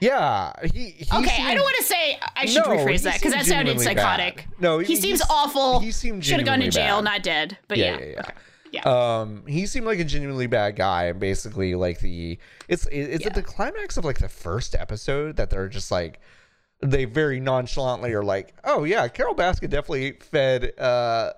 yeah. 0.00 0.52
He, 0.74 0.90
he 0.90 1.04
Okay, 1.12 1.42
I 1.42 1.54
don't 1.54 1.62
want 1.64 1.76
to 1.78 1.84
say 1.84 2.18
I 2.36 2.46
should 2.46 2.64
No, 2.66 2.70
rephrase 2.72 3.02
that 3.02 3.14
because 3.14 3.32
that 3.32 3.46
sounded 3.46 3.80
psychotic. 3.80 4.36
bad. 4.36 4.46
No, 4.60 4.78
he 4.80 4.86
he- 4.94 4.96
seems 4.96 5.20
he's- 5.20 5.30
awful. 5.30 5.80
he 5.80 5.90
seemed 5.92 6.24
should 6.24 6.36
have 6.38 6.44
gone 6.46 6.60
to 6.60 6.70
jail, 6.70 6.96
bad. 6.98 7.04
not 7.04 7.22
dead. 7.22 7.58
But 7.68 7.78
Yeah, 7.78 7.96
yeah, 7.98 8.04
yeah, 8.04 8.12
yeah. 8.16 8.30
Yeah. 8.72 8.82
Um, 9.20 9.46
he 9.46 9.64
seemed 9.64 9.86
like 9.86 10.00
a 10.00 10.04
genuinely 10.04 10.48
bad 10.48 10.74
guy, 10.76 11.04
and 11.04 11.20
basically, 11.20 11.74
like 11.76 12.00
the 12.00 12.38
it's 12.68 12.86
is 12.88 13.20
Yeah. 13.20 13.28
it 13.28 13.34
the 13.34 13.42
climax 13.42 13.96
of 13.96 14.04
like 14.04 14.18
the 14.18 14.28
first 14.28 14.74
episode 14.74 15.36
that 15.36 15.48
they're 15.50 15.68
just 15.68 15.90
like 15.90 16.20
they 16.80 17.04
very 17.06 17.40
nonchalantly 17.40 18.12
are 18.12 18.22
like, 18.24 18.54
oh 18.64 18.84
yeah, 18.84 19.08
Carole 19.08 19.34
Baskin 19.34 19.70
definitely 19.70 20.12
fed 20.12 20.72
uh, 20.78 20.82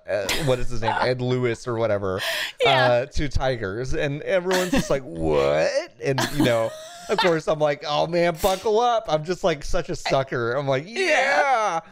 uh 0.07 0.27
what 0.45 0.59
is 0.59 0.69
his 0.69 0.81
name 0.81 0.93
Ed 1.01 1.21
Lewis 1.21 1.67
or 1.67 1.75
whatever 1.75 2.21
Yeah. 2.63 2.85
uh 2.87 3.05
to 3.07 3.29
tigers, 3.29 3.93
and 3.93 4.21
everyone's 4.23 4.71
just 4.71 4.89
like 4.89 5.03
what, 5.03 5.69
and 6.03 6.19
you 6.35 6.43
know. 6.43 6.69
Of 7.09 7.17
course, 7.17 7.47
I'm 7.47 7.57
like, 7.57 7.83
oh 7.87 8.05
man, 8.05 8.37
buckle 8.39 8.79
up. 8.79 9.05
I'm 9.07 9.23
just 9.23 9.43
like 9.43 9.63
such 9.65 9.89
a 9.89 9.95
sucker. 9.95 10.51
I'm 10.53 10.67
like, 10.67 10.83
yeah. 10.87 11.79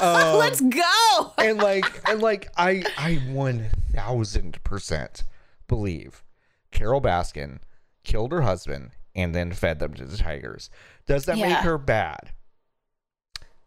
Um, 0.00 0.38
Let's 0.38 0.60
go. 0.60 1.32
and 1.38 1.58
like 1.58 1.84
and 2.08 2.22
like 2.22 2.48
I 2.56 2.84
I 2.96 3.16
one 3.32 3.66
thousand 3.92 4.62
percent 4.64 5.24
believe 5.66 6.22
Carole 6.70 7.00
Baskin 7.02 7.58
killed 8.04 8.30
her 8.32 8.42
husband 8.42 8.90
and 9.14 9.34
then 9.34 9.52
fed 9.52 9.80
them 9.80 9.92
to 9.94 10.04
the 10.06 10.16
tigers. 10.16 10.70
Does 11.06 11.24
that 11.26 11.36
make 11.36 11.56
her 11.58 11.76
bad? 11.78 12.30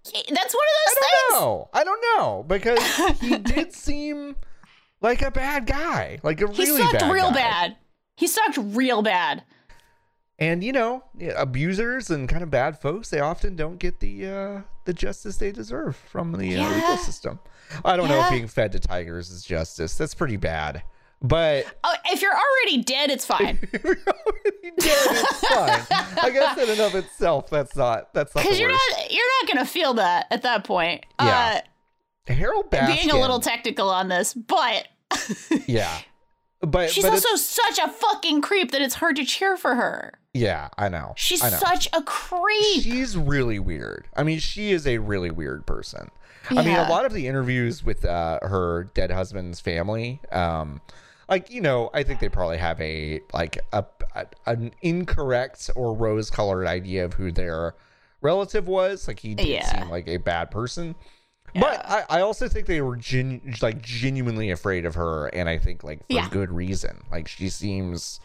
That's 0.03 0.15
one 0.25 0.35
of 0.35 0.53
those 0.53 0.97
I 0.97 1.09
don't 1.29 1.39
know. 1.41 1.69
I 1.73 1.83
don't 1.83 2.01
know 2.17 2.43
because 2.47 3.19
he 3.19 3.37
did 3.53 3.73
seem 3.73 4.35
like 5.01 5.21
a 5.21 5.31
bad 5.31 5.65
guy, 5.67 6.19
like 6.23 6.41
a 6.41 6.51
He 6.51 6.63
really 6.63 6.81
sucked 6.81 6.99
bad 6.99 7.11
real 7.11 7.29
guy. 7.29 7.35
bad. 7.35 7.77
He 8.17 8.27
sucked 8.27 8.57
real 8.57 9.01
bad. 9.01 9.43
And 10.39 10.63
you 10.63 10.71
know, 10.71 11.03
abusers 11.35 12.09
and 12.09 12.27
kind 12.27 12.41
of 12.41 12.49
bad 12.49 12.79
folks, 12.79 13.09
they 13.11 13.19
often 13.19 13.55
don't 13.55 13.77
get 13.77 13.99
the 13.99 14.25
uh, 14.27 14.61
the 14.85 14.93
justice 14.93 15.37
they 15.37 15.51
deserve 15.51 15.95
from 15.95 16.31
the 16.31 16.57
uh, 16.57 16.67
legal 16.73 16.97
system. 16.97 17.39
I 17.85 17.95
don't 17.95 18.09
know 18.09 18.23
if 18.23 18.31
being 18.31 18.47
fed 18.47 18.71
to 18.71 18.79
tigers 18.79 19.29
is 19.29 19.43
justice. 19.43 19.95
That's 19.95 20.15
pretty 20.15 20.37
bad. 20.37 20.83
But 21.21 21.65
Oh, 21.83 21.93
if 22.05 22.21
you're 22.21 22.33
already 22.33 22.83
dead, 22.83 23.09
it's 23.11 23.25
fine. 23.33 23.59
if 23.61 23.83
you're 23.83 23.97
already 24.07 24.71
dead, 24.77 25.07
it's 25.11 25.47
fine. 25.47 25.81
I 26.23 26.29
guess 26.31 26.57
in 26.57 26.69
and 26.69 26.79
of 26.81 26.95
itself, 26.95 27.49
that's 27.49 27.75
not 27.75 28.13
that's 28.13 28.33
not 28.35 28.43
Because 28.43 28.59
you're 28.59 28.71
not 28.71 29.11
you're 29.11 29.29
not 29.41 29.47
gonna 29.53 29.65
feel 29.65 29.93
that 29.95 30.25
at 30.31 30.41
that 30.43 30.63
point. 30.63 31.05
Yeah. 31.19 31.61
Harold 32.27 32.65
Uh, 32.73 32.77
Baskin, 32.77 32.95
being 32.95 33.11
a 33.11 33.19
little 33.19 33.39
technical 33.39 33.89
on 33.89 34.07
this, 34.07 34.33
but 34.33 34.87
yeah, 35.67 35.97
but 36.61 36.89
she's 36.89 37.03
but 37.03 37.11
also 37.13 37.35
such 37.35 37.79
a 37.79 37.87
fucking 37.89 38.41
creep 38.41 38.71
that 38.71 38.81
it's 38.81 38.95
hard 38.95 39.15
to 39.17 39.25
cheer 39.25 39.57
for 39.57 39.75
her. 39.75 40.13
yeah, 40.33 40.69
I 40.77 40.87
know. 40.89 41.13
She's 41.17 41.43
I 41.43 41.49
know. 41.49 41.57
such 41.57 41.87
a 41.93 42.01
creep. 42.03 42.81
She's 42.83 43.17
really 43.17 43.59
weird. 43.59 44.07
I 44.15 44.23
mean, 44.23 44.39
she 44.39 44.71
is 44.71 44.85
a 44.87 44.99
really 44.99 45.31
weird 45.31 45.65
person. 45.65 46.09
I 46.49 46.63
mean, 46.63 46.75
a 46.75 46.87
lot 46.89 47.05
of 47.05 47.13
the 47.13 47.27
interviews 47.27 47.83
with 47.83 48.05
uh, 48.05 48.39
her 48.43 48.85
dead 48.93 49.11
husband's 49.11 49.59
family, 49.59 50.21
um, 50.31 50.81
like 51.31 51.49
you 51.49 51.61
know, 51.61 51.89
I 51.93 52.03
think 52.03 52.19
they 52.19 52.29
probably 52.29 52.57
have 52.57 52.79
a 52.79 53.21
like 53.33 53.57
a, 53.73 53.83
a 54.15 54.27
an 54.45 54.71
incorrect 54.83 55.71
or 55.75 55.95
rose-colored 55.95 56.67
idea 56.67 57.05
of 57.05 57.13
who 57.13 57.31
their 57.31 57.73
relative 58.21 58.67
was. 58.67 59.07
Like 59.07 59.19
he 59.19 59.33
did 59.33 59.47
Yeah. 59.47 59.79
seem 59.81 59.89
like 59.89 60.07
a 60.07 60.17
bad 60.17 60.51
person. 60.51 60.93
But 61.53 61.85
I, 61.85 62.05
I 62.09 62.21
also 62.21 62.47
think 62.47 62.65
they 62.67 62.79
were 62.81 62.95
gen- 62.95 63.55
like 63.61 63.81
genuinely 63.81 64.51
afraid 64.51 64.85
of 64.85 64.95
her, 64.95 65.27
and 65.27 65.49
I 65.49 65.57
think 65.57 65.83
like 65.83 65.99
for 65.99 66.05
Yeah. 66.13 66.29
good 66.29 66.49
reason. 66.51 67.03
Like 67.11 67.27
she 67.27 67.49
seems, 67.49 68.21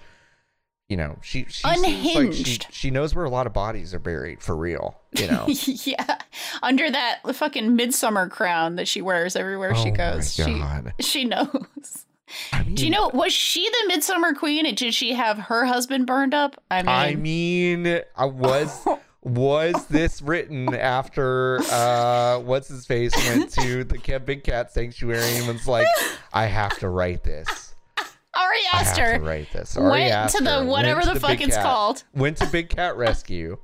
you 0.88 0.96
know, 0.96 1.18
she 1.22 1.44
she 1.48 1.62
seems 1.68 1.82
like 1.82 1.92
she, 2.02 2.16
Unhinged. 2.18 2.66
she 2.70 2.90
knows 2.92 3.14
where 3.16 3.24
a 3.24 3.30
lot 3.30 3.48
of 3.48 3.52
bodies 3.52 3.92
are 3.94 3.98
buried 3.98 4.42
for 4.42 4.54
real. 4.56 5.00
You 5.18 5.26
know, 5.28 5.46
yeah, 5.48 6.18
under 6.62 6.88
that 6.88 7.20
fucking 7.34 7.74
midsummer 7.74 8.28
crown 8.28 8.76
that 8.76 8.86
she 8.86 9.02
wears 9.02 9.34
everywhere 9.34 9.74
she 9.74 9.88
Oh 9.88 9.90
my 9.92 9.96
goes. 9.96 10.32
She 10.34 10.62
she 11.00 11.24
knows. 11.24 12.05
I 12.52 12.62
mean, 12.64 12.74
Do 12.74 12.84
you 12.84 12.90
know 12.90 13.10
was 13.14 13.32
she 13.32 13.68
the 13.68 13.84
midsummer 13.88 14.34
queen? 14.34 14.66
And 14.66 14.76
did 14.76 14.94
she 14.94 15.12
have 15.14 15.38
her 15.38 15.64
husband 15.64 16.06
burned 16.06 16.34
up? 16.34 16.62
I 16.70 16.82
mean, 16.82 16.88
I 16.88 17.14
mean, 17.14 18.00
I 18.16 18.24
was 18.24 18.86
was 19.22 19.86
this 19.86 20.22
written 20.22 20.74
after 20.74 21.60
uh 21.70 22.38
what's 22.40 22.68
his 22.68 22.86
face 22.86 23.12
went 23.28 23.50
to 23.50 23.84
the 23.84 24.18
Big 24.24 24.44
Cat 24.44 24.72
Sanctuary 24.72 25.36
and 25.36 25.46
was 25.48 25.66
like, 25.66 25.86
I 26.32 26.46
have 26.46 26.78
to 26.78 26.88
write 26.88 27.22
this. 27.24 27.74
Ari 27.98 28.56
I 28.72 28.78
asked 28.80 28.98
have 28.98 29.08
her. 29.08 29.18
to 29.18 29.24
write 29.24 29.52
this. 29.52 29.76
Ari 29.76 29.90
went 29.90 30.12
asked 30.12 30.36
to 30.36 30.44
the 30.44 30.64
whatever 30.64 31.00
to 31.02 31.14
the 31.14 31.20
fuck 31.20 31.40
it's 31.40 31.54
Cat, 31.56 31.64
called. 31.64 32.04
Went 32.14 32.36
to 32.38 32.46
Big 32.46 32.68
Cat 32.68 32.96
Rescue. 32.98 33.56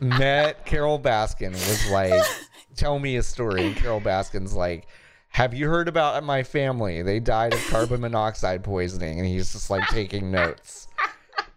met 0.00 0.64
Carole 0.66 0.98
Baskin. 0.98 1.52
Was 1.52 1.90
like, 1.90 2.22
tell 2.74 2.98
me 2.98 3.16
a 3.16 3.22
story. 3.22 3.66
And 3.66 3.76
Carole 3.76 4.00
Baskin's 4.00 4.54
like, 4.54 4.88
have 5.36 5.52
you 5.52 5.68
heard 5.68 5.86
about 5.86 6.24
my 6.24 6.42
family? 6.42 7.02
They 7.02 7.20
died 7.20 7.52
of 7.52 7.60
carbon 7.66 8.00
monoxide 8.00 8.64
poisoning, 8.64 9.18
and 9.18 9.28
he's 9.28 9.52
just 9.52 9.68
like 9.68 9.86
taking 9.88 10.30
notes. 10.30 10.88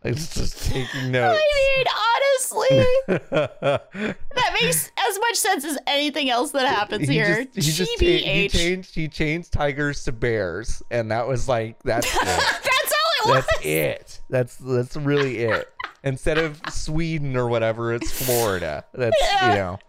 He's 0.04 0.34
just 0.34 0.66
taking 0.70 1.12
notes. 1.12 1.40
I 1.42 1.78
mean, 1.78 1.86
honestly, 2.68 2.86
that 3.40 4.60
makes 4.62 4.92
as 4.98 5.20
much 5.20 5.36
sense 5.36 5.64
as 5.64 5.78
anything 5.88 6.30
else 6.30 6.52
that 6.52 6.68
happens 6.68 7.08
he 7.08 7.14
here. 7.14 7.46
just, 7.54 7.56
he 7.56 7.72
just 7.72 7.98
cha- 8.00 8.06
he 8.06 8.50
changed 8.50 8.94
he 8.96 9.08
changed 9.08 9.54
tigers 9.54 10.04
to 10.04 10.12
bears, 10.12 10.84
and 10.92 11.10
that 11.12 11.26
was 11.26 11.48
like 11.48 11.82
that's 11.84 12.06
it. 12.14 12.22
That's 12.22 12.94
all 13.24 13.32
it 13.32 13.36
was. 13.38 13.46
that's 13.46 13.66
it. 13.66 14.22
That's 14.30 14.56
that's 14.58 14.98
really 14.98 15.38
it. 15.38 15.70
Instead 16.04 16.38
of 16.38 16.60
Sweden 16.70 17.38
or 17.38 17.48
whatever, 17.48 17.94
it's 17.94 18.12
Florida. 18.26 18.84
That's 18.94 19.16
Yeah. 19.22 19.50
you 19.50 19.56
know 19.56 19.80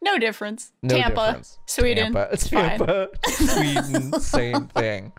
No 0.00 0.18
difference. 0.18 0.72
no 0.82 0.94
Tampa, 0.96 1.26
difference. 1.26 1.58
Sweden. 1.66 2.12
Tampa, 2.12 2.28
it's 2.32 2.48
fine. 2.48 2.78
Tampa, 2.78 3.08
Sweden, 3.24 4.12
same 4.20 4.66
thing. 4.68 5.12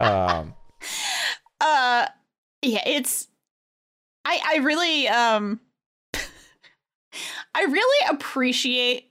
Um, 0.00 0.54
Uh, 1.60 2.06
yeah, 2.62 2.82
it's. 2.86 3.28
I 4.24 4.40
I 4.46 4.56
really 4.58 5.08
um. 5.08 5.60
I 7.54 7.62
really 7.64 8.06
appreciate 8.10 9.10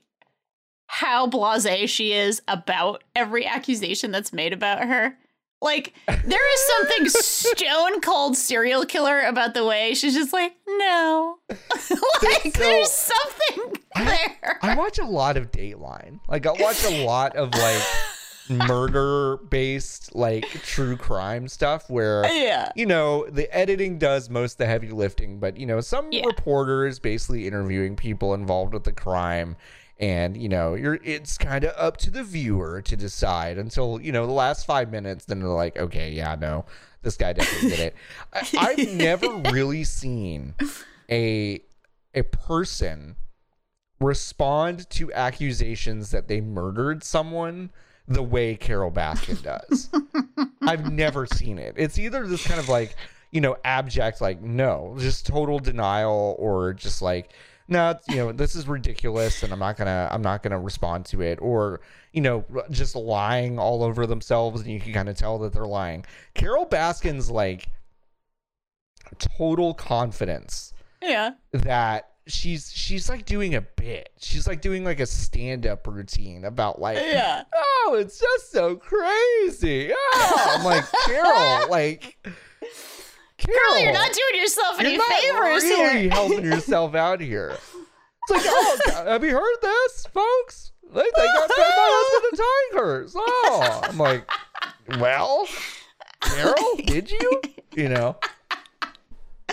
how 0.86 1.26
blasé 1.28 1.88
she 1.88 2.12
is 2.14 2.40
about 2.48 3.04
every 3.14 3.46
accusation 3.46 4.10
that's 4.10 4.32
made 4.32 4.52
about 4.52 4.80
her. 4.84 5.16
Like 5.60 5.92
there 6.06 6.54
is 6.54 6.66
something 6.76 7.08
stone 7.58 8.00
cold 8.00 8.36
serial 8.36 8.84
killer 8.84 9.20
about 9.22 9.54
the 9.54 9.64
way 9.64 9.94
she's 9.94 10.14
just 10.14 10.32
like, 10.32 10.54
no. 10.66 11.38
like 11.50 11.58
so- 12.54 12.58
there's 12.58 12.90
something 12.92 13.72
there. 13.96 14.58
I 14.62 14.74
watch 14.76 14.98
a 14.98 15.04
lot 15.04 15.36
of 15.36 15.50
Dateline. 15.50 16.20
Like 16.28 16.46
I 16.46 16.52
watch 16.52 16.84
a 16.84 17.04
lot 17.04 17.34
of 17.36 17.52
like 17.54 17.82
murder 18.50 19.36
based 19.50 20.14
like 20.14 20.44
true 20.64 20.96
crime 20.96 21.48
stuff 21.48 21.88
where 21.90 22.24
yeah. 22.32 22.70
you 22.74 22.86
know 22.86 23.26
the 23.28 23.54
editing 23.54 23.98
does 23.98 24.30
most 24.30 24.52
of 24.52 24.58
the 24.58 24.66
heavy 24.66 24.88
lifting 24.90 25.38
but 25.38 25.58
you 25.58 25.66
know 25.66 25.80
some 25.82 26.08
Yeah. 26.10 26.24
reporters 26.24 26.98
basically 26.98 27.46
interviewing 27.46 27.94
people 27.94 28.32
involved 28.32 28.72
with 28.72 28.84
the 28.84 28.92
crime 28.92 29.56
and 29.98 30.36
you 30.36 30.48
know 30.48 30.74
you're 30.74 30.98
it's 31.02 31.36
kind 31.36 31.64
of 31.64 31.72
up 31.76 31.96
to 31.96 32.10
the 32.10 32.22
viewer 32.22 32.80
to 32.82 32.96
decide 32.96 33.58
until 33.58 34.00
you 34.00 34.12
know 34.12 34.26
the 34.26 34.32
last 34.32 34.64
five 34.64 34.90
minutes 34.90 35.24
then 35.24 35.40
they're 35.40 35.48
like 35.48 35.76
okay 35.76 36.10
yeah 36.12 36.36
no 36.36 36.64
this 37.02 37.16
guy 37.16 37.32
definitely 37.32 37.70
did 37.70 37.80
it 37.80 37.94
I, 38.32 38.48
i've 38.58 38.92
never 38.94 39.28
really 39.52 39.84
seen 39.84 40.54
a 41.10 41.60
a 42.14 42.22
person 42.22 43.16
respond 44.00 44.88
to 44.90 45.12
accusations 45.12 46.10
that 46.10 46.28
they 46.28 46.40
murdered 46.40 47.02
someone 47.02 47.70
the 48.06 48.22
way 48.22 48.56
Carole 48.56 48.90
Baskin 48.90 49.42
does. 49.42 49.90
I've 50.62 50.90
never 50.90 51.26
seen 51.26 51.58
it. 51.58 51.74
It's 51.76 51.98
either 51.98 52.26
this 52.26 52.46
kind 52.46 52.58
of 52.58 52.68
like, 52.68 52.96
you 53.30 53.40
know, 53.40 53.56
abject, 53.64 54.20
like, 54.20 54.40
no, 54.40 54.96
just 54.98 55.26
total 55.26 55.58
denial, 55.58 56.34
or 56.38 56.72
just 56.72 57.02
like, 57.02 57.32
no, 57.68 57.90
it's- 57.90 58.08
you 58.08 58.16
know, 58.16 58.32
this 58.32 58.54
is 58.54 58.66
ridiculous 58.66 59.42
and 59.42 59.52
I'm 59.52 59.58
not 59.58 59.76
gonna 59.76 60.08
I'm 60.10 60.22
not 60.22 60.42
gonna 60.42 60.58
respond 60.58 61.04
to 61.06 61.20
it. 61.22 61.38
Or, 61.40 61.80
you 62.12 62.20
know, 62.22 62.44
just 62.70 62.96
lying 62.96 63.58
all 63.58 63.82
over 63.82 64.06
themselves 64.06 64.62
and 64.62 64.70
you 64.70 64.80
can 64.80 64.92
kind 64.92 65.08
of 65.08 65.16
tell 65.16 65.38
that 65.40 65.52
they're 65.52 65.66
lying. 65.66 66.04
Carole 66.34 66.66
Baskin's 66.66 67.30
like 67.30 67.68
total 69.18 69.74
confidence 69.74 70.72
Yeah. 71.02 71.30
that 71.52 72.10
she's 72.26 72.70
she's 72.70 73.08
like 73.08 73.24
doing 73.24 73.54
a 73.54 73.60
bit. 73.62 74.10
She's 74.18 74.46
like 74.46 74.60
doing 74.60 74.84
like 74.84 75.00
a 75.00 75.06
stand-up 75.06 75.86
routine 75.86 76.44
about 76.44 76.80
like 76.80 76.98
Yeah. 76.98 77.44
oh, 77.54 77.96
it's 77.98 78.18
just 78.18 78.52
so 78.52 78.76
crazy. 78.76 79.90
Oh, 79.94 80.54
I'm 80.58 80.64
like 80.64 80.84
Carole, 81.06 81.68
like 81.70 82.18
Carole, 83.38 83.58
Girl, 83.74 83.78
you're 83.82 83.92
not 83.92 84.12
doing 84.12 84.40
yourself 84.42 84.80
any 84.80 84.90
you're 84.90 84.98
not 84.98 85.20
favors 85.20 85.62
really 85.62 86.00
here. 86.02 86.10
helping 86.12 86.44
yourself 86.44 86.94
out 86.94 87.20
here. 87.20 87.56
It's 87.56 88.30
like, 88.30 88.42
oh, 88.46 88.78
have 89.06 89.24
you 89.24 89.30
heard 89.30 89.56
this, 89.62 90.06
folks? 90.12 90.72
They, 90.92 91.00
they 91.00 91.26
got 91.26 91.48
fed 91.48 91.56
by 91.56 91.64
husband 91.76 92.40
and 92.40 92.78
tigers. 92.80 93.14
Oh, 93.16 93.80
I'm 93.84 93.98
like, 93.98 94.28
well, 95.00 95.46
Carole, 96.20 96.76
did 96.84 97.10
you? 97.10 97.40
You 97.76 97.88
know. 97.90 98.16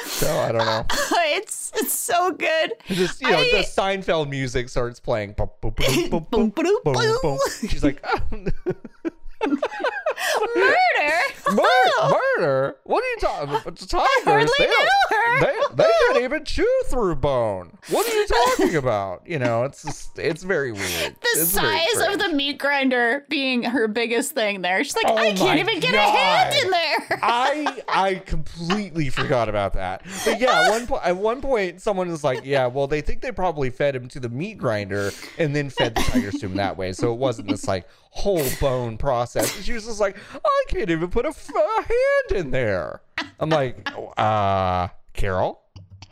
So 0.05 0.29
I 0.39 0.51
don't 0.51 0.65
know. 0.65 0.85
it's 1.35 1.71
it's 1.75 1.93
so 1.93 2.31
good. 2.31 2.73
Just 2.87 3.21
you 3.21 3.29
know, 3.29 3.37
I- 3.37 3.51
the 3.51 3.57
Seinfeld 3.59 4.29
music 4.29 4.69
starts 4.69 4.99
playing. 4.99 5.33
Boom, 5.33 5.49
boom, 5.61 5.73
boom, 5.75 5.85
boom, 6.09 6.09
boom, 6.09 6.49
Boom, 6.49 6.81
boom, 6.83 6.93
boom, 6.93 7.17
boom. 7.21 7.39
She's 7.69 7.83
like, 7.83 8.03
oh. 8.05 8.71
Murder. 10.55 11.19
Mur- 11.53 12.09
murder? 12.37 12.75
What 12.83 13.03
are 13.03 13.07
you 13.07 13.17
talking 13.21 13.49
about? 13.49 13.75
Tigers? 13.77 14.07
hardly 14.23 14.51
they, 14.59 15.45
they 15.45 15.53
they 15.75 15.89
can't 16.07 16.23
even 16.23 16.45
chew 16.45 16.81
through 16.87 17.15
bone. 17.15 17.77
What 17.89 18.07
are 18.07 18.13
you 18.15 18.27
talking 18.27 18.75
about? 18.75 19.27
You 19.27 19.39
know, 19.39 19.63
it's 19.63 19.83
just, 19.83 20.17
it's 20.17 20.43
very 20.43 20.71
weird. 20.71 21.15
The 21.21 21.27
It's 21.33 21.49
size 21.49 22.13
of 22.13 22.19
the 22.19 22.29
meat 22.29 22.57
grinder 22.57 23.25
being 23.29 23.63
her 23.63 23.87
biggest 23.87 24.31
thing 24.31 24.61
there. 24.61 24.83
She's 24.83 24.95
like, 24.95 25.05
Oh 25.07 25.17
I 25.17 25.33
can't 25.33 25.59
even 25.59 25.79
get 25.79 25.93
a 25.93 25.99
hand 25.99 26.55
in 26.63 26.71
there. 26.71 27.19
I 27.21 27.83
I 27.87 28.15
completely 28.15 29.09
forgot 29.09 29.49
about 29.49 29.73
that. 29.73 30.03
But 30.23 30.39
yeah, 30.39 30.63
at 30.63 30.69
one 30.69 30.87
point, 30.87 31.05
at 31.05 31.17
one 31.17 31.41
point, 31.41 31.81
someone 31.81 32.09
was 32.09 32.23
like, 32.23 32.45
"Yeah, 32.45 32.67
well, 32.67 32.87
they 32.87 33.01
think 33.01 33.21
they 33.21 33.31
probably 33.31 33.69
fed 33.69 33.95
him 33.95 34.07
to 34.09 34.19
the 34.19 34.29
meat 34.29 34.57
grinder 34.57 35.11
and 35.37 35.55
then 35.55 35.69
fed 35.69 35.95
the 35.95 36.01
tigers 36.01 36.35
to 36.35 36.45
him 36.47 36.55
that 36.55 36.77
way, 36.77 36.93
so 36.93 37.11
it 37.11 37.17
wasn't 37.17 37.47
this 37.49 37.67
like 37.67 37.87
whole 38.15 38.45
bone 38.59 38.97
process." 38.97 39.55
And 39.55 39.63
she 39.65 39.73
was 39.73 39.85
just 39.85 39.99
like, 39.99 40.17
"I 40.33 40.63
can't 40.67 40.89
even 40.89 41.09
put 41.09 41.25
a, 41.25 41.29
f- 41.29 41.49
hand 41.53 42.45
in 42.45 42.51
there." 42.51 43.01
I'm 43.39 43.49
like, 43.49 43.87
"Uh, 44.17 44.87
Carole, 45.13 45.61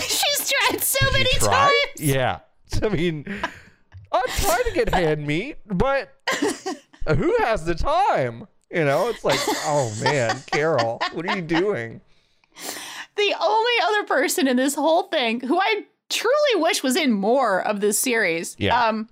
She's 0.00 0.52
tried 0.52 0.82
so 0.82 1.10
many 1.12 1.30
try?" 1.34 1.50
times. 1.96 2.00
Yeah, 2.00 2.40
I 2.82 2.88
mean, 2.88 3.24
I'm 4.12 4.22
trying 4.28 4.64
to 4.64 4.72
get 4.72 4.92
hand 4.92 5.26
meat, 5.26 5.56
but 5.66 6.10
who 7.08 7.36
has 7.38 7.64
the 7.64 7.74
time? 7.74 8.46
You 8.70 8.84
know, 8.84 9.08
it's 9.08 9.24
like, 9.24 9.38
oh 9.64 9.94
man, 10.02 10.42
Carole, 10.50 11.00
what 11.12 11.28
are 11.28 11.36
you 11.36 11.42
doing? 11.42 12.00
The 13.16 13.34
only 13.40 13.72
other 13.84 14.04
person 14.04 14.48
in 14.48 14.56
this 14.56 14.74
whole 14.74 15.04
thing 15.04 15.40
who 15.40 15.58
I 15.58 15.84
truly 16.08 16.56
wish 16.62 16.82
was 16.82 16.96
in 16.96 17.12
more 17.12 17.60
of 17.66 17.80
this 17.80 17.98
series. 17.98 18.56
Yeah. 18.58 18.88
Um 18.88 19.08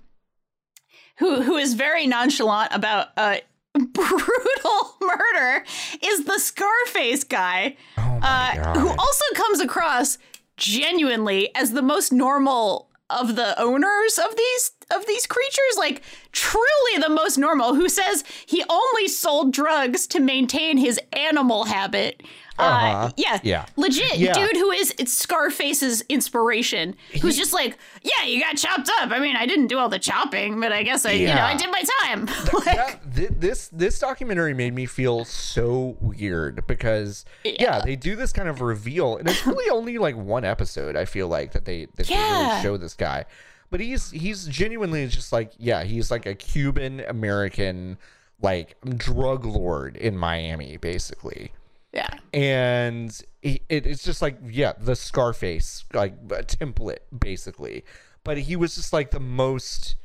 who 1.17 1.41
who 1.41 1.57
is 1.57 1.73
very 1.73 2.07
nonchalant 2.07 2.71
about 2.73 3.07
uh 3.17 3.37
brutal 3.73 4.95
murder 5.01 5.65
is 6.01 6.25
the 6.25 6.39
Scarface 6.39 7.23
guy. 7.23 7.75
Oh 7.97 8.19
uh, 8.21 8.73
who 8.79 8.87
also 8.89 9.25
comes 9.35 9.59
across 9.59 10.17
genuinely 10.57 11.53
as 11.55 11.73
the 11.73 11.81
most 11.81 12.13
normal 12.13 12.89
of 13.09 13.35
the 13.35 13.59
owners 13.61 14.17
of 14.17 14.35
these 14.35 14.71
of 14.91 15.05
these 15.05 15.27
creatures 15.27 15.77
like 15.77 16.01
truly 16.31 16.99
the 16.99 17.09
most 17.09 17.37
normal 17.37 17.75
who 17.75 17.87
says 17.87 18.23
he 18.47 18.63
only 18.67 19.07
sold 19.07 19.53
drugs 19.53 20.07
to 20.07 20.19
maintain 20.19 20.77
his 20.77 20.99
animal 21.13 21.65
habit 21.65 22.23
Uh-huh. 22.57 23.07
uh 23.07 23.11
yeah 23.17 23.39
Yeah. 23.43 23.65
legit 23.75 24.17
Yeah. 24.17 24.33
dude 24.33 24.55
who 24.55 24.71
is 24.71 24.93
it's 24.97 25.13
scarface's 25.13 26.01
inspiration 26.07 26.95
who's 27.21 27.35
just 27.35 27.51
like 27.53 27.77
yeah 28.01 28.25
you 28.25 28.39
got 28.39 28.55
chopped 28.57 28.89
up 29.01 29.11
i 29.11 29.19
mean 29.19 29.35
i 29.35 29.45
didn't 29.45 29.67
do 29.67 29.77
all 29.77 29.89
the 29.89 29.99
chopping 29.99 30.59
but 30.61 30.71
i 30.71 30.81
guess 30.83 31.05
i 31.05 31.11
you 31.11 31.27
know 31.27 31.33
i 31.41 31.55
did 31.57 31.69
my 31.69 31.83
time 32.01 32.25
like, 32.53 32.63
that, 32.77 32.99
thi- 33.13 33.27
this 33.29 33.67
this 33.69 33.99
documentary 33.99 34.53
made 34.53 34.73
me 34.73 34.85
feel 34.85 35.25
so 35.25 35.97
weird 35.99 36.65
because 36.67 37.25
yeah. 37.43 37.51
Yeah. 37.59 37.81
they 37.81 37.95
do 37.97 38.15
this 38.15 38.31
kind 38.31 38.47
of 38.47 38.61
reveal 38.61 39.17
and 39.17 39.29
it's 39.29 39.45
really 39.45 39.69
only 39.69 39.97
like 39.97 40.15
one 40.15 40.45
episode 40.45 40.95
I 40.95 41.05
feel 41.05 41.27
like 41.27 41.51
that 41.51 41.65
they 41.65 41.85
that 41.95 42.07
they 42.07 42.13
Yeah. 42.13 42.49
really 42.51 42.61
show 42.63 42.77
this 42.77 42.93
guy 42.93 43.25
but 43.69 43.79
he's 43.81 44.11
he's 44.11 44.45
genuinely 44.47 45.07
just 45.07 45.33
like 45.33 45.51
yeah 45.57 45.83
he's 45.83 46.09
like 46.09 46.25
a 46.25 46.35
Cuban 46.35 47.01
American 47.01 47.97
like 48.41 48.75
drug 48.97 49.43
lord 49.45 49.97
in 49.97 50.17
Miami 50.17 50.77
basically 50.77 51.51
yeah 51.95 52.09
and 52.33 53.21
it, 53.41 53.61
it's 53.69 54.03
just 54.03 54.21
like 54.21 54.37
yeah 54.49 54.73
the 54.77 54.95
scarface 54.95 55.83
like 55.93 56.13
a 56.31 56.43
template 56.43 56.99
basically 57.17 57.83
but 58.23 58.37
he 58.37 58.55
was 58.55 58.75
just 58.75 58.91
like 58.93 59.11
the 59.11 59.19
most 59.19 59.95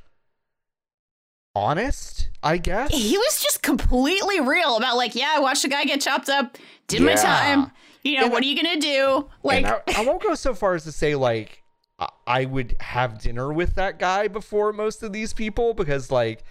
honest 1.57 2.28
i 2.43 2.57
guess 2.57 2.91
he 2.95 3.18
was 3.18 3.43
just 3.43 3.62
completely 3.62 4.41
real 4.41 4.76
about 4.76 4.97
like, 4.97 5.14
yeah, 5.14 5.32
I 5.36 5.41
watched 5.41 5.64
a 5.64 5.68
guy 5.68 5.84
get 5.84 6.01
chopped 6.01 6.28
up, 6.28 6.57
did 6.86 7.03
my 7.03 7.14
time. 7.14 7.70
You 8.03 8.16
know, 8.16 8.24
And 8.24 8.32
what 8.32 8.43
are 8.43 8.47
you 8.47 8.57
gonna 8.57 8.80
do? 8.80 9.28
Like, 9.43 9.66
I, 9.66 9.80
I 9.99 10.05
won't 10.07 10.22
go 10.22 10.34
so 10.34 10.55
far 10.55 10.74
as 10.74 10.84
to 10.84 10.93
say 10.93 11.14
like 11.14 11.62
I- 11.99 12.09
I 12.26 12.45
would 12.47 12.76
have 12.80 13.18
dinner 13.20 13.53
with 13.53 13.74
that 13.74 13.99
guy 13.99 14.28
before 14.28 14.72
most 14.72 15.03
of 15.03 15.12
these 15.12 15.32
people 15.34 15.74
because 15.74 16.11
like 16.11 16.43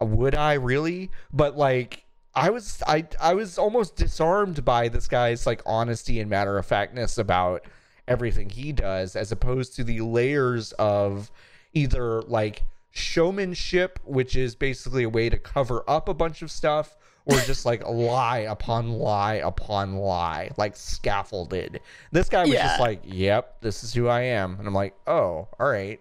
would 0.00 0.34
I 0.34 0.54
really? 0.54 1.10
But 1.32 1.56
like 1.56 2.04
I 2.34 2.50
was 2.50 2.82
I 2.86 3.06
I 3.20 3.34
was 3.34 3.58
almost 3.58 3.96
disarmed 3.96 4.64
by 4.64 4.88
this 4.88 5.06
guy's 5.08 5.46
like 5.46 5.60
honesty 5.66 6.18
and 6.20 6.30
matter 6.30 6.56
of 6.58 6.66
factness 6.66 7.18
about 7.18 7.64
everything 8.08 8.48
he 8.50 8.72
does 8.72 9.14
as 9.16 9.30
opposed 9.32 9.76
to 9.76 9.84
the 9.84 10.00
layers 10.00 10.72
of 10.72 11.30
either 11.74 12.22
like 12.22 12.62
showmanship, 12.90 13.98
which 14.04 14.36
is 14.36 14.54
basically 14.54 15.02
a 15.04 15.08
way 15.08 15.28
to 15.28 15.38
cover 15.38 15.84
up 15.88 16.08
a 16.08 16.14
bunch 16.14 16.42
of 16.42 16.50
stuff, 16.50 16.96
or 17.26 17.36
just 17.46 17.64
like 17.66 17.86
lie 17.86 18.38
upon 18.40 18.90
lie 18.92 19.34
upon 19.34 19.96
lie, 19.96 20.50
like 20.56 20.74
scaffolded. 20.76 21.80
This 22.10 22.28
guy 22.28 22.42
was 22.42 22.50
Yeah. 22.54 22.66
just 22.68 22.80
like, 22.80 23.00
"Yep, 23.04 23.60
this 23.60 23.84
is 23.84 23.92
who 23.94 24.08
I 24.08 24.22
am," 24.22 24.56
and 24.58 24.66
I'm 24.66 24.74
like, 24.74 24.94
"Oh, 25.06 25.48
all 25.60 25.68
right." 25.70 26.00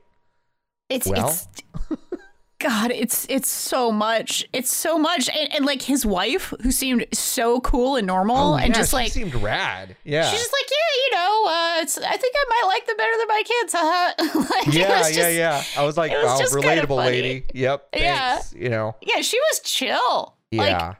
It's 0.89 1.07
Well. 1.07 1.29
it's 1.29 1.47
God, 2.61 2.91
it's 2.91 3.25
it's 3.29 3.49
so 3.49 3.91
much. 3.91 4.47
It's 4.53 4.73
so 4.73 4.97
much, 4.97 5.27
and, 5.29 5.53
and 5.53 5.65
like 5.65 5.81
his 5.81 6.05
wife, 6.05 6.53
who 6.61 6.71
seemed 6.71 7.05
so 7.13 7.59
cool 7.61 7.95
and 7.95 8.05
normal, 8.07 8.53
Oh, 8.53 8.55
and 8.55 8.69
yeah, 8.69 8.73
just 8.73 8.91
she 8.91 8.95
like 8.97 9.11
seemed 9.11 9.33
rad. 9.35 9.95
Yeah, 10.03 10.29
she's 10.29 10.39
just 10.39 10.53
like, 10.53 10.69
yeah, 10.69 11.03
you 11.05 11.11
know, 11.15 11.45
uh, 11.49 11.81
it's. 11.81 11.97
I 11.97 12.15
think 12.17 12.35
I 12.37 12.45
might 12.49 12.67
like 12.67 12.85
them 12.87 12.97
better 12.97 13.17
than 13.17 13.27
my 13.27 13.43
kids. 13.45 13.73
huh? 13.77 14.49
like, 14.65 14.73
yeah, 14.75 14.99
was 14.99 15.17
yeah, 15.17 15.29
yeah. 15.29 15.63
I 15.77 15.83
was 15.85 15.97
like, 15.97 16.11
was 16.11 16.53
"Oh, 16.53 16.57
relatable, 16.59 16.97
lady." 16.97 17.43
Yep. 17.53 17.87
Yeah. 17.95 18.33
Thanks. 18.35 18.53
You 18.53 18.69
know. 18.69 18.95
Yeah, 19.01 19.21
she 19.21 19.39
was 19.39 19.59
chill. 19.61 20.35
Like 20.51 20.69
Yeah. 20.69 20.95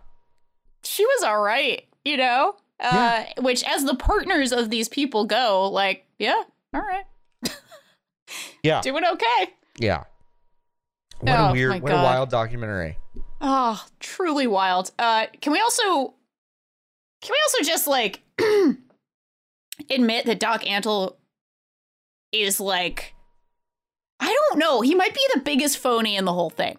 she 0.84 1.06
was 1.06 1.24
all 1.24 1.42
right. 1.42 1.84
You 2.04 2.18
know, 2.18 2.56
uh, 2.80 3.26
which 3.40 3.64
as 3.64 3.86
the 3.86 3.96
partners 3.96 4.52
of 4.52 4.70
these 4.72 4.90
people 4.90 5.26
go, 5.26 5.70
like, 5.70 6.06
yeah, 6.18 6.42
all 6.74 6.82
right, 6.82 7.06
yeah. 8.64 8.82
doing 8.82 9.04
okay. 9.06 9.54
Yeah. 9.80 10.04
What 11.22 11.40
Oh, 11.40 11.50
a 11.50 11.52
weird, 11.52 11.82
what 11.82 11.92
a 11.92 11.96
wild 11.96 12.30
documentary. 12.30 12.98
Oh, 13.40 13.84
truly 14.00 14.48
wild. 14.48 14.92
Uh, 15.00 15.28
can 15.40 15.52
we 15.54 15.60
also 15.60 16.14
can 17.22 17.32
we 17.32 17.38
also 17.46 17.64
just 17.64 17.88
like 17.88 18.22
admit 19.90 20.26
that 20.26 20.40
Doc 20.40 20.64
Antle 20.64 21.16
is 22.32 22.60
like 22.60 23.14
I 24.20 24.28
don't 24.50 24.60
know, 24.60 24.82
he 24.82 24.94
might 24.96 25.14
be 25.14 25.22
the 25.34 25.40
biggest 25.42 25.78
phony 25.80 26.16
in 26.16 26.26
the 26.26 26.34
whole 26.34 26.52
thing. 26.52 26.78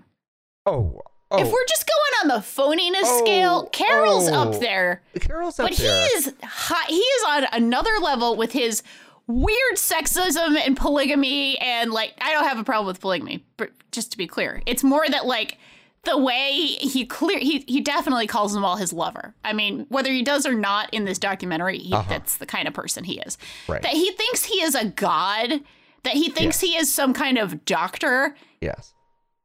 Oh, 0.64 1.00
oh, 1.32 1.38
If 1.42 1.50
we're 1.50 1.66
just 1.68 1.88
going 1.88 2.32
on 2.32 2.38
the 2.38 2.44
phoniness 2.46 3.02
Oh, 3.04 3.18
scale, 3.24 3.66
Carole's 3.72 4.28
oh. 4.28 4.50
up 4.50 4.60
there. 4.60 5.02
Carole's 5.20 5.58
up 5.58 5.68
there. 5.70 5.76
But 5.76 5.76
he 5.76 6.16
is 6.16 6.32
high, 6.44 6.86
he 6.88 6.98
is 6.98 7.24
on 7.28 7.44
another 7.52 7.98
level 8.00 8.36
with 8.36 8.52
his 8.52 8.84
weird 9.32 9.76
sexism 9.76 10.56
and 10.56 10.76
polygamy 10.76 11.58
and 11.58 11.92
like 11.92 12.14
I 12.20 12.32
don't 12.32 12.44
have 12.44 12.58
a 12.58 12.64
problem 12.64 12.86
with 12.86 13.00
polygamy, 13.00 13.44
but 13.56 13.70
just 13.90 14.12
to 14.12 14.18
be 14.18 14.26
clear, 14.26 14.62
it's 14.66 14.84
more 14.84 15.08
that 15.08 15.26
like 15.26 15.58
the 16.04 16.18
way 16.18 16.50
he 16.52 17.06
clear 17.06 17.38
he 17.38 17.64
he 17.68 17.80
definitely 17.80 18.26
calls 18.26 18.52
them 18.52 18.64
all 18.64 18.76
his 18.76 18.92
lover. 18.92 19.34
I 19.44 19.52
mean, 19.52 19.86
whether 19.88 20.10
he 20.10 20.22
does 20.22 20.46
or 20.46 20.54
not 20.54 20.92
in 20.92 21.04
this 21.04 21.18
documentary, 21.18 21.78
he, 21.78 21.90
that's 21.90 22.36
the 22.38 22.46
kind 22.46 22.66
of 22.66 22.74
person 22.74 23.04
he 23.04 23.20
is. 23.20 23.36
Uh-huh. 23.40 23.74
Right. 23.74 23.82
That 23.82 23.92
he 23.92 24.10
thinks 24.12 24.44
he 24.44 24.62
is 24.62 24.74
a 24.74 24.86
god, 24.86 25.60
that 26.02 26.14
he 26.14 26.28
thinks 26.28 26.60
he 26.60 26.76
is 26.76 26.92
some 26.92 27.12
kind 27.12 27.38
of 27.38 27.64
doctor, 27.64 28.36
yes. 28.60 28.92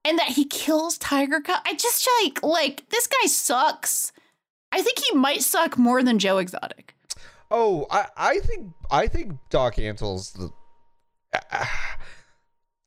and 0.03 0.17
that 0.17 0.29
he 0.29 0.45
kills 0.45 0.97
Tiger 0.97 1.41
Cub. 1.41 1.61
I 1.65 1.75
just 1.75 2.07
like 2.23 2.41
like 2.43 2.89
this 2.89 3.07
guy 3.07 3.27
sucks. 3.27 4.11
I 4.71 4.81
think 4.81 4.99
he 4.99 5.15
might 5.15 5.43
suck 5.43 5.77
more 5.77 6.03
than 6.03 6.19
Joe 6.19 6.39
Exotic. 6.39 6.95
Oh, 7.49 7.85
I, 7.89 8.07
I 8.17 8.39
think 8.39 8.67
I 8.91 9.07
think 9.07 9.33
Doc 9.49 9.75
Antle's 9.75 10.31
the. 10.33 10.51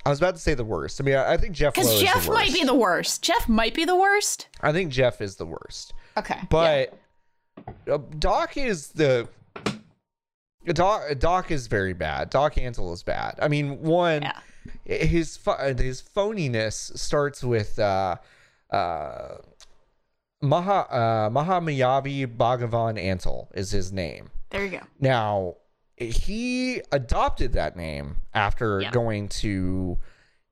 I 0.07 0.09
was 0.09 0.19
about 0.19 0.35
to 0.35 0.41
say 0.41 0.55
the 0.55 0.65
worst. 0.65 1.01
I 1.01 1.05
mean, 1.05 1.15
I, 1.17 1.33
I 1.33 1.37
think 1.37 1.55
Jeff 1.55 1.75
Because 1.75 2.01
Jeff 2.01 2.27
might 2.29 2.53
be 2.55 2.65
the 2.65 2.75
worst. 2.75 3.23
Jeff 3.23 3.49
might 3.49 3.75
be 3.75 3.85
the 3.85 3.97
worst. 3.97 4.49
I 4.63 4.73
think 4.73 4.91
Jeff 4.93 5.21
is 5.21 5.37
the 5.37 5.45
worst. 5.45 5.93
Okay. 6.17 6.39
But 6.49 6.99
uh, 7.91 7.99
Doc 8.19 8.57
is 8.57 8.89
the 8.89 9.29
Doc. 10.67 11.03
Doc 11.19 11.51
is 11.51 11.67
very 11.67 11.93
bad. 11.93 12.31
Doc 12.31 12.55
Antle 12.55 12.93
is 12.95 13.03
bad. 13.03 13.39
I 13.43 13.49
mean, 13.49 13.83
one, 13.83 14.23
Yeah. 14.23 14.39
his 14.85 15.37
his 15.37 16.03
phoniness 16.03 16.97
starts 16.99 17.45
with 17.45 17.79
uh, 17.79 18.17
uh, 18.71 19.37
Maha 20.41 20.73
uh, 20.91 21.31
Mahamayavi 21.31 22.27
Bhagavan 22.37 22.99
Antle 22.99 23.49
is 23.55 23.71
his 23.71 23.93
name. 23.93 24.31
There 24.51 24.65
you 24.65 24.71
go. 24.71 24.81
Now, 24.99 25.55
he 25.97 26.83
adopted 26.93 27.53
that 27.55 27.77
name 27.77 28.17
after 28.35 28.81
Yeah. 28.81 28.91
going 28.91 29.29
to 29.29 29.99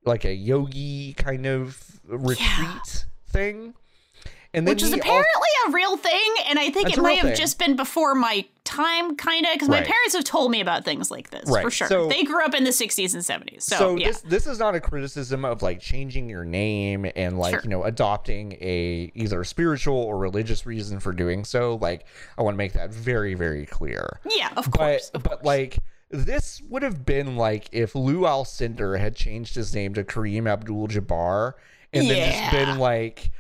like 0.05 0.25
a 0.25 0.33
yogi 0.35 1.13
kind 1.15 1.47
of 1.47 2.01
retreat 2.05 3.07
thing. 3.29 3.75
And 4.55 4.67
then 4.67 4.73
Which 4.73 4.83
is 4.83 4.93
apparently 4.95 5.49
a 5.67 5.71
real 5.73 5.99
thing, 5.99 6.35
and 6.47 6.59
I 6.59 6.71
think 6.71 6.91
it 6.91 7.01
might 7.01 7.19
have 7.19 7.29
thing. 7.29 7.37
just 7.37 7.59
been 7.59 7.77
before 7.77 8.15
my 8.15 8.47
time, 8.69 9.17
kind 9.17 9.47
of, 9.47 9.53
because 9.55 9.69
my 9.69 9.81
parents 9.83 10.15
have 10.15 10.25
told 10.25 10.51
me 10.51 10.61
about 10.61 10.85
things 10.85 11.11
like 11.11 11.31
this 11.31 11.49
Right. 11.51 11.63
for 11.65 11.71
sure. 11.71 11.89
So- 11.89 12.09
they 12.09 12.23
grew 12.23 12.45
up 12.45 12.55
in 12.55 12.65
the 12.65 12.71
60s 12.71 13.15
and 13.15 13.23
70s. 13.25 13.63
So, 13.63 13.77
so 13.77 13.97
yeah. 13.97 14.09
this 14.09 14.21
this 14.21 14.47
is 14.47 14.59
not 14.59 14.75
a 14.75 14.81
criticism 14.81 15.45
of 15.45 15.63
like 15.63 15.81
changing 15.81 16.29
your 16.29 16.45
name 16.45 17.11
and 17.17 17.39
like 17.39 17.55
Sure. 17.55 17.61
you 17.65 17.71
know 17.71 17.85
adopting 17.85 18.53
a 18.61 19.11
either 19.15 19.43
spiritual 19.45 19.97
or 19.97 20.19
religious 20.19 20.67
reason 20.67 21.01
for 21.01 21.13
doing 21.13 21.45
so 21.45 21.77
like 21.81 22.05
i 22.37 22.43
want 22.43 22.55
to 22.55 22.59
make 22.59 22.73
that 22.75 22.93
very 22.93 23.35
very 23.35 23.65
clear 23.67 24.21
yeah, 24.29 24.49
of 24.57 24.71
but 24.71 24.79
course. 24.79 25.11
but 25.13 25.45
like 25.45 25.79
this 26.11 26.61
would 26.69 26.83
have 26.83 27.05
been 27.05 27.37
like 27.37 27.69
if 27.73 27.95
Lew 27.95 28.21
Alcindor 28.21 28.99
had 28.99 29.15
changed 29.15 29.55
his 29.55 29.75
name 29.75 29.93
to 29.95 30.05
Kareem 30.05 30.49
Abdul-Jabbar 30.51 31.53
and 31.93 32.09
then 32.09 32.31
just 32.31 32.43
Yeah. 32.43 32.51
been 32.65 32.79
like 32.79 33.31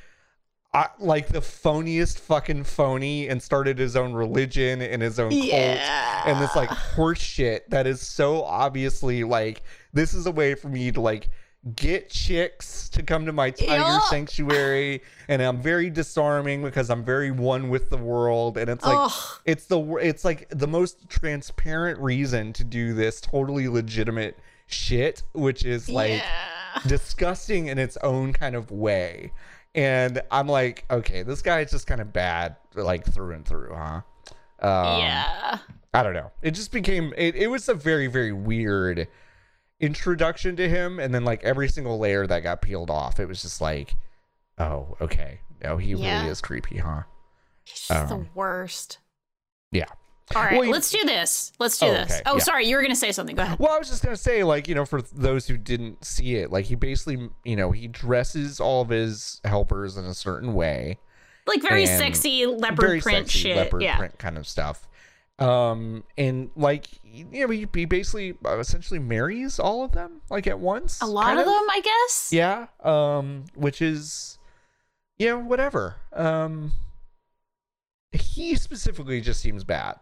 I, 0.78 0.88
like 1.00 1.28
the 1.28 1.40
phoniest 1.40 2.20
fucking 2.20 2.62
phony 2.62 3.28
and 3.28 3.42
started 3.42 3.78
his 3.78 3.96
own 3.96 4.12
religion 4.12 4.80
and 4.80 5.02
his 5.02 5.18
own 5.18 5.30
cult. 5.30 5.52
And 5.52 6.40
this 6.40 6.54
like 6.54 6.68
horse 6.68 7.20
shit 7.20 7.68
that 7.70 7.86
is 7.88 8.00
so 8.00 8.44
obviously 8.44 9.24
like 9.24 9.62
this 9.92 10.14
is 10.14 10.26
a 10.26 10.30
way 10.30 10.54
for 10.54 10.68
me 10.68 10.92
to 10.92 11.00
like 11.00 11.30
get 11.74 12.08
chicks 12.08 12.88
to 12.90 13.02
come 13.02 13.26
to 13.26 13.32
my 13.32 13.50
tiger 13.50 13.72
Yeah. 13.72 13.98
sanctuary. 14.08 15.02
And 15.26 15.42
I'm 15.42 15.60
very 15.60 15.90
disarming 15.90 16.62
because 16.62 16.90
I'm 16.90 17.04
very 17.04 17.32
one 17.32 17.70
with 17.70 17.90
the 17.90 17.96
world. 17.96 18.56
And 18.56 18.70
it's 18.70 18.84
like 18.84 19.10
it's 19.44 19.66
the 19.66 19.96
it's 19.96 20.24
like 20.24 20.48
the 20.50 20.68
most 20.68 21.08
transparent 21.08 21.98
reason 21.98 22.52
to 22.52 22.62
do 22.62 22.94
this 22.94 23.20
totally 23.20 23.66
legitimate 23.66 24.38
shit 24.70 25.22
which 25.32 25.64
is 25.64 25.88
like 25.88 26.10
yeah. 26.10 26.82
disgusting 26.86 27.68
in 27.68 27.78
its 27.78 27.96
own 28.02 28.34
kind 28.34 28.54
of 28.54 28.70
way 28.70 29.32
and 29.78 30.20
i'm 30.32 30.48
like 30.48 30.84
okay 30.90 31.22
this 31.22 31.40
guy 31.40 31.60
is 31.60 31.70
just 31.70 31.86
kind 31.86 32.00
of 32.00 32.12
bad 32.12 32.56
like 32.74 33.04
through 33.04 33.32
and 33.34 33.46
through 33.46 33.72
huh 33.72 34.00
um, 34.60 35.00
yeah. 35.00 35.58
i 35.94 36.02
don't 36.02 36.14
know 36.14 36.32
it 36.42 36.50
just 36.50 36.72
became 36.72 37.14
it, 37.16 37.36
it 37.36 37.46
was 37.46 37.68
a 37.68 37.74
very 37.74 38.08
very 38.08 38.32
weird 38.32 39.06
introduction 39.80 40.56
to 40.56 40.68
him 40.68 40.98
and 40.98 41.14
then 41.14 41.24
like 41.24 41.42
every 41.44 41.68
single 41.68 41.98
layer 41.98 42.26
that 42.26 42.42
got 42.42 42.60
peeled 42.60 42.90
off 42.90 43.20
it 43.20 43.26
was 43.26 43.40
just 43.42 43.60
like 43.60 43.94
oh 44.58 44.96
okay 45.00 45.38
no 45.62 45.76
he 45.76 45.92
Yeah. 45.92 46.18
really 46.18 46.30
is 46.32 46.40
creepy 46.40 46.78
huh 46.78 47.02
It's 47.66 47.86
just 47.86 48.08
the 48.08 48.14
um, 48.16 48.28
worst. 48.34 48.98
yeah 49.70 49.84
All 50.36 50.42
right, 50.42 50.52
well, 50.52 50.64
you- 50.64 50.72
let's 50.72 50.90
do 50.90 51.02
this. 51.04 51.52
Let's 51.58 51.78
do 51.78 51.86
Oh, 51.86 51.92
this. 51.92 52.12
okay, 52.12 52.22
Oh, 52.26 52.34
yeah. 52.36 52.42
sorry, 52.42 52.66
you 52.66 52.76
were 52.76 52.82
going 52.82 52.92
to 52.92 52.96
say 52.96 53.12
something. 53.12 53.34
Go 53.36 53.42
ahead. 53.42 53.58
Well, 53.58 53.72
I 53.72 53.78
was 53.78 53.88
just 53.88 54.02
gonna 54.02 54.16
say, 54.16 54.44
like, 54.44 54.68
you 54.68 54.74
know, 54.74 54.84
for 54.84 55.00
those 55.02 55.46
who 55.46 55.56
didn't 55.56 56.04
see 56.04 56.36
it, 56.36 56.50
like, 56.52 56.66
he 56.66 56.74
basically, 56.74 57.28
you 57.44 57.56
know, 57.56 57.70
he 57.70 57.88
dresses 57.88 58.60
all 58.60 58.82
of 58.82 58.88
his 58.90 59.40
helpers 59.44 59.96
in 59.96 60.04
a 60.04 60.14
certain 60.14 60.54
way, 60.54 60.98
Like 61.46 61.62
very 61.62 61.86
sexy 61.86 62.44
leopard 62.46 62.78
very 62.80 63.00
print 63.00 63.26
sexy 63.28 63.38
shit. 63.38 63.56
leopard 63.56 63.82
yeah. 63.82 63.96
print 63.96 64.18
kind 64.18 64.36
of 64.36 64.46
stuff. 64.46 64.86
Um, 65.38 66.02
and 66.18 66.50
like, 66.56 66.88
you 67.04 67.24
know, 67.46 67.48
he, 67.48 67.66
he 67.72 67.84
basically 67.84 68.34
uh, 68.44 68.58
essentially 68.58 68.98
marries 68.98 69.58
all 69.60 69.84
of 69.84 69.92
them, 69.92 70.20
like 70.30 70.46
at 70.48 70.58
once. 70.58 71.00
A 71.00 71.06
lot 71.06 71.24
kind 71.26 71.38
of 71.38 71.46
them, 71.46 71.54
I 71.70 71.80
guess. 71.80 72.30
Yeah. 72.32 72.66
Um, 72.82 73.44
which 73.54 73.80
is, 73.80 74.36
you 75.16 75.28
know, 75.28 75.38
whatever. 75.38 75.94
Um, 76.12 76.72
he 78.12 78.56
specifically 78.56 79.20
just 79.20 79.40
seems 79.40 79.62
bad. 79.64 79.96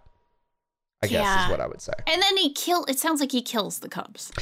I 1.02 1.06
guess 1.08 1.12
Yeah. 1.22 1.44
is 1.44 1.50
what 1.50 1.60
I 1.60 1.66
would 1.66 1.80
say. 1.80 1.92
And 2.06 2.20
then 2.22 2.36
he 2.36 2.52
kill. 2.52 2.84
It 2.86 2.98
sounds 2.98 3.20
like 3.20 3.32
he 3.32 3.42
kills 3.42 3.80
the 3.80 3.88
cubs. 3.88 4.32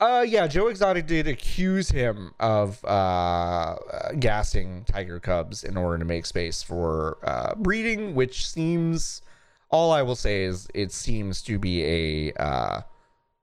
Uh, 0.00 0.24
yeah, 0.26 0.46
Joe 0.46 0.66
Exotic 0.68 1.06
did 1.06 1.28
accuse 1.28 1.88
him 1.90 2.32
of 2.40 2.84
uh, 2.84 2.88
uh, 2.88 4.12
gassing 4.18 4.84
tiger 4.86 5.20
cubs 5.20 5.62
in 5.62 5.76
order 5.76 5.98
to 5.98 6.04
make 6.04 6.26
space 6.26 6.62
for 6.62 7.18
uh, 7.22 7.54
breeding, 7.54 8.14
which 8.14 8.46
seems. 8.46 9.22
All 9.70 9.90
I 9.92 10.02
will 10.02 10.14
say 10.16 10.44
is 10.44 10.68
it 10.74 10.92
seems 10.92 11.42
to 11.42 11.58
be 11.58 11.84
a 11.84 12.32
uh, 12.42 12.80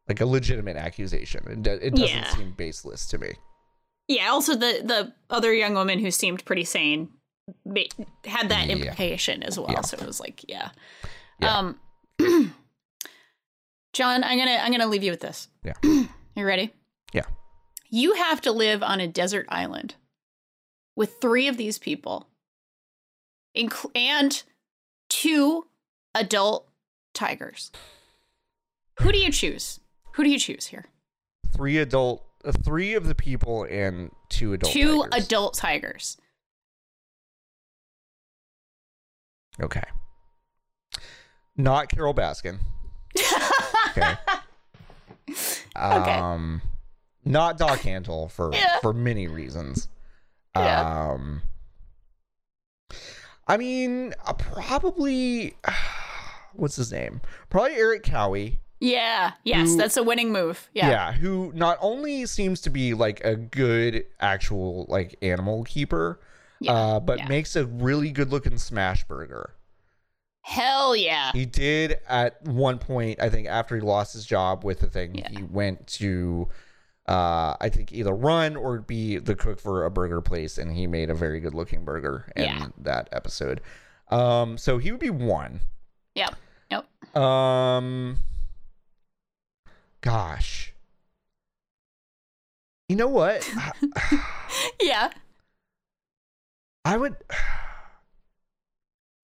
like 0.07 0.21
a 0.21 0.25
legitimate 0.25 0.77
accusation. 0.77 1.45
It, 1.49 1.63
do- 1.63 1.79
it 1.81 1.91
doesn't 1.95 2.07
Yeah. 2.17 2.35
seem 2.35 2.51
baseless 2.51 3.05
to 3.07 3.17
me. 3.17 3.33
Yeah. 4.07 4.29
Also, 4.29 4.53
the 4.55 4.81
the 4.83 5.13
other 5.29 5.53
young 5.53 5.73
woman 5.73 5.99
who 5.99 6.09
seemed 6.11 6.43
pretty 6.45 6.63
sane 6.65 7.09
had 8.25 8.49
that 8.49 8.67
Yeah. 8.67 8.73
implication 8.75 9.43
as 9.43 9.57
well. 9.59 9.71
Yeah. 9.71 9.81
So 9.81 9.97
it 9.97 10.05
was 10.05 10.19
like, 10.19 10.45
yeah. 10.47 10.69
Yeah. 11.41 11.57
Um, 11.57 11.79
John, 13.93 14.23
I'm 14.23 14.37
gonna 14.37 14.57
I'm 14.61 14.71
gonna 14.71 14.87
leave 14.87 15.03
you 15.03 15.11
with 15.11 15.19
this. 15.19 15.49
Yeah. 15.63 15.73
you 15.83 16.45
ready? 16.45 16.73
Yeah. 17.13 17.25
You 17.89 18.15
have 18.15 18.41
to 18.41 18.51
live 18.51 18.81
on 18.81 18.99
a 18.99 19.07
desert 19.07 19.45
island 19.49 19.95
with 20.95 21.15
three 21.19 21.47
of 21.47 21.57
these 21.57 21.77
people, 21.77 22.27
inc- 23.55 23.91
and 23.95 24.43
two 25.09 25.67
adult 26.15 26.69
tigers. 27.13 27.71
Who 28.99 29.11
do 29.11 29.17
you 29.17 29.31
choose? 29.31 29.79
Who 30.13 30.23
do 30.23 30.29
you 30.29 30.39
choose 30.39 30.67
here? 30.67 30.85
Three 31.53 31.77
adult 31.77 32.23
uh, 32.45 32.51
three 32.51 32.93
of 32.93 33.07
the 33.07 33.15
people 33.15 33.63
and 33.63 34.11
two 34.29 34.53
adult. 34.53 34.71
Two 34.71 35.03
tigers. 35.03 35.25
adult 35.25 35.53
tigers. 35.55 36.17
Okay. 39.61 39.83
Not 41.57 41.89
Carole 41.89 42.13
Baskin. 42.13 42.59
okay. 45.75 46.11
Um, 46.19 46.61
not 47.25 47.57
Doc 47.57 47.79
Antle 47.81 48.29
for 48.31 48.51
Yeah. 48.53 48.79
for 48.81 48.93
many 48.93 49.27
reasons. 49.27 49.87
Yeah. 50.55 51.09
Um, 51.11 51.41
I 53.47 53.57
mean, 53.57 54.13
uh, 54.25 54.33
probably. 54.33 55.55
What's 56.53 56.75
his 56.75 56.91
name? 56.91 57.21
Probably 57.49 57.73
Erik 57.75 58.03
Cowie. 58.03 58.59
Yeah. 58.79 59.31
Yes, 59.43 59.69
Who- 59.69 59.77
that's 59.77 59.95
a 59.95 60.03
winning 60.03 60.31
move. 60.31 60.69
Yeah. 60.73 60.89
Yeah. 60.89 61.11
who 61.13 61.51
not 61.55 61.77
only 61.81 62.25
seems 62.25 62.59
to 62.61 62.69
be 62.69 62.93
like 62.93 63.21
a 63.23 63.35
good 63.35 64.05
actual 64.19 64.85
like 64.89 65.15
animal 65.21 65.63
keeper, 65.63 66.19
Yeah, 66.59 66.73
uh, 66.73 66.99
but 66.99 67.19
yeah. 67.19 67.27
makes 67.29 67.55
a 67.55 67.65
really 67.65 68.11
good 68.11 68.31
looking 68.31 68.57
smash 68.57 69.03
burger. 69.05 69.53
Hell 70.41 70.95
yeah. 70.95 71.31
He 71.33 71.45
did 71.45 71.99
at 72.09 72.41
one 72.43 72.79
point, 72.79 73.21
I 73.21 73.29
think, 73.29 73.47
after 73.47 73.75
he 73.75 73.81
lost 73.81 74.13
his 74.13 74.25
job 74.25 74.63
with 74.63 74.79
the 74.79 74.87
thing, 74.87 75.15
Yeah. 75.15 75.29
he 75.29 75.43
went 75.43 75.85
to, 75.87 76.49
uh, 77.07 77.55
I 77.61 77.69
think, 77.69 77.91
either 77.93 78.11
run 78.13 78.55
or 78.55 78.79
be 78.81 79.17
the 79.17 79.35
cook 79.35 79.59
for 79.59 79.85
a 79.85 79.91
burger 79.91 80.19
place, 80.21 80.57
and 80.57 80.71
he 80.75 80.87
made 80.87 81.09
a 81.09 81.13
very 81.13 81.39
good 81.39 81.53
looking 81.53 81.85
burger 81.85 82.31
in 82.35 82.43
Yeah. 82.45 82.67
that 82.79 83.07
episode. 83.11 83.61
Um, 84.09 84.57
so 84.57 84.77
he 84.79 84.91
would 84.91 84.99
be 84.99 85.09
one. 85.11 85.61
Yep. 86.15 86.35
Yep. 86.71 87.15
Um, 87.15 88.17
gosh, 90.01 90.73
you 92.89 92.95
know 92.95 93.07
what? 93.07 93.47
Yeah. 94.81 95.11
I 96.83 96.97
would. 96.97 97.15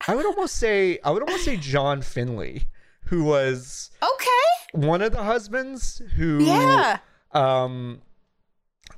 I 0.07 0.15
would 0.15 0.25
almost 0.25 0.55
say 0.55 0.99
I 1.03 1.11
would 1.11 1.21
almost 1.23 1.43
say 1.45 1.57
John 1.57 2.01
Finlay, 2.01 2.63
who 3.05 3.23
was 3.23 3.91
Okay. 4.01 4.79
one 4.87 5.01
of 5.01 5.11
the 5.11 5.23
husbands 5.23 6.01
who 6.15 6.43
Yeah. 6.43 6.97
um 7.33 8.01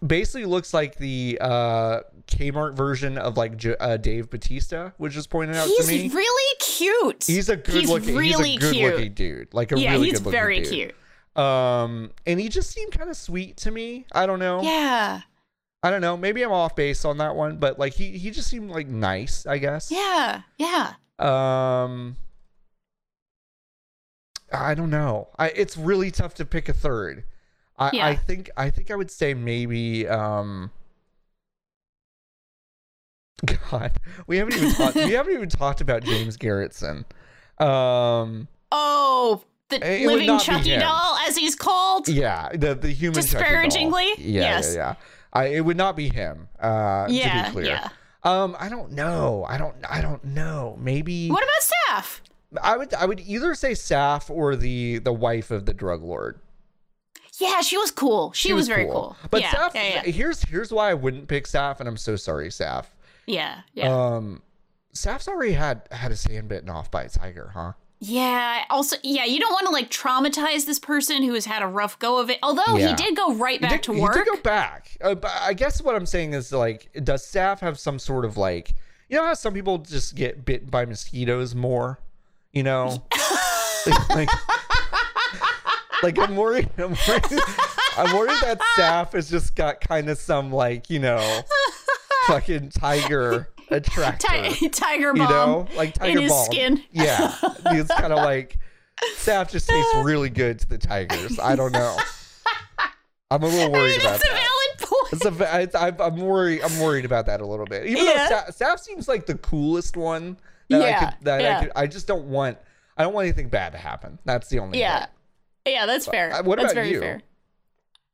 basically 0.06 0.46
looks 0.46 0.74
like 0.74 0.98
the 0.98 1.38
uh 1.42 2.02
Kmart 2.28 2.76
version 2.78 3.18
of 3.18 3.38
like 3.38 3.58
J- 3.58 3.76
uh, 3.80 3.98
Dave 3.98 4.30
Bautista, 4.30 4.94
which 4.98 5.16
is 5.18 5.26
pointed 5.28 5.56
out 5.56 5.68
He's 5.68 5.88
to 5.88 5.92
me. 5.92 6.10
really 6.10 6.56
cute. 6.60 7.24
he's 7.26 7.50
a 7.50 7.58
good 7.58 7.74
he's 7.82 7.90
looking 7.90 8.16
really 8.16 8.52
he's 8.52 8.58
a 8.58 8.60
good 8.60 8.74
cute. 8.76 8.94
looking 8.94 9.14
dude. 9.14 9.54
Like 9.54 9.72
a 9.72 9.80
yeah, 9.80 9.94
really 9.94 10.10
he's 10.10 10.20
good 10.20 10.26
looking 10.28 10.40
very 10.40 10.60
dude. 10.62 10.70
cute. 10.70 10.96
Um 11.44 12.12
and 12.28 12.40
he 12.40 12.50
just 12.50 12.70
seemed 12.72 12.92
kind 12.92 13.10
of 13.10 13.18
sweet 13.18 13.58
to 13.58 13.72
me. 13.72 14.06
I 14.12 14.26
don't 14.28 14.40
know. 14.40 14.62
Yeah. 14.62 15.22
I 15.82 15.90
don't 15.90 16.02
know. 16.02 16.18
Maybe 16.18 16.42
I'm 16.44 16.52
off 16.52 16.76
base 16.76 17.06
on 17.06 17.18
that 17.20 17.36
one, 17.36 17.58
but 17.58 17.80
like 17.80 17.94
he 17.94 18.18
he 18.18 18.32
just 18.32 18.50
seemed 18.50 18.70
like 18.70 18.88
nice, 18.88 19.46
I 19.46 19.58
guess. 19.60 19.90
Yeah. 19.92 20.42
Yeah. 20.58 20.94
Um, 21.18 22.18
I 24.52 24.74
don't 24.74 24.90
know. 24.90 25.30
I 25.38 25.50
it's 25.50 25.78
really 25.78 26.12
tough 26.12 26.34
to 26.36 26.46
pick 26.46 26.68
a 26.70 26.74
third. 26.74 27.24
I, 27.78 27.92
Yeah. 27.94 28.08
I 28.08 28.16
think 28.16 28.50
I 28.58 28.70
think 28.70 28.92
I 28.92 28.96
would 28.96 29.10
say 29.12 29.34
maybe 29.34 30.08
um. 30.08 30.72
God, 33.72 33.94
we 34.28 34.38
haven't 34.38 34.56
even 34.56 34.74
talked. 34.74 34.96
we 34.96 35.12
haven't 35.14 35.34
even 35.34 35.50
talked 35.50 35.80
about 35.80 36.04
James 36.04 36.36
Garretson. 36.36 37.06
Um, 37.58 38.50
Oh, 38.72 39.42
the 39.70 39.76
It 39.78 40.06
living 40.08 40.38
Chucky 40.40 40.76
doll, 40.78 41.16
as 41.28 41.38
he's 41.38 41.56
called. 41.56 42.10
yeah, 42.10 42.50
the 42.54 42.76
the 42.76 42.90
human. 42.90 43.22
Disparagingly? 43.22 44.08
Yeah, 44.18 44.42
Yes. 44.42 44.76
yeah, 44.76 44.80
yeah. 44.82 44.96
I, 45.32 45.46
it 45.48 45.62
would 45.62 45.78
not 45.78 45.96
be 45.96 46.10
him. 46.10 46.50
Uh, 46.60 47.08
to 47.08 47.14
yeah. 47.14 47.46
be 47.46 47.52
clear. 47.52 47.66
Yeah. 47.66 47.90
Um, 48.24 48.56
I 48.60 48.70
don't 48.70 48.92
know. 48.92 49.46
I 49.48 49.58
don't. 49.58 49.76
I 49.90 50.02
don't 50.02 50.24
know. 50.24 50.78
Maybe. 50.80 51.30
What 51.30 51.44
about 51.44 52.02
Saff? 52.04 52.20
I 52.62 52.78
would 52.78 52.94
I 52.94 53.06
would 53.06 53.20
either 53.20 53.54
say 53.56 53.72
Saff 53.72 54.30
or 54.30 54.56
the 54.56 54.98
the 55.00 55.14
wife 55.14 55.52
of 55.52 55.66
the 55.66 55.74
drug 55.74 56.02
lord. 56.04 56.40
Yeah, 57.40 57.62
she 57.62 57.78
was 57.78 57.92
cool. 57.92 58.34
She, 58.34 58.52
was, 58.52 58.68
very 58.68 58.84
cool. 58.84 59.16
But 59.32 59.40
yeah, 59.40 59.52
Saff, 59.52 59.74
yeah, 59.74 60.04
yeah, 60.06 60.12
here's 60.12 60.42
here's 60.44 60.74
why 60.74 60.90
I 60.90 60.94
wouldn't 60.94 61.30
pick 61.30 61.46
Saff, 61.46 61.80
and 61.80 61.88
I'm 61.88 61.96
so 61.96 62.18
sorry, 62.18 62.50
Saff. 62.50 62.88
yeah, 63.28 63.62
yeah. 63.74 63.88
Um, 63.88 64.42
Saff's 64.94 65.30
already 65.30 65.54
had 65.54 65.88
had 65.92 66.12
his 66.12 66.26
hand 66.26 66.50
bitten 66.50 66.70
off 66.70 66.92
by 66.92 67.04
a 67.04 67.10
tiger, 67.10 67.52
huh? 67.54 67.74
Yeah. 68.02 68.64
Also, 68.70 68.96
yeah, 69.04 69.26
you 69.26 69.40
don't 69.40 69.52
want 69.52 69.66
to 69.68 69.72
like 69.74 69.90
traumatize 69.90 70.66
this 70.66 70.80
person 70.80 71.22
who 71.24 71.34
has 71.34 71.46
had 71.46 71.62
a 71.62 71.68
rough 71.68 72.00
go 72.00 72.20
of 72.20 72.30
it. 72.30 72.40
Although 72.42 72.78
Yeah. 72.78 72.90
he 72.90 72.94
did 72.96 73.16
go 73.16 73.34
right 73.34 73.60
back 73.60 73.72
did, 73.72 73.84
to 73.84 73.94
he 73.94 74.02
work. 74.02 74.14
did 74.14 74.26
go 74.26 74.38
back. 74.38 74.92
Uh, 75.02 75.16
but 75.16 75.32
I 75.42 75.54
guess 75.54 75.82
what 75.82 75.96
I'm 75.96 76.06
saying 76.06 76.34
is 76.34 76.52
like, 76.54 76.90
does 77.04 77.26
Saff 77.26 77.60
have 77.60 77.78
some 77.78 78.00
sort 78.00 78.24
of 78.26 78.38
like, 78.38 78.74
you 79.10 79.18
know 79.18 79.26
how 79.26 79.34
some 79.34 79.54
people 79.54 79.80
just 79.80 80.16
get 80.16 80.46
bit 80.46 80.72
by 80.72 80.86
mosquitoes 80.86 81.56
more, 81.56 82.00
you 82.54 82.64
know? 82.64 83.04
like, 84.10 84.30
like 86.04 86.18
I'm 86.20 86.36
worried. 86.38 86.70
I'm 86.78 86.96
worried. 87.08 87.42
I'm 87.98 88.16
worried 88.16 88.38
that 88.42 88.60
Saff 88.78 89.12
has 89.14 89.30
just 89.30 89.56
got 89.56 89.82
kind 89.82 90.10
of 90.10 90.18
some 90.18 90.52
like 90.52 90.90
you 90.90 91.00
know, 91.00 91.42
fucking 92.28 92.70
tiger 92.70 93.50
attractor. 93.78 94.28
Ti- 94.50 94.70
tiger 94.70 95.08
you 95.10 95.14
bomb 95.24 95.30
know, 95.30 95.68
like 95.76 95.94
tiger 95.96 96.22
his 96.22 96.32
balm. 96.32 96.46
skin. 96.46 96.84
Yeah, 96.92 97.36
it's 97.68 97.94
kind 97.94 98.14
of 98.14 98.18
like 98.20 98.58
Saff 99.18 99.52
just 99.52 99.70
tastes 99.70 99.96
really 99.96 100.30
good 100.30 100.60
to 100.60 100.68
the 100.68 100.78
tigers. 100.78 101.40
I 101.40 101.56
don't 101.56 101.72
know. 101.72 101.98
I'm 103.32 103.44
a 103.44 103.48
little 103.48 103.76
I 103.76 103.80
worried 103.80 103.92
mean, 103.92 104.02
about 104.02 104.16
it's 104.16 104.26
a 104.26 104.34
that. 104.34 104.50
valid 104.80 104.90
point. 104.90 105.14
It's 105.14 105.26
a, 105.26 105.62
it's, 105.62 105.76
I'm, 106.02 106.18
worried. 106.18 106.62
I'm 106.64 106.80
worried 106.80 107.06
about 107.06 107.28
that 107.28 107.42
a 107.42 107.46
little 107.46 107.66
bit. 107.68 107.86
Even 107.86 108.06
Yeah. 108.06 108.28
though 108.28 108.36
Saff, 108.52 108.58
Saff 108.58 108.80
seems 108.80 109.08
like 109.08 109.28
the 109.28 109.36
coolest 109.36 109.96
one 109.96 110.38
that 110.70 110.82
I 110.82 110.88
Yeah, 110.88 111.12
could. 111.12 111.26
That 111.26 111.42
yeah. 111.42 111.58
I 111.58 111.62
could. 111.64 111.72
I 111.76 111.88
just 111.88 112.08
don't 112.08 112.26
want. 112.26 112.58
I 112.98 113.04
don't 113.04 113.14
want 113.14 113.26
anything 113.26 113.50
bad 113.50 113.74
to 113.74 113.78
happen. 113.78 114.18
That's 114.26 114.50
the 114.50 114.60
only. 114.60 114.80
Yeah. 114.80 115.06
thing. 115.64 115.76
Yeah, 115.76 115.86
that's 115.86 116.08
fair. 116.08 116.34
uh, 116.34 116.42
what 116.44 116.58
that's 116.58 116.72
about 116.74 116.82
very 116.82 116.92
you? 116.92 117.00
fair. 117.02 117.22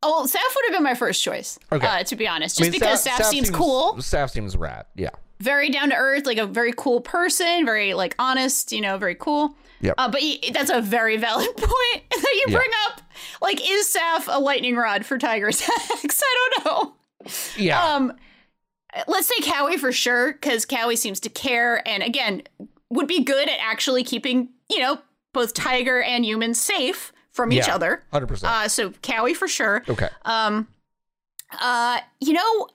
Oh, 0.03 0.11
well, 0.19 0.27
Saff 0.27 0.33
would 0.55 0.65
have 0.65 0.73
been 0.73 0.83
my 0.83 0.93
first 0.95 1.23
choice. 1.23 1.57
Okay. 1.71 1.87
Uh, 1.87 2.03
to 2.03 2.15
be 2.15 2.27
honest, 2.27 2.59
I 2.59 2.65
just 2.65 2.71
mean, 2.73 2.79
because 2.79 3.05
Saff, 3.05 3.23
seems, 3.23 3.49
cool, 3.49 3.95
Saff 3.99 4.29
seems 4.31 4.55
rad. 4.57 4.85
Yeah. 4.95 5.09
Very 5.39 5.69
down 5.69 5.89
to 5.89 5.95
earth, 5.95 6.25
like 6.25 6.37
a 6.37 6.45
very 6.45 6.73
cool 6.75 7.01
person, 7.01 7.65
very 7.65 7.93
like 7.93 8.15
honest, 8.19 8.71
you 8.71 8.81
know, 8.81 8.97
very 8.97 9.15
cool. 9.15 9.55
Yep. 9.81 9.95
Uh, 9.97 10.09
but 10.09 10.21
he, 10.21 10.51
that's 10.53 10.71
a 10.71 10.81
very 10.81 11.17
valid 11.17 11.47
point 11.57 12.03
that 12.09 12.43
you 12.45 12.53
bring 12.55 12.69
up. 12.87 13.01
Like, 13.41 13.59
is 13.69 13.93
Saff 13.93 14.33
a 14.33 14.39
lightning 14.39 14.75
rod 14.75 15.05
for 15.05 15.17
tiger 15.17 15.47
attacks? 15.49 16.21
I 16.23 16.49
don't 16.63 16.65
know. 16.65 16.93
Yeah. 17.57 17.83
Um, 17.95 18.13
let's 19.07 19.27
say 19.27 19.35
Cowie 19.43 19.77
for 19.77 19.91
sure, 19.91 20.33
because 20.33 20.65
Cowie 20.65 20.95
seems 20.95 21.19
to 21.21 21.29
care, 21.29 21.85
and 21.87 22.01
again, 22.01 22.43
would 22.89 23.07
be 23.07 23.23
good 23.23 23.49
at 23.49 23.57
actually 23.59 24.03
keeping 24.03 24.49
you 24.69 24.79
know 24.79 24.99
both 25.33 25.53
tiger 25.53 26.01
and 26.01 26.23
humans 26.25 26.59
safe 26.61 27.11
from 27.31 27.51
each 27.51 27.67
Yeah. 27.67 27.75
other. 27.75 28.03
Hundred 28.13 28.27
percent. 28.27 28.53
Uh, 28.53 28.67
so 28.69 28.91
Cowie 29.01 29.33
for 29.33 29.49
sure. 29.49 29.83
Okay. 29.89 30.07
Um, 30.23 30.67
uh, 31.59 31.99
you 32.21 32.31
know, 32.33 32.67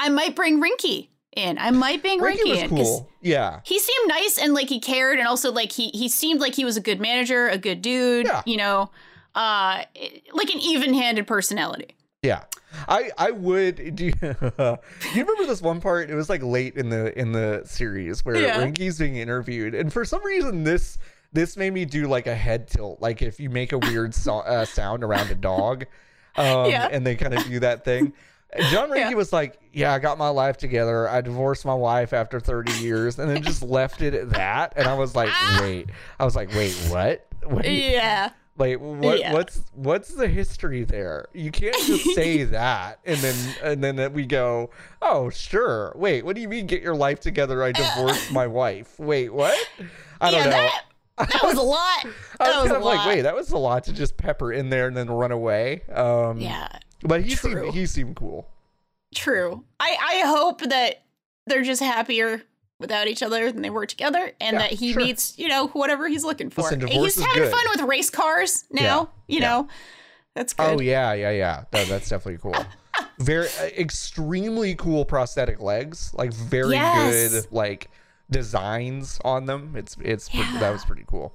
I 0.00 0.08
might 0.08 0.34
bring 0.34 0.60
Reinke 0.60 1.08
in. 1.36 1.58
I 1.58 1.70
might 1.70 2.02
bring 2.02 2.20
Ricky 2.20 2.42
Reinke 2.44 2.50
was 2.50 2.58
in 2.62 2.68
cool. 2.70 3.08
Yeah. 3.20 3.60
he 3.64 3.78
seemed 3.78 4.08
nice 4.08 4.38
and 4.38 4.54
like 4.54 4.68
he 4.68 4.80
cared, 4.80 5.18
and 5.18 5.26
also 5.28 5.52
like 5.52 5.72
he 5.72 5.88
he 5.90 6.08
seemed 6.08 6.40
like 6.40 6.54
he 6.54 6.64
was 6.64 6.76
a 6.76 6.80
good 6.80 7.00
manager, 7.00 7.48
a 7.48 7.58
good 7.58 7.82
dude. 7.82 8.26
Yeah. 8.26 8.42
You 8.46 8.56
know, 8.58 8.90
uh, 9.34 9.84
like 10.32 10.50
an 10.50 10.60
even-handed 10.60 11.26
personality. 11.26 11.96
Yeah. 12.22 12.44
I 12.88 13.10
I 13.18 13.30
would 13.32 13.96
do. 13.96 14.06
you 14.22 14.78
remember 15.14 15.46
this 15.46 15.60
one 15.62 15.80
part? 15.80 16.10
It 16.10 16.14
was 16.14 16.28
like 16.28 16.42
late 16.42 16.76
in 16.76 16.88
the 16.88 17.16
in 17.18 17.32
the 17.32 17.62
series 17.64 18.24
where 18.24 18.36
Yeah. 18.36 18.60
Reinke's 18.62 18.98
being 18.98 19.16
interviewed, 19.16 19.74
and 19.74 19.92
for 19.92 20.04
some 20.04 20.24
reason 20.24 20.64
this 20.64 20.98
this 21.32 21.56
made 21.56 21.72
me 21.72 21.84
do 21.86 22.06
like 22.08 22.26
a 22.26 22.34
head 22.34 22.68
tilt, 22.68 23.00
like 23.00 23.22
if 23.22 23.40
you 23.40 23.48
make 23.50 23.72
a 23.72 23.78
weird 23.78 24.14
so- 24.14 24.40
uh, 24.40 24.64
sound 24.66 25.02
around 25.02 25.30
a 25.30 25.34
dog, 25.34 25.86
um, 26.36 26.70
Yeah. 26.70 26.88
and 26.92 27.06
they 27.06 27.16
kind 27.16 27.32
of 27.34 27.42
do 27.44 27.58
that 27.60 27.84
thing. 27.84 28.12
John 28.70 28.90
Reinke 28.90 28.96
Yeah. 29.10 29.14
was 29.14 29.32
like, 29.32 29.58
"Yeah, 29.72 29.92
I 29.94 29.98
got 29.98 30.18
my 30.18 30.28
life 30.28 30.56
together. 30.58 31.08
I 31.08 31.20
divorced 31.22 31.64
my 31.64 31.74
wife 31.74 32.12
after 32.12 32.38
30 32.40 32.72
years," 32.72 33.18
and 33.18 33.30
then 33.30 33.42
just 33.42 33.62
left 33.78 34.02
it 34.02 34.14
at 34.14 34.30
that. 34.30 34.74
And 34.76 34.86
I 34.86 34.94
was 34.94 35.14
like, 35.16 35.30
"Wait," 35.60 35.88
I 36.20 36.24
was 36.24 36.36
like, 36.36 36.50
"Wait, 36.54 36.74
what? 36.90 37.26
What? 37.44 37.64
Yeah. 37.70 38.30
like 38.58 38.76
what 38.78 39.18
Yeah. 39.18 39.32
what's 39.32 39.62
what's 39.72 40.10
the 40.14 40.28
history 40.28 40.84
there? 40.84 41.26
You 41.32 41.50
can't 41.50 41.74
just 41.86 42.04
say 42.14 42.44
that 42.44 42.98
and 43.06 43.16
then 43.18 43.34
and 43.64 43.82
then 43.82 43.96
that 43.96 44.12
we 44.12 44.26
go, 44.26 44.68
"Oh, 45.00 45.30
sure. 45.30 45.92
Wait, 45.96 46.22
what 46.24 46.36
do 46.36 46.42
you 46.42 46.48
mean 46.48 46.66
get 46.66 46.82
your 46.82 46.94
life 46.94 47.20
together? 47.20 47.62
I 47.62 47.72
divorced 47.72 48.30
my 48.30 48.46
wife." 48.46 48.98
Wait, 48.98 49.32
what? 49.32 49.58
I 50.20 50.30
don't 50.30 50.40
yeah, 50.44 50.50
know. 50.50 50.68
that 51.18 51.30
that 51.32 51.42
was 51.42 51.56
a 51.56 51.62
lot. 51.62 52.04
I 52.40 52.44
That 52.44 52.48
was 52.48 52.56
was 52.64 52.72
kind 52.72 52.76
of 52.76 52.82
like, 52.84 53.06
"Wait, 53.06 53.22
that 53.22 53.34
was 53.34 53.50
a 53.52 53.58
lot 53.58 53.84
to 53.84 53.92
just 53.94 54.16
pepper 54.18 54.52
in 54.52 54.68
there 54.68 54.86
and 54.86 54.96
then 54.96 55.08
run 55.10 55.32
away." 55.32 55.82
Um 55.90 56.38
Yeah, 56.38 56.68
but 57.04 57.22
he 57.22 57.34
true. 57.34 57.62
seemed 57.62 57.74
he 57.74 57.86
seemed 57.86 58.16
cool. 58.16 58.48
true. 59.14 59.64
I 59.80 59.96
I 60.00 60.26
hope 60.26 60.60
that 60.62 61.02
they're 61.46 61.62
just 61.62 61.82
happier 61.82 62.42
without 62.78 63.06
each 63.08 63.22
other 63.22 63.50
than 63.52 63.62
they 63.62 63.70
were 63.70 63.86
together, 63.86 64.32
and 64.40 64.54
Yeah, 64.54 64.58
that 64.60 64.72
he 64.72 64.92
sure. 64.92 65.02
meets 65.02 65.38
you 65.38 65.48
know 65.48 65.68
whatever 65.68 66.08
he's 66.08 66.24
looking 66.24 66.50
for. 66.50 66.62
Listen, 66.62 66.86
he's 66.86 67.20
having 67.20 67.42
good. 67.44 67.52
fun 67.52 67.64
with 67.70 67.80
race 67.82 68.10
cars 68.10 68.64
now. 68.70 68.82
Yeah, 68.82 69.00
You 69.36 69.40
yeah. 69.40 69.48
know. 69.48 69.68
That's 70.34 70.52
good. 70.54 70.78
Oh 70.78 70.80
yeah, 70.80 71.12
yeah, 71.12 71.30
yeah. 71.30 71.64
That, 71.72 71.88
that's 71.88 72.08
definitely 72.08 72.38
cool. 72.38 72.56
Very 73.18 73.46
uh, 73.60 73.64
extremely 73.78 74.74
cool 74.74 75.04
prosthetic 75.04 75.60
legs. 75.60 76.12
Like 76.14 76.32
very 76.32 76.72
Yes. 76.72 77.32
good 77.44 77.52
like 77.52 77.90
designs 78.30 79.20
on 79.24 79.46
them. 79.46 79.74
It's 79.76 79.96
it's 80.00 80.28
pretty, 80.28 80.58
that 80.58 80.70
was 80.70 80.84
pretty 80.84 81.04
cool. 81.06 81.34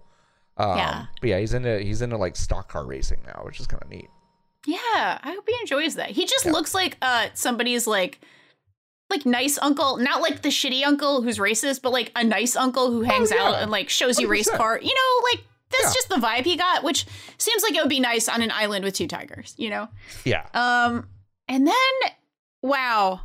Um, 0.58 0.78
Yeah. 0.78 1.06
But 1.22 1.30
yeah, 1.30 1.40
he's 1.40 1.54
into 1.54 1.80
he's 1.80 2.02
into 2.02 2.18
like 2.18 2.36
stock 2.36 2.70
car 2.70 2.86
racing 2.86 3.20
now, 3.26 3.44
which 3.46 3.60
is 3.60 3.68
kind 3.68 3.82
of 3.84 3.90
neat. 3.90 4.10
Yeah, 4.68 5.18
I 5.24 5.32
hope 5.34 5.48
he 5.48 5.56
enjoys 5.62 5.96
that. 5.96 6.10
He 6.12 6.26
just 6.26 6.46
looks 6.46 6.74
like 6.76 6.98
uh 7.02 7.28
somebody's 7.34 7.88
like 7.88 8.20
like 9.10 9.26
nice 9.26 9.58
uncle, 9.62 9.96
not 9.96 10.22
like 10.22 10.42
the 10.42 10.50
shitty 10.50 10.84
uncle 10.84 11.22
who's 11.22 11.38
racist, 11.38 11.82
but 11.82 11.94
like 11.94 12.12
a 12.16 12.24
nice 12.24 12.58
uncle 12.58 12.92
who 12.92 13.02
hangs 13.04 13.32
Oh, 13.32 13.36
yeah. 13.36 13.44
out 13.44 13.56
and 13.62 13.72
like 13.72 13.90
shows 13.90 14.20
you 14.20 14.28
race 14.28 14.50
car. 14.50 14.78
You 14.82 14.94
know, 14.94 15.28
like 15.32 15.46
that's 15.72 15.86
Yeah. 15.86 15.94
just 15.94 16.10
the 16.10 16.16
vibe 16.18 16.44
he 16.44 16.58
got, 16.58 16.84
which 16.84 17.06
seems 17.38 17.64
like 17.64 17.74
it 17.76 17.80
would 17.82 17.90
be 17.90 18.02
nice 18.02 18.28
on 18.28 18.42
an 18.42 18.52
island 18.52 18.84
with 18.84 18.94
two 18.96 19.08
tigers, 19.08 19.56
you 19.58 19.70
know? 19.70 19.88
Yeah. 20.26 20.46
Um 20.54 21.08
and 21.48 21.66
then 21.66 22.12
wow. 22.62 23.22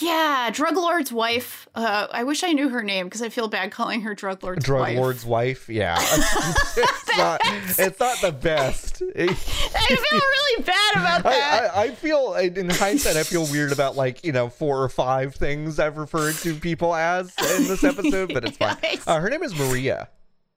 Yeah, 0.00 0.50
drug 0.52 0.76
lord's 0.76 1.10
wife. 1.10 1.66
Uh, 1.74 2.08
I 2.10 2.24
wish 2.24 2.44
I 2.44 2.52
knew 2.52 2.68
her 2.68 2.82
name 2.82 3.06
because 3.06 3.22
I 3.22 3.30
feel 3.30 3.48
bad 3.48 3.72
calling 3.72 4.02
her 4.02 4.14
drug 4.14 4.42
lord's 4.42 4.62
Drug 4.64 4.80
wife. 4.82 4.96
lord's 4.98 5.24
wife. 5.24 5.66
Yeah. 5.68 5.96
it's 6.76 7.16
not 7.16 7.40
it's 7.44 7.98
not 7.98 8.20
the 8.20 8.32
best. 8.32 9.02
I 9.16 9.26
feel 9.32 9.96
really 10.20 10.62
bad 10.62 10.92
about 10.94 11.22
that. 11.22 11.70
I, 11.74 11.80
I, 11.80 11.82
I 11.84 11.90
feel 11.94 12.34
in 12.34 12.68
hindsight 12.68 13.16
I 13.16 13.22
feel 13.22 13.46
weird 13.46 13.72
about 13.72 13.96
like 13.96 14.22
you 14.24 14.32
know 14.32 14.50
four 14.50 14.82
or 14.82 14.90
five 14.90 15.34
things 15.34 15.78
I've 15.78 15.96
referred 15.96 16.34
to 16.36 16.54
people 16.54 16.94
as 16.94 17.34
in 17.56 17.66
this 17.66 17.82
episode, 17.82 18.34
but 18.34 18.44
it's 18.44 18.58
fine. 18.58 18.76
Uh, 19.06 19.20
her 19.20 19.30
name 19.30 19.42
is 19.42 19.58
Maria. 19.58 20.10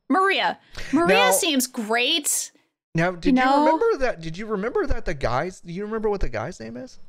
Maria. 0.09 0.59
Maria 0.91 1.15
Now- 1.15 1.31
seems 1.31 1.67
great. 1.67 2.51
Now, 2.93 3.11
did 3.11 3.25
you, 3.27 3.31
know- 3.31 3.59
remember 3.63 3.97
that? 3.99 4.19
Did 4.19 4.37
you 4.37 4.45
remember 4.45 4.85
that 4.87 5.05
the 5.05 5.13
guy's? 5.13 5.61
Do 5.61 5.71
you 5.71 5.85
remember 5.85 6.09
what 6.09 6.19
the 6.19 6.27
guy's 6.27 6.59
name 6.59 6.75
is? 6.75 6.99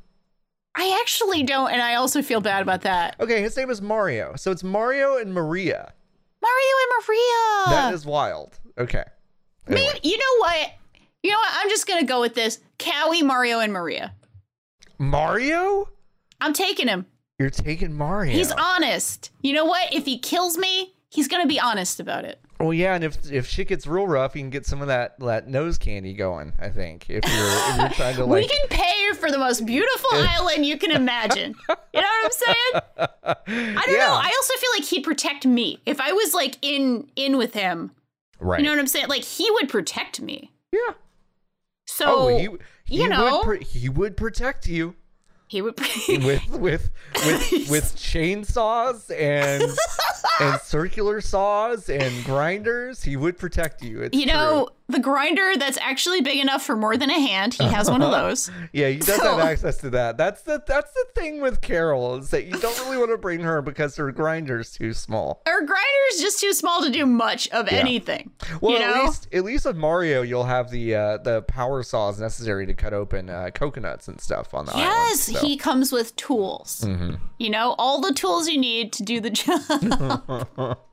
I 0.75 0.97
actually 1.01 1.43
don't, 1.43 1.71
and 1.71 1.81
I 1.81 1.95
also 1.95 2.21
feel 2.21 2.41
bad 2.41 2.61
about 2.61 2.81
that. 2.81 3.15
Okay, 3.19 3.41
his 3.41 3.55
name 3.55 3.69
is 3.69 3.81
Mario. 3.81 4.33
So 4.35 4.51
it's 4.51 4.63
Mario 4.63 5.17
and 5.17 5.33
Maria. 5.33 5.93
Mario 6.41 6.75
and 6.81 7.07
Maria. 7.07 7.75
That 7.75 7.93
is 7.93 8.05
wild. 8.05 8.59
Okay. 8.77 9.03
Anyway. 9.67 9.87
Maybe- 9.93 10.09
you 10.09 10.17
know 10.17 10.39
what? 10.39 10.71
You 11.21 11.31
know 11.31 11.37
what? 11.37 11.49
I'm 11.53 11.69
just 11.69 11.87
gonna 11.87 12.03
go 12.05 12.19
with 12.19 12.33
this. 12.35 12.59
Cowie, 12.79 13.21
Mario, 13.21 13.59
and 13.59 13.71
Maria. 13.71 14.13
Mario? 14.97 15.89
I'm 16.41 16.53
taking 16.53 16.87
him. 16.87 17.05
You're 17.39 17.49
taking 17.49 17.93
Mario. 17.93 18.33
He's 18.33 18.51
honest. 18.51 19.31
You 19.41 19.53
know 19.53 19.65
what? 19.65 19.93
If 19.93 20.05
he 20.05 20.17
kills 20.19 20.57
me, 20.57 20.93
he's 21.09 21.27
gonna 21.27 21.47
be 21.47 21.59
honest 21.59 21.99
about 21.99 22.25
it. 22.25 22.42
Well, 22.63 22.73
yeah, 22.73 22.95
and 22.95 23.03
if 23.03 23.31
if 23.31 23.47
shit 23.47 23.67
gets 23.67 23.85
real 23.85 24.07
rough, 24.07 24.35
you 24.35 24.41
can 24.41 24.49
get 24.49 24.65
some 24.65 24.81
of 24.81 24.87
that 24.87 25.19
that 25.19 25.47
nose 25.47 25.77
candy 25.77 26.13
going. 26.13 26.53
I 26.59 26.69
think 26.69 27.09
if 27.09 27.23
you're 27.25 27.47
if 27.47 27.77
you're 27.77 27.89
trying 27.89 28.15
to 28.15 28.25
like, 28.25 28.41
we 28.43 28.47
can 28.47 28.67
pay 28.69 29.11
for 29.19 29.29
the 29.31 29.37
most 29.37 29.65
beautiful 29.65 30.09
island 30.13 30.65
you 30.65 30.77
can 30.77 30.91
imagine. 30.91 31.55
You 31.93 32.01
know 32.01 32.07
what 32.21 32.25
I'm 32.25 32.31
saying? 32.31 32.55
I 33.77 33.83
don't 33.85 33.95
Yeah. 33.95 34.07
know. 34.07 34.13
I 34.13 34.33
also 34.35 34.53
feel 34.59 34.69
like 34.77 34.83
he'd 34.85 35.03
protect 35.03 35.45
me 35.45 35.79
if 35.85 35.99
I 36.01 36.11
was 36.13 36.33
like 36.33 36.57
in 36.61 37.09
in 37.15 37.37
with 37.37 37.53
him. 37.53 37.91
right. 38.39 38.59
You 38.59 38.65
know 38.65 38.71
what 38.71 38.79
I'm 38.79 38.87
saying? 38.87 39.07
Like 39.09 39.23
he 39.23 39.49
would 39.51 39.69
protect 39.69 40.21
me. 40.21 40.51
yeah. 40.71 40.93
So 41.85 42.05
Oh, 42.07 42.27
he 42.37 42.47
he 42.85 43.03
you 43.03 43.09
know. 43.09 43.43
would 43.45 43.59
pr- 43.59 43.63
he 43.65 43.89
would 43.89 44.17
protect 44.17 44.67
you 44.67 44.95
he 45.53 45.61
would. 45.61 45.79
with 46.07 46.47
with 46.49 46.89
with 47.25 47.69
with 47.69 47.95
chainsaws 47.95 49.09
and 49.11 49.63
and 50.41 50.61
circular 50.63 51.21
saws 51.21 51.89
and 51.89 52.25
grinders. 52.25 53.03
He 53.03 53.15
would 53.15 53.37
protect 53.37 53.83
you. 53.83 54.01
It's 54.01 54.17
you 54.17 54.25
know, 54.25 54.69
the 54.89 54.99
grinder 54.99 55.53
that's 55.57 55.77
actually 55.77 56.21
big 56.21 56.39
enough 56.39 56.61
for 56.63 56.75
more 56.75 56.97
than 56.97 57.09
a 57.09 57.19
hand. 57.19 57.53
He 57.53 57.63
has 57.63 57.89
one 57.89 58.01
of 58.01 58.11
those. 58.19 58.51
yeah, 58.73 58.89
he 58.89 58.97
does 58.97 59.15
so- 59.15 59.37
have 59.37 59.39
access 59.39 59.77
to 59.77 59.89
that. 59.91 60.17
That's 60.17 60.41
the 60.41 60.61
that's 60.67 60.91
the 60.91 61.05
thing 61.15 61.41
with 61.41 61.61
Carole 61.61 62.15
is 62.17 62.29
that 62.31 62.45
you 62.45 62.53
don't 62.59 62.77
really 62.85 62.97
want 62.97 63.11
to 63.11 63.17
bring 63.17 63.39
her 63.41 63.61
because 63.61 63.95
her 63.95 64.11
grinder's 64.11 64.71
too 64.73 64.93
small. 64.93 65.41
Her 65.47 65.59
grinder's 65.59 66.19
just 66.19 66.39
too 66.39 66.53
small 66.53 66.81
to 66.83 66.89
do 66.89 67.05
much 67.05 67.47
of 67.49 67.67
anything. 67.69 68.31
Well, 68.61 68.73
you 68.73 68.79
know? 68.79 68.93
at 68.93 69.03
least 69.05 69.27
at 69.33 69.43
least 69.43 69.65
with 69.65 69.77
Mario, 69.77 70.21
you'll 70.21 70.43
have 70.43 70.69
the 70.69 70.95
uh, 70.95 71.17
the 71.17 71.41
power 71.43 71.81
saws 71.83 72.19
necessary 72.19 72.65
to 72.65 72.73
cut 72.73 72.93
open 72.93 73.29
uh, 73.29 73.49
coconuts 73.53 74.07
and 74.07 74.19
stuff 74.19 74.53
on 74.53 74.65
the 74.65 74.71
island. 74.73 74.85
yes, 74.89 75.19
so. 75.21 75.33
Mm-hmm. 75.33 75.45
he 75.45 75.57
comes 75.57 75.91
with 75.91 76.15
tools. 76.15 76.85
You 77.39 77.49
know, 77.49 77.75
all 77.77 78.01
the 78.01 78.13
tools 78.13 78.47
you 78.47 78.57
need 78.59 78.93
to 78.93 79.03
do 79.03 79.19
the 79.21 79.29
job. 79.29 80.77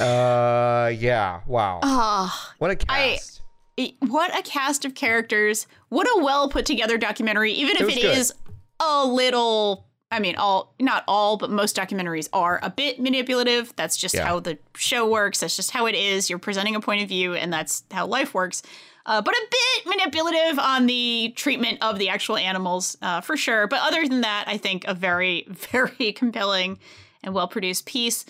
Uh, 0.00 0.88
yeah. 0.96 1.40
Wow. 1.46 1.80
Ah, 1.82 2.54
what 2.58 2.70
a 2.70 2.76
cast. 2.76 3.42
it- 3.76 3.94
what 4.00 4.36
a 4.36 4.42
cast 4.42 4.84
of 4.84 4.94
characters. 4.94 5.66
What 5.88 6.06
a 6.06 6.22
well 6.24 6.48
put 6.48 6.66
together 6.66 6.96
documentary, 6.98 7.52
even 7.52 7.76
if 7.76 7.88
it 7.96 8.00
good. 8.02 8.16
is 8.16 8.32
a 8.80 9.04
little 9.06 9.86
I 10.10 10.20
mean 10.20 10.36
all 10.36 10.74
not 10.80 11.04
all, 11.08 11.36
but 11.36 11.50
most 11.50 11.76
documentaries 11.76 12.28
are 12.32 12.58
a 12.62 12.70
bit 12.70 13.00
manipulative. 13.00 13.72
That's 13.76 13.96
just 13.96 14.14
Yeah. 14.14 14.26
how 14.26 14.40
the 14.40 14.58
show 14.76 15.08
works. 15.08 15.40
That's 15.40 15.56
just 15.56 15.72
how 15.72 15.86
it 15.86 15.94
is. 15.94 16.30
You're 16.30 16.38
presenting 16.38 16.74
a 16.76 16.80
point 16.80 17.02
of 17.02 17.08
view 17.08 17.34
and 17.34 17.52
that's 17.52 17.82
how 17.90 18.06
life 18.06 18.32
works. 18.32 18.62
Uh, 19.04 19.20
but 19.22 19.34
a 19.34 19.46
bit 19.50 19.86
manipulative 19.86 20.58
on 20.58 20.86
the 20.86 21.32
treatment 21.36 21.78
of 21.80 21.98
the 22.00 22.08
actual 22.08 22.36
animals, 22.36 22.96
uh, 23.02 23.20
for 23.20 23.36
sure. 23.36 23.68
But 23.68 23.80
other 23.82 24.06
than 24.08 24.22
that, 24.22 24.44
I 24.48 24.56
think 24.56 24.84
a 24.88 24.94
very, 24.94 25.46
very 25.50 26.12
compelling 26.12 26.78
and 27.22 27.32
well 27.34 27.46
produced 27.46 27.86
piece. 27.86 28.24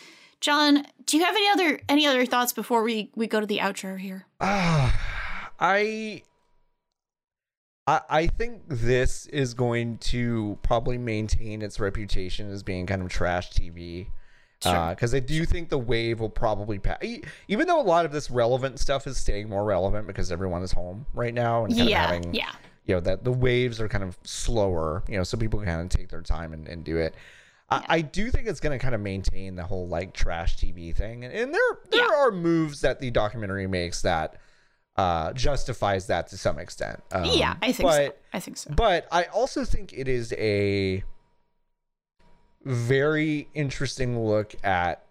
John, 0.47 0.87
do 1.07 1.17
you 1.17 1.25
have 1.25 1.35
any 1.35 1.49
other 1.49 1.81
any 1.89 2.07
other 2.07 2.25
thoughts 2.25 2.53
before 2.53 2.85
we 2.85 3.11
we 3.17 3.27
go 3.27 3.41
to 3.41 3.47
the 3.47 3.59
outro 3.59 3.99
here? 3.99 4.27
Ah, 4.41 4.97
I, 5.59 6.23
I 7.89 8.01
I 8.09 8.27
think 8.29 8.63
this 8.69 9.27
is 9.27 9.55
going 9.55 9.99
to 9.99 10.57
probably 10.63 10.99
maintain 10.99 11.63
its 11.63 11.81
reputation 11.81 12.49
as 12.53 12.63
being 12.63 12.87
kind 12.87 13.03
of 13.03 13.09
trash 13.09 13.51
TV. 13.51 14.07
Sure. 14.63 14.91
Because 14.91 15.17
I 15.17 15.19
do 15.19 15.45
think 15.45 15.69
the 15.69 15.79
wave 15.79 16.21
will 16.21 16.31
probably 16.31 16.79
pass. 16.79 16.99
Even 17.49 17.67
though 17.67 17.81
a 17.81 17.83
lot 17.83 18.05
of 18.05 18.13
this 18.13 18.31
relevant 18.31 18.79
stuff 18.79 19.09
is 19.09 19.17
staying 19.17 19.49
more 19.49 19.65
relevant 19.65 20.07
because 20.07 20.31
everyone 20.31 20.63
is 20.63 20.71
home 20.71 21.07
right 21.13 21.35
now 21.35 21.65
and 21.65 21.77
kind 21.77 21.91
yeah, 21.91 22.05
of 22.05 22.11
having, 22.11 22.35
yeah. 22.35 22.53
you 22.85 22.95
know, 22.95 23.01
that 23.01 23.25
the 23.25 23.33
waves 23.33 23.81
are 23.81 23.89
kind 23.89 24.05
of 24.05 24.17
slower, 24.23 25.03
you 25.09 25.17
know, 25.17 25.25
so 25.25 25.37
people 25.37 25.59
can 25.59 25.67
kind 25.67 25.81
of 25.81 25.89
take 25.89 26.09
their 26.09 26.23
time 26.23 26.53
and, 26.53 26.69
and 26.69 26.85
do 26.85 26.99
it. 26.99 27.17
I, 27.69 27.85
I 27.89 28.01
do 28.01 28.31
think 28.31 28.47
it's 28.47 28.61
going 28.61 28.79
to 28.79 28.83
kind 28.83 28.95
of 28.95 29.01
maintain 29.01 29.57
the 29.57 29.65
whole 29.65 29.89
like 29.89 30.13
trash 30.13 30.57
TV 30.57 30.95
thing, 30.95 31.25
and, 31.25 31.35
and 31.35 31.53
there 31.55 31.61
there 31.91 32.01
Yeah. 32.05 32.15
are 32.17 32.31
moves 32.31 32.81
that 32.83 33.01
the 33.01 33.11
documentary 33.11 33.67
makes 33.67 34.03
that 34.03 34.37
uh, 34.97 35.33
justifies 35.33 36.07
that 36.07 36.29
to 36.29 36.39
some 36.39 36.59
extent. 36.59 37.03
Um, 37.13 37.25
yeah, 37.35 37.57
I 37.61 37.73
think 37.73 37.91
so. 37.91 38.07
but, 38.07 38.23
I 38.33 38.41
think 38.41 38.57
so. 38.57 38.71
But 38.75 39.07
I 39.13 39.25
also 39.25 39.65
think 39.65 39.93
it 39.93 40.09
is 40.09 40.33
a 40.39 41.03
very 42.65 43.49
interesting 43.55 44.19
look 44.25 44.55
at 44.65 45.05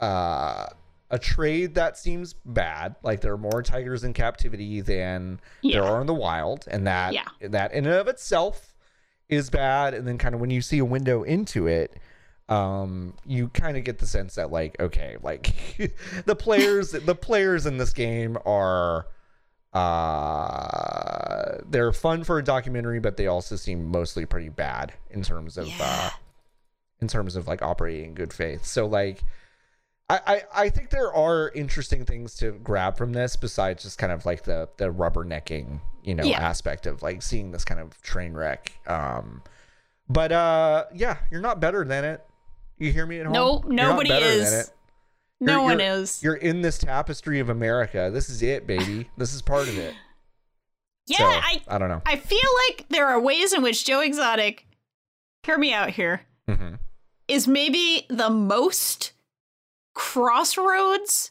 uh, 0.00 0.66
a 1.10 1.18
trade 1.18 1.74
that 1.74 1.96
seems 1.98 2.34
bad. 2.44 2.96
Like 3.02 3.20
there 3.20 3.32
are 3.32 3.38
more 3.38 3.62
tigers 3.62 4.04
in 4.04 4.12
captivity 4.12 4.80
than 4.80 5.40
there 5.62 5.84
are 5.84 6.00
in 6.00 6.06
the 6.06 6.14
wild, 6.14 6.64
and 6.70 6.86
that 6.86 7.14
Yeah. 7.14 7.28
that 7.48 7.72
in 7.72 7.86
and 7.86 7.94
of 7.94 8.08
itself 8.08 8.69
is 9.30 9.50
bad. 9.50 9.94
And 9.94 10.06
then 10.06 10.18
kind 10.18 10.34
of 10.34 10.40
when 10.40 10.50
you 10.50 10.60
see 10.60 10.78
a 10.78 10.84
window 10.84 11.22
into 11.22 11.66
it, 11.66 11.96
um, 12.48 13.14
you 13.24 13.48
kind 13.48 13.76
of 13.76 13.84
get 13.84 13.98
the 13.98 14.06
sense 14.06 14.34
that 14.34 14.50
like 14.50 14.78
okay, 14.80 15.16
like 15.22 15.54
the 16.26 16.34
players 16.34 16.90
the 16.90 17.14
players 17.14 17.66
in 17.66 17.78
this 17.78 17.92
game 17.92 18.36
are 18.44 19.06
uh 19.72 21.58
they're 21.68 21.92
fun 21.92 22.24
for 22.24 22.38
a 22.38 22.42
documentary 22.42 22.98
but 22.98 23.16
they 23.16 23.28
also 23.28 23.54
seem 23.54 23.84
mostly 23.84 24.26
pretty 24.26 24.48
bad 24.48 24.92
in 25.10 25.22
terms 25.22 25.56
of 25.56 25.68
uh 25.80 26.10
in 27.00 27.06
terms 27.06 27.36
of 27.36 27.46
like 27.46 27.62
operating 27.62 28.06
in 28.06 28.14
good 28.14 28.32
faith 28.32 28.64
so 28.64 28.84
like 28.84 29.22
I, 30.10 30.20
I 30.26 30.42
i 30.64 30.68
think 30.70 30.90
there 30.90 31.12
are 31.12 31.50
interesting 31.54 32.04
things 32.04 32.34
to 32.36 32.52
grab 32.52 32.96
from 32.96 33.12
this 33.12 33.36
besides 33.36 33.82
just 33.84 33.98
kind 33.98 34.12
of 34.12 34.26
like 34.26 34.42
the 34.44 34.68
the 34.76 34.86
rubbernecking 34.92 35.80
you 36.02 36.14
know 36.14 36.24
Yeah. 36.24 36.40
aspect 36.40 36.86
of 36.86 37.02
like 37.02 37.22
seeing 37.22 37.52
this 37.52 37.64
kind 37.64 37.80
of 37.80 38.00
train 38.02 38.32
wreck 38.34 38.72
um 38.86 39.42
but 40.08 40.32
uh 40.32 40.86
yeah 40.94 41.18
you're 41.30 41.40
not 41.40 41.60
better 41.60 41.84
than 41.84 42.04
it 42.04 42.24
you 42.78 42.92
hear 42.92 43.06
me 43.06 43.20
at 43.20 43.26
home 43.26 43.32
No, 43.34 43.62
nobody 43.66 44.10
is. 44.10 44.72
No 45.38 45.52
You're- 45.52 45.64
one 45.64 45.78
you're- 45.80 45.84
is. 46.02 46.22
You're 46.22 46.34
in 46.34 46.62
this 46.62 46.78
tapestry 46.78 47.38
of 47.40 47.48
America. 47.50 48.10
This 48.12 48.28
is 48.30 48.42
it, 48.42 48.66
baby. 48.66 49.08
this 49.18 49.32
is 49.34 49.40
part 49.42 49.68
of 49.68 49.76
it. 49.78 49.94
Yeah, 51.06 51.16
So, 51.18 51.24
I 51.26 51.62
I 51.68 51.78
don't 51.78 51.88
know. 51.88 52.00
I 52.06 52.16
feel 52.16 52.48
like 52.68 52.86
there 52.88 53.06
are 53.06 53.20
ways 53.20 53.52
in 53.52 53.62
which 53.62 53.84
Joe 53.84 54.00
Exotic, 54.00 54.66
hear 55.42 55.58
me 55.58 55.72
out 55.72 55.90
here, 55.90 56.22
hmm 56.48 56.74
is 57.28 57.46
maybe 57.46 58.06
the 58.08 58.28
most 58.30 59.12
crossroads 59.94 61.30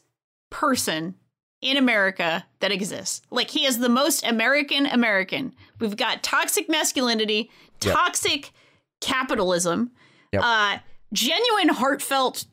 person 0.50 1.16
in 1.62 1.78
America 1.78 2.46
that 2.60 2.72
exists. 2.72 3.22
Like 3.30 3.50
he 3.52 3.66
is 3.66 3.80
the 3.80 3.90
most 3.90 4.26
American 4.26 4.86
American. 4.86 5.54
We've 5.80 5.98
got 5.98 6.24
toxic 6.24 6.70
masculinity, 6.70 7.52
Yep. 7.84 7.94
toxic 7.96 8.52
capitalism, 9.02 9.92
Yep. 10.34 10.42
uh, 10.44 10.78
genuine 11.14 11.70
heartfelt 11.70 12.46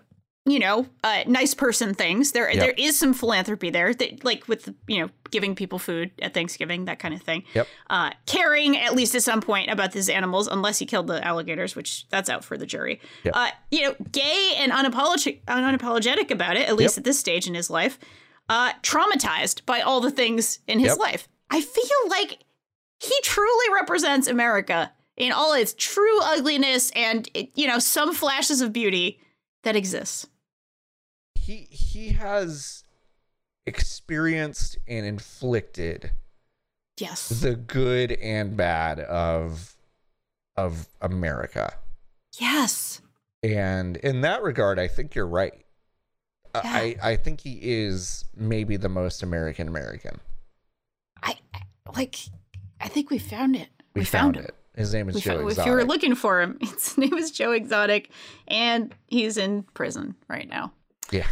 you 0.47 0.59
know, 0.61 0.87
uh, 1.03 1.25
nice 1.27 1.55
person 1.55 1.93
things. 1.93 2.33
There, 2.33 2.49
Yep. 2.49 2.59
there 2.59 2.75
is 2.79 2.97
some 2.99 3.13
philanthropy 3.13 3.69
there, 3.71 3.93
that, 3.95 4.25
like 4.25 4.47
with 4.47 4.73
you 4.87 5.01
know, 5.01 5.11
giving 5.31 5.55
people 5.57 5.79
food 5.79 6.13
at 6.23 6.35
Thanksgiving, 6.35 6.85
that 6.85 6.99
kind 7.01 7.13
of 7.13 7.21
thing. 7.21 7.43
Yep. 7.55 7.67
Uh, 7.91 8.11
caring 8.27 8.77
at 8.77 8.95
least 8.95 9.15
at 9.17 9.23
some 9.25 9.41
point 9.41 9.71
about 9.71 9.91
these 9.93 10.09
animals, 10.09 10.47
unless 10.47 10.79
he 10.79 10.87
killed 10.87 11.09
the 11.09 11.23
alligators, 11.27 11.75
which 11.75 12.09
that's 12.11 12.31
out 12.31 12.45
for 12.45 12.57
the 12.57 12.65
jury. 12.67 13.01
Yep. 13.25 13.35
Uh, 13.37 13.51
you 13.71 13.83
know, 13.83 13.97
gay 14.13 14.53
and 14.59 14.71
unapologetic, 14.73 15.43
unapologetic 15.47 16.31
about 16.31 16.57
it, 16.57 16.69
at 16.69 16.77
least 16.77 16.95
Yep. 16.97 16.99
at 16.99 17.05
this 17.05 17.19
stage 17.19 17.47
in 17.49 17.55
his 17.55 17.69
life. 17.69 17.99
Uh, 18.49 18.73
traumatized 18.83 19.67
by 19.67 19.81
all 19.81 20.01
the 20.01 20.11
things 20.13 20.61
in 20.69 20.79
his 20.79 20.97
life. 20.97 21.27
I 21.51 21.61
feel 21.61 22.09
like 22.09 22.39
he 23.01 23.15
truly 23.25 23.75
represents 23.75 24.29
America 24.29 24.93
in 25.17 25.33
all 25.33 25.53
its 25.55 25.75
true 25.77 26.21
ugliness 26.23 26.91
and 26.95 27.29
you 27.55 27.67
know 27.67 27.79
some 27.81 28.15
flashes 28.15 28.61
of 28.61 28.73
beauty 28.73 29.19
that 29.65 29.75
exists. 29.75 30.29
He 31.47 31.67
he 31.71 32.09
has 32.11 32.83
experienced 33.67 34.79
and 34.87 35.05
inflicted 35.07 36.11
Yes. 36.99 37.29
the 37.29 37.55
good 37.57 38.13
and 38.13 38.57
bad 38.57 39.01
of 39.01 39.77
of 40.57 40.89
America. 41.03 41.75
Yes. 42.39 43.03
And 43.43 43.99
in 43.99 44.23
that 44.23 44.43
regard, 44.43 44.79
I 44.79 44.89
think 44.89 45.15
you're 45.15 45.27
right. 45.27 45.53
I- 46.55 46.61
Yeah. 46.65 46.73
I, 47.03 47.11
I 47.13 47.17
think 47.17 47.41
he 47.43 47.59
is 47.63 48.25
maybe 48.35 48.77
the 48.79 48.89
most 48.89 49.23
American 49.23 49.69
American. 49.69 50.21
I 51.23 51.37
like. 51.95 52.17
I 52.81 52.89
think 52.89 53.11
we 53.11 53.19
found 53.19 53.57
it. 53.57 53.69
We, 53.95 54.05
found, 54.05 54.35
found, 54.35 54.37
him. 54.37 54.45
it. 54.47 54.55
His 54.81 54.93
name 54.93 55.09
is 55.09 55.15
We 55.17 55.21
Joe 55.23 55.37
found, 55.39 55.51
if 55.59 55.67
you 55.67 55.73
were 55.73 55.85
looking 55.85 56.15
for 56.15 56.41
him, 56.41 56.59
his 56.61 56.97
name 56.99 57.15
is 57.15 57.31
Joe 57.31 57.53
Exotic, 57.53 58.11
and 58.49 58.95
he's 59.07 59.37
in 59.39 59.63
prison 59.75 60.15
right 60.29 60.49
now. 60.49 60.73
Yeah. 61.11 61.27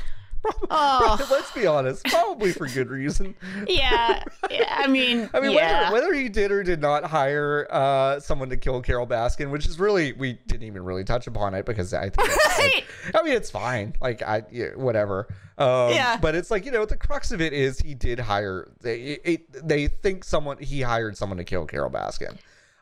Oh, 0.71 1.27
Let's 1.31 1.51
be 1.53 1.67
honest, 1.67 2.05
probably 2.05 2.53
for 2.53 2.67
good 2.69 2.91
reason. 2.91 3.35
yeah. 3.67 4.23
yeah, 4.51 4.75
I 4.77 4.87
mean, 4.89 5.31
I 5.33 5.41
mean, 5.41 5.53
yeah. 5.53 5.91
whether, 5.91 6.09
whether 6.09 6.15
he 6.15 6.29
did 6.29 6.53
or 6.53 6.63
did 6.63 6.83
not 6.83 7.03
hire 7.05 7.67
uh, 7.71 8.21
someone 8.21 8.51
to 8.51 8.59
kill 8.59 8.83
Carole 8.83 9.07
Baskin, 9.07 9.51
which 9.51 9.67
is 9.67 9.79
really 9.81 10.13
we 10.13 10.35
didn't 10.47 10.65
even 10.67 10.85
really 10.85 11.03
touch 11.03 11.27
upon 11.27 11.55
it 11.55 11.65
because 11.65 11.95
I 11.95 12.11
think 12.11 12.29
it's, 12.31 12.59
Right. 12.59 12.85
I 13.15 13.23
mean 13.23 13.33
it's 13.35 13.51
fine, 13.51 13.95
like 14.03 14.21
I 14.21 14.43
yeah, 14.53 14.75
whatever. 14.75 15.29
Um, 15.57 15.93
Yeah. 15.93 16.19
But 16.19 16.35
it's 16.35 16.51
like 16.51 16.67
you 16.67 16.73
know 16.73 16.85
the 16.85 16.99
crux 16.99 17.33
of 17.33 17.41
it 17.41 17.55
is 17.55 17.79
he 17.79 17.95
did 17.95 18.21
hire. 18.21 18.71
They 18.83 19.19
it, 19.25 19.67
they 19.67 19.87
think 19.87 20.25
someone 20.25 20.59
he 20.59 20.83
hired 20.83 21.17
someone 21.17 21.39
to 21.39 21.45
kill 21.45 21.65
Carole 21.65 21.91
Baskin. 21.91 22.37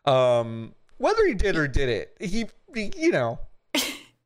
Um, 0.04 0.74
whether 0.98 1.24
he 1.28 1.34
did 1.34 1.54
or 1.56 1.68
did 1.68 1.88
it, 1.88 2.16
he, 2.20 2.46
he 2.74 2.90
you 2.96 3.12
know 3.12 3.38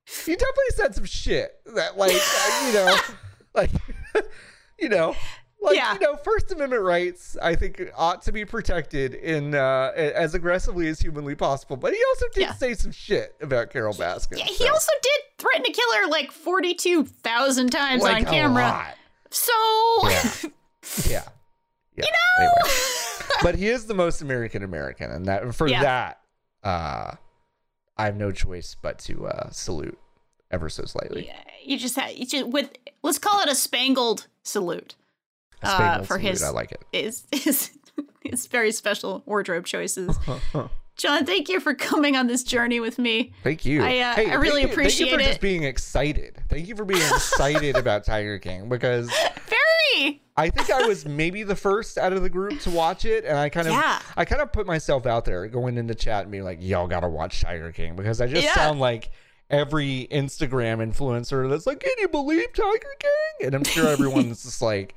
he 0.06 0.32
definitely 0.32 0.70
said 0.74 0.94
some 0.94 1.04
shit 1.04 1.52
that 1.74 1.96
like 1.98 2.12
uh, 2.14 2.66
you 2.66 2.72
know 2.74 2.96
like 3.54 3.70
you 4.78 4.88
know 4.88 5.14
like 5.60 5.74
Yeah. 5.76 5.94
you 5.94 6.00
know 6.00 6.16
first 6.16 6.52
amendment 6.52 6.82
rights 6.82 7.36
i 7.42 7.54
think 7.54 7.82
ought 7.96 8.22
to 8.22 8.32
be 8.32 8.44
protected 8.44 9.14
in 9.14 9.54
uh 9.54 9.92
as 9.96 10.34
aggressively 10.34 10.86
as 10.88 11.00
humanly 11.00 11.34
possible 11.34 11.76
but 11.76 11.92
he 11.92 12.00
also 12.10 12.26
did 12.34 12.40
Yeah. 12.42 12.52
say 12.52 12.74
some 12.74 12.92
shit 12.92 13.34
about 13.40 13.70
carole 13.70 13.94
baskin 13.94 14.38
Yeah, 14.38 14.44
he 14.44 14.54
so, 14.54 14.68
also 14.72 14.92
did 15.02 15.20
threaten 15.38 15.64
to 15.64 15.72
kill 15.72 15.92
her 15.94 16.06
like 16.08 16.30
42,000 16.32 17.70
times 17.70 18.02
like, 18.02 18.26
on 18.26 18.32
camera. 18.32 18.62
lot. 18.62 18.94
So, 19.30 19.52
Yeah. 20.04 20.30
yeah 21.08 21.22
yeah 21.96 22.04
you 22.04 22.12
know 22.12 22.44
anyway. 22.44 22.70
but 23.42 23.54
he 23.56 23.68
is 23.68 23.86
the 23.86 23.94
most 23.94 24.20
american 24.22 24.62
american 24.62 25.10
and 25.10 25.26
that 25.26 25.54
for 25.54 25.68
that 25.70 26.20
uh 26.62 27.12
i 27.96 28.04
have 28.04 28.16
no 28.16 28.30
choice 28.32 28.76
but 28.80 28.98
to 28.98 29.26
uh 29.26 29.50
salute 29.50 29.98
ever 30.50 30.68
so 30.68 30.84
slightly 30.84 31.26
Yeah, 31.26 31.40
you 31.64 31.78
just 31.78 31.96
had 31.96 32.16
you 32.16 32.26
just 32.26 32.46
with 32.48 32.70
let's 33.02 33.18
call 33.18 33.40
it 33.42 33.48
a 33.48 33.54
spangled 33.54 34.26
salute 34.42 34.94
A 35.62 35.66
uh, 35.66 35.74
spangled 35.76 36.06
for 36.08 36.14
salute, 36.18 36.30
his 36.30 36.42
i 36.42 36.50
like 36.50 36.72
it 36.72 36.82
his 36.92 37.24
his 37.32 37.70
his 38.22 38.46
very 38.48 38.72
special 38.72 39.22
wardrobe 39.24 39.66
choices. 39.66 40.16
John, 40.96 41.26
thank 41.26 41.48
you 41.48 41.60
for 41.60 41.74
coming 41.74 42.16
on 42.16 42.26
this 42.26 42.42
journey 42.42 42.80
with 42.80 42.98
me. 42.98 43.32
Thank 43.44 43.64
you. 43.66 43.84
I, 43.84 43.98
uh, 43.98 44.14
Hey, 44.14 44.30
I 44.30 44.34
really 44.34 44.62
you- 44.62 44.68
appreciate 44.68 45.10
Thank 45.10 45.12
you 45.12 45.16
for 45.18 45.22
it. 45.22 45.26
just 45.28 45.40
being 45.42 45.62
excited. 45.62 46.42
Thank 46.48 46.66
you 46.68 46.74
for 46.74 46.84
being 46.86 47.02
excited 47.02 47.76
about 47.76 48.02
Tiger 48.06 48.38
King 48.40 48.68
because 48.68 49.06
Very. 49.10 49.60
I 50.36 50.50
think 50.50 50.70
I 50.70 50.86
was 50.86 51.06
maybe 51.06 51.42
the 51.42 51.56
first 51.56 51.96
out 51.98 52.12
of 52.12 52.22
the 52.22 52.28
group 52.28 52.60
to 52.60 52.70
watch 52.70 53.04
it, 53.04 53.24
and 53.24 53.38
I 53.38 53.48
kind 53.48 53.66
of, 53.68 53.74
Yeah. 53.74 54.00
I 54.16 54.24
kind 54.24 54.42
of 54.42 54.52
put 54.52 54.66
myself 54.66 55.06
out 55.06 55.24
there 55.24 55.46
going 55.48 55.78
into 55.78 55.94
chat 55.94 56.22
and 56.22 56.30
being 56.32 56.44
like, 56.44 56.58
"Y'all 56.60 56.86
gotta 56.88 57.08
watch 57.08 57.40
Tiger 57.40 57.72
King" 57.72 57.96
because 57.96 58.20
I 58.20 58.26
just 58.26 58.44
Yeah. 58.44 58.54
sound 58.54 58.78
like 58.80 59.10
every 59.48 60.08
Instagram 60.10 60.78
influencer 60.86 61.48
that's 61.48 61.66
like, 61.66 61.80
"Can 61.80 61.92
you 61.98 62.08
believe 62.08 62.52
Tiger 62.52 62.94
King?" 62.98 63.46
And 63.46 63.54
I'm 63.54 63.64
sure 63.64 63.88
everyone's 63.88 64.42
just 64.44 64.60
like, 64.60 64.94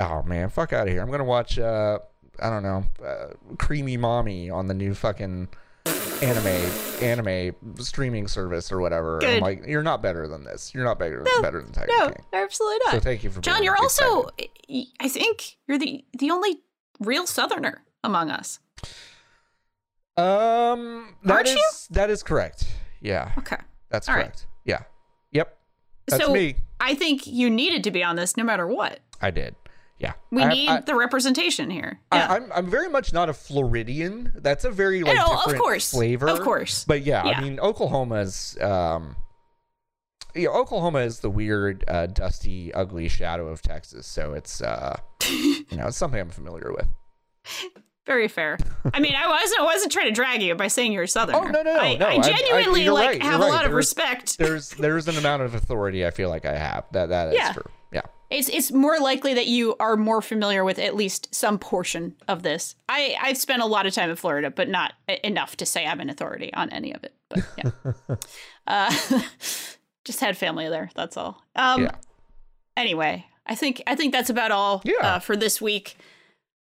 "Oh 0.00 0.22
man, 0.22 0.48
fuck 0.50 0.72
out 0.72 0.86
of 0.86 0.92
here! 0.92 1.02
I'm 1.02 1.10
gonna 1.10 1.24
watch, 1.24 1.58
uh, 1.58 1.98
I 2.40 2.50
don't 2.50 2.62
know, 2.62 2.84
uh, 3.04 3.34
Creamy 3.58 3.96
Mommy 3.96 4.50
on 4.50 4.66
the 4.68 4.74
new 4.74 4.94
fucking." 4.94 5.48
Anime 6.22 6.46
anime 7.02 7.54
streaming 7.78 8.28
service 8.28 8.70
or 8.72 8.80
whatever. 8.80 9.18
And 9.18 9.26
I'm 9.26 9.32
Good. 9.34 9.42
like, 9.42 9.66
you're 9.66 9.82
not 9.82 10.02
better 10.02 10.26
than 10.28 10.44
this. 10.44 10.72
You're 10.74 10.84
not 10.84 10.98
better 10.98 11.24
better 11.42 11.60
than 11.62 11.72
Tiger 11.72 11.88
No, 11.98 12.06
King. 12.08 12.24
absolutely 12.32 12.78
not. 12.86 12.92
So 12.92 13.00
thank 13.00 13.24
you 13.24 13.30
for 13.30 13.40
John, 13.40 13.62
you're 13.62 13.76
also 13.76 14.28
excited. 14.38 14.86
I 15.00 15.08
think 15.08 15.56
you're 15.66 15.78
the 15.78 16.04
the 16.18 16.30
only 16.30 16.60
real 17.00 17.26
southerner 17.26 17.82
among 18.02 18.30
us. 18.30 18.58
Um, 20.16 21.16
that 21.24 21.32
Aren't 21.32 21.48
is 21.48 21.54
you? 21.54 21.62
that 21.90 22.08
is 22.10 22.22
correct. 22.22 22.66
Yeah, 23.00 23.32
Okay. 23.38 23.56
that's 23.90 24.08
All 24.08 24.14
right. 24.14 24.24
correct. 24.26 24.46
Yeah, 24.64 24.82
yep, 25.32 25.58
that's 26.06 26.24
so 26.24 26.32
me. 26.32 26.56
I 26.80 26.94
think 26.94 27.26
you 27.26 27.50
needed 27.50 27.82
to 27.84 27.90
be 27.90 28.02
on 28.04 28.14
this 28.16 28.36
no 28.36 28.44
matter 28.44 28.66
what. 28.66 29.00
I 29.20 29.30
did. 29.30 29.56
Yeah, 30.04 30.12
We 30.30 30.42
I, 30.42 30.48
need 30.48 30.68
I, 30.68 30.80
the 30.80 30.94
representation 30.94 31.70
here. 31.70 32.00
I, 32.12 32.16
Yeah. 32.18 32.32
I'm 32.32 32.52
I'm 32.52 32.70
very 32.70 32.88
much 32.88 33.12
not 33.12 33.28
a 33.28 33.32
Floridian. 33.34 34.32
That's 34.36 34.64
a 34.64 34.70
very 34.70 35.02
like 35.02 35.16
no, 35.16 35.40
of 35.46 35.54
course. 35.56 35.90
flavor. 35.90 36.28
Of 36.28 36.40
course. 36.40 36.84
But 36.86 37.02
yeah, 37.02 37.24
Yeah. 37.26 37.38
I 37.38 37.40
mean 37.42 37.58
Oklahoma's 37.60 38.56
um 38.60 39.16
yeah, 40.36 40.48
Oklahoma 40.48 40.98
is 40.98 41.20
the 41.20 41.30
weird, 41.30 41.84
uh, 41.86 42.06
dusty, 42.06 42.74
ugly 42.74 43.06
shadow 43.08 43.46
of 43.46 43.62
Texas. 43.62 44.04
So 44.06 44.32
it's 44.32 44.60
uh 44.60 44.96
you 45.28 45.64
know, 45.76 45.86
it's 45.86 45.96
something 45.96 46.20
I'm 46.20 46.30
familiar 46.30 46.72
with. 46.72 46.88
Very 48.06 48.28
fair. 48.28 48.58
I 48.92 49.00
mean, 49.00 49.14
I 49.14 49.26
wasn't 49.28 49.60
I 49.60 49.64
wasn't 49.64 49.90
trying 49.92 50.06
to 50.08 50.12
drag 50.12 50.42
you 50.42 50.54
by 50.54 50.68
saying 50.68 50.92
you're 50.92 51.04
a 51.04 51.08
southerner. 51.08 51.38
Oh, 51.38 51.44
no, 51.50 51.62
no, 51.62 51.74
no, 51.74 51.80
I, 51.80 51.96
no, 51.96 52.06
I 52.06 52.10
I- 52.10 52.16
I- 52.16 52.20
genuinely 52.20 52.90
like 52.90 53.08
right, 53.08 53.22
have 53.22 53.40
a 53.40 53.44
right. 53.44 53.50
lot 53.52 53.64
of 53.64 53.72
respect. 53.72 54.36
There's 54.36 54.70
there's 54.70 55.08
an 55.08 55.16
amount 55.16 55.42
of 55.42 55.54
authority 55.54 56.04
I 56.04 56.10
feel 56.10 56.28
like 56.28 56.44
I 56.44 56.54
have. 56.56 56.84
That 56.92 57.08
that 57.08 57.28
is 57.28 57.34
Yeah. 57.36 57.52
true. 57.54 57.62
It's 58.30 58.48
it's 58.48 58.72
more 58.72 58.98
likely 58.98 59.34
that 59.34 59.46
you 59.46 59.76
are 59.78 59.96
more 59.96 60.20
familiar 60.22 60.64
with 60.64 60.78
at 60.78 60.96
least 60.96 61.34
some 61.34 61.58
portion 61.58 62.16
of 62.26 62.42
this. 62.42 62.74
I 62.88 63.16
I've 63.20 63.36
spent 63.38 63.62
a 63.62 63.66
lot 63.66 63.86
of 63.86 63.94
time 63.94 64.10
in 64.10 64.16
Florida, 64.16 64.50
but 64.50 64.68
not 64.68 64.94
enough 65.22 65.56
to 65.58 65.66
say 65.66 65.86
I'm 65.86 66.00
an 66.00 66.10
authority 66.10 66.52
on 66.54 66.70
any 66.70 66.92
of 66.94 67.04
it. 67.04 67.14
But 67.28 67.40
yeah, 67.58 67.70
uh, 68.66 68.94
just 70.04 70.20
had 70.20 70.36
family 70.36 70.68
there. 70.68 70.90
That's 70.94 71.16
all. 71.16 71.42
Um, 71.54 71.82
Yeah. 71.84 71.90
Anyway, 72.76 73.24
I 73.46 73.54
think 73.54 73.82
I 73.86 73.94
think 73.94 74.12
that's 74.12 74.30
about 74.30 74.50
all 74.50 74.82
Yeah. 74.84 74.94
uh, 75.00 75.18
for 75.20 75.36
this 75.36 75.60
week. 75.60 75.96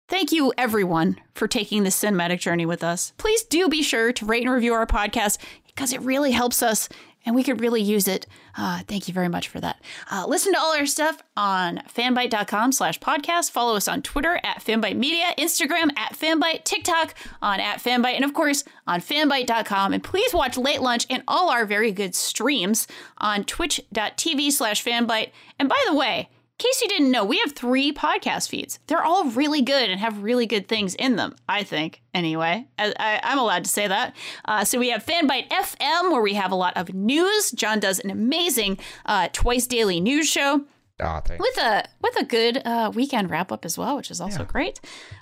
Thank 0.07 0.32
you, 0.32 0.51
everyone, 0.57 1.18
for 1.36 1.47
taking 1.47 1.84
this 1.84 2.01
cinematic 2.01 2.39
journey 2.39 2.66
with 2.66 2.84
us. 2.84 3.14
Please 3.18 3.43
do 3.43 3.70
be 3.70 3.84
sure 3.84 4.12
to 4.14 4.26
rate 4.26 4.41
and 4.43 4.51
review 4.51 4.74
our 4.74 4.88
podcast 4.88 5.38
because 5.68 5.93
it 5.93 6.01
really 6.01 6.32
helps 6.32 6.64
us 6.64 6.89
and 7.26 7.36
we 7.36 7.44
could 7.44 7.62
really 7.62 7.82
use 7.82 8.08
it. 8.08 8.26
Uh, 8.58 8.82
thank 8.88 9.08
you 9.08 9.14
very 9.14 9.28
much 9.28 9.48
for 9.48 9.60
that. 9.60 9.82
Uh, 10.12 10.26
listen 10.28 10.54
to 10.54 10.60
all 10.60 10.76
our 10.76 10.86
stuff 10.86 11.22
on 11.36 11.78
fanbyte.com 11.94 12.72
slash 12.72 13.00
podcast. 13.00 13.52
Follow 13.52 13.76
us 13.76 13.88
on 13.88 14.02
Twitter 14.02 14.40
at 14.44 14.64
fanbyte 14.64 14.96
media, 14.96 15.34
Instagram 15.38 15.90
at 15.98 16.18
fanbyte, 16.18 16.64
TikTok 16.64 17.14
on 17.42 17.60
at 17.60 17.80
fanbyte, 17.80 18.16
and 18.16 18.26
of 18.26 18.34
course 18.34 18.64
on 18.88 19.02
fanbyte.com. 19.02 19.94
And 19.94 20.04
please 20.04 20.34
watch 20.34 20.58
Late 20.58 20.82
Lunch 20.82 21.06
and 21.10 21.24
all 21.28 21.50
our 21.50 21.66
very 21.66 21.92
good 21.92 22.16
streams 22.16 22.88
on 23.18 23.44
twitch.tv 23.44 24.52
slash 24.52 24.84
fanbyte. 24.84 25.32
And 25.60 25.70
by 25.70 25.84
the 25.88 25.96
way, 25.96 26.30
case 26.60 26.82
you 26.82 26.88
didn't 26.88 27.12
know, 27.12 27.26
we 27.26 27.39
have 27.39 27.53
three 27.53 27.91
podcast 27.91 28.49
feeds. 28.49 28.80
They're 28.88 29.03
all 29.03 29.26
really 29.32 29.62
good 29.62 29.89
and 29.89 29.99
have 29.99 30.22
really 30.22 30.45
good 30.45 30.68
things 30.68 30.93
in 30.95 31.16
them, 31.16 31.36
I 31.47 31.64
think, 31.64 32.01
anyway. 32.14 32.68
I, 32.78 33.20
I'm 33.24 33.39
allowed 33.39 33.64
to 33.64 33.70
say 33.70 33.88
that. 33.88 34.16
Uh, 34.45 34.64
so 34.64 34.78
we 34.78 34.89
have 34.89 35.05
Fanbyte 35.05 35.49
FM, 35.49 36.12
where 36.12 36.22
we 36.22 36.34
have 36.34 36.51
a 36.51 36.55
lot 36.55 36.78
of 36.78 36.93
news. 36.93 37.51
John 37.51 37.80
does 37.80 37.99
an 37.99 38.12
amazing 38.12 38.78
uh, 39.05 39.30
twice 39.34 39.66
daily 39.66 39.99
news 39.99 40.30
show 40.30 40.66
Ah, 41.02 41.22
thanks. 41.22 41.41
with 41.41 41.58
a 41.64 41.86
with 42.02 42.16
a 42.20 42.26
good 42.26 42.62
uh, 42.66 42.91
weekend 42.93 43.30
wrap 43.30 43.52
up 43.52 43.64
as 43.66 43.78
well, 43.78 43.95
which 43.95 44.12
is 44.12 44.20
also 44.20 44.43
great. 44.43 44.80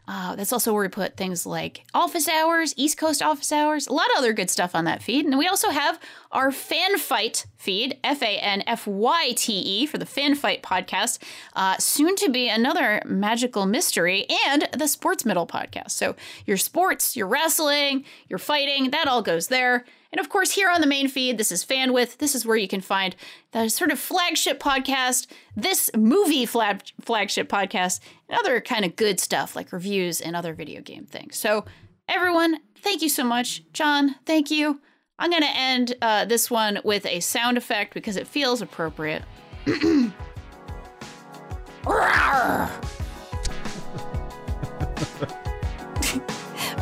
Uh, 0.07 0.36
that's 0.36 0.51
also 0.53 0.73
where 0.73 0.82
we 0.84 0.88
put 0.88 1.17
things 1.17 1.45
like 1.45 1.84
office 1.93 2.28
hours, 2.28 2.73
East 2.78 2.97
Coast 2.97 3.21
office 3.21 3.51
hours, 3.51 3.88
a 3.88 3.93
lot 3.93 4.07
of 4.11 4.17
other 4.17 4.34
good 4.34 4.49
stuff 4.49 4.73
on 4.73 4.86
that 4.86 5.03
feed. 5.03 5.25
And 5.25 5.38
we 5.38 5.47
also 5.47 5.69
have 5.69 5.99
our 6.32 6.49
FanFyte 6.49 7.45
feed, 7.57 7.99
F 8.03 8.21
A 8.23 8.38
N 8.39 8.63
F 8.65 8.88
Y 8.88 9.34
T 9.36 9.53
E, 9.53 9.86
for 9.86 9.97
the 9.97 10.05
FanFyte 10.05 10.61
podcast. 10.61 11.19
Uh, 11.55 11.78
soon 11.78 12.15
to 12.15 12.30
be 12.30 12.47
another 12.49 13.01
magical 13.05 13.65
mystery 13.65 14.25
and 14.47 14.67
the 14.73 14.88
Sports 14.88 15.25
Middle 15.25 15.45
podcast. 15.47 15.91
So 15.91 16.15
your 16.45 16.57
sports, 16.57 17.15
your 17.15 17.28
wrestling, 17.28 18.03
your 18.30 18.39
fighting, 18.39 18.91
that 18.91 19.07
all 19.07 19.21
goes 19.21 19.47
there. 19.47 19.86
And 20.18 20.26
of 20.26 20.32
course, 20.32 20.49
here 20.53 20.68
on 20.68 20.82
the 20.82 20.88
main 20.88 21.09
feed, 21.09 21.38
this 21.38 21.51
is 21.51 21.63
Fanbyte. 21.63 22.18
This 22.18 22.34
is 22.34 22.43
where 22.43 22.57
you 22.57 22.68
can 22.68 22.82
find 22.82 23.15
the 23.51 23.70
sort 23.70 23.91
of 23.91 23.99
flagship 23.99 24.59
podcast, 24.59 25.28
this 25.55 25.91
movie 25.95 26.47
flag- 26.47 26.91
flagship 27.01 27.47
podcast, 27.47 27.99
and 28.28 28.39
other 28.39 28.59
kind 28.59 28.84
of 28.84 28.95
good 28.95 29.20
stuff 29.20 29.55
like 29.55 29.72
reviews 29.72 30.20
and 30.20 30.36
other 30.36 30.55
video 30.55 30.82
game 30.82 31.05
things. 31.05 31.38
So, 31.38 31.65
everyone, 32.09 32.57
thank 32.82 33.03
you 33.03 33.09
so 33.09 33.24
much. 33.24 33.61
John, 33.74 34.15
thank 34.26 34.49
you. 34.49 34.82
I'm 35.20 35.30
going 35.30 35.43
to 35.43 35.55
end 35.55 35.93
uh, 36.01 36.26
this 36.26 36.49
one 36.49 36.80
with 36.84 37.05
a 37.05 37.20
sound 37.20 37.55
effect 37.55 37.93
because 37.93 38.18
it 38.18 38.26
feels 38.26 38.59
appropriate. 38.59 39.22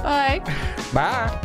Bye. 0.06 0.40
Bye. 0.94 1.42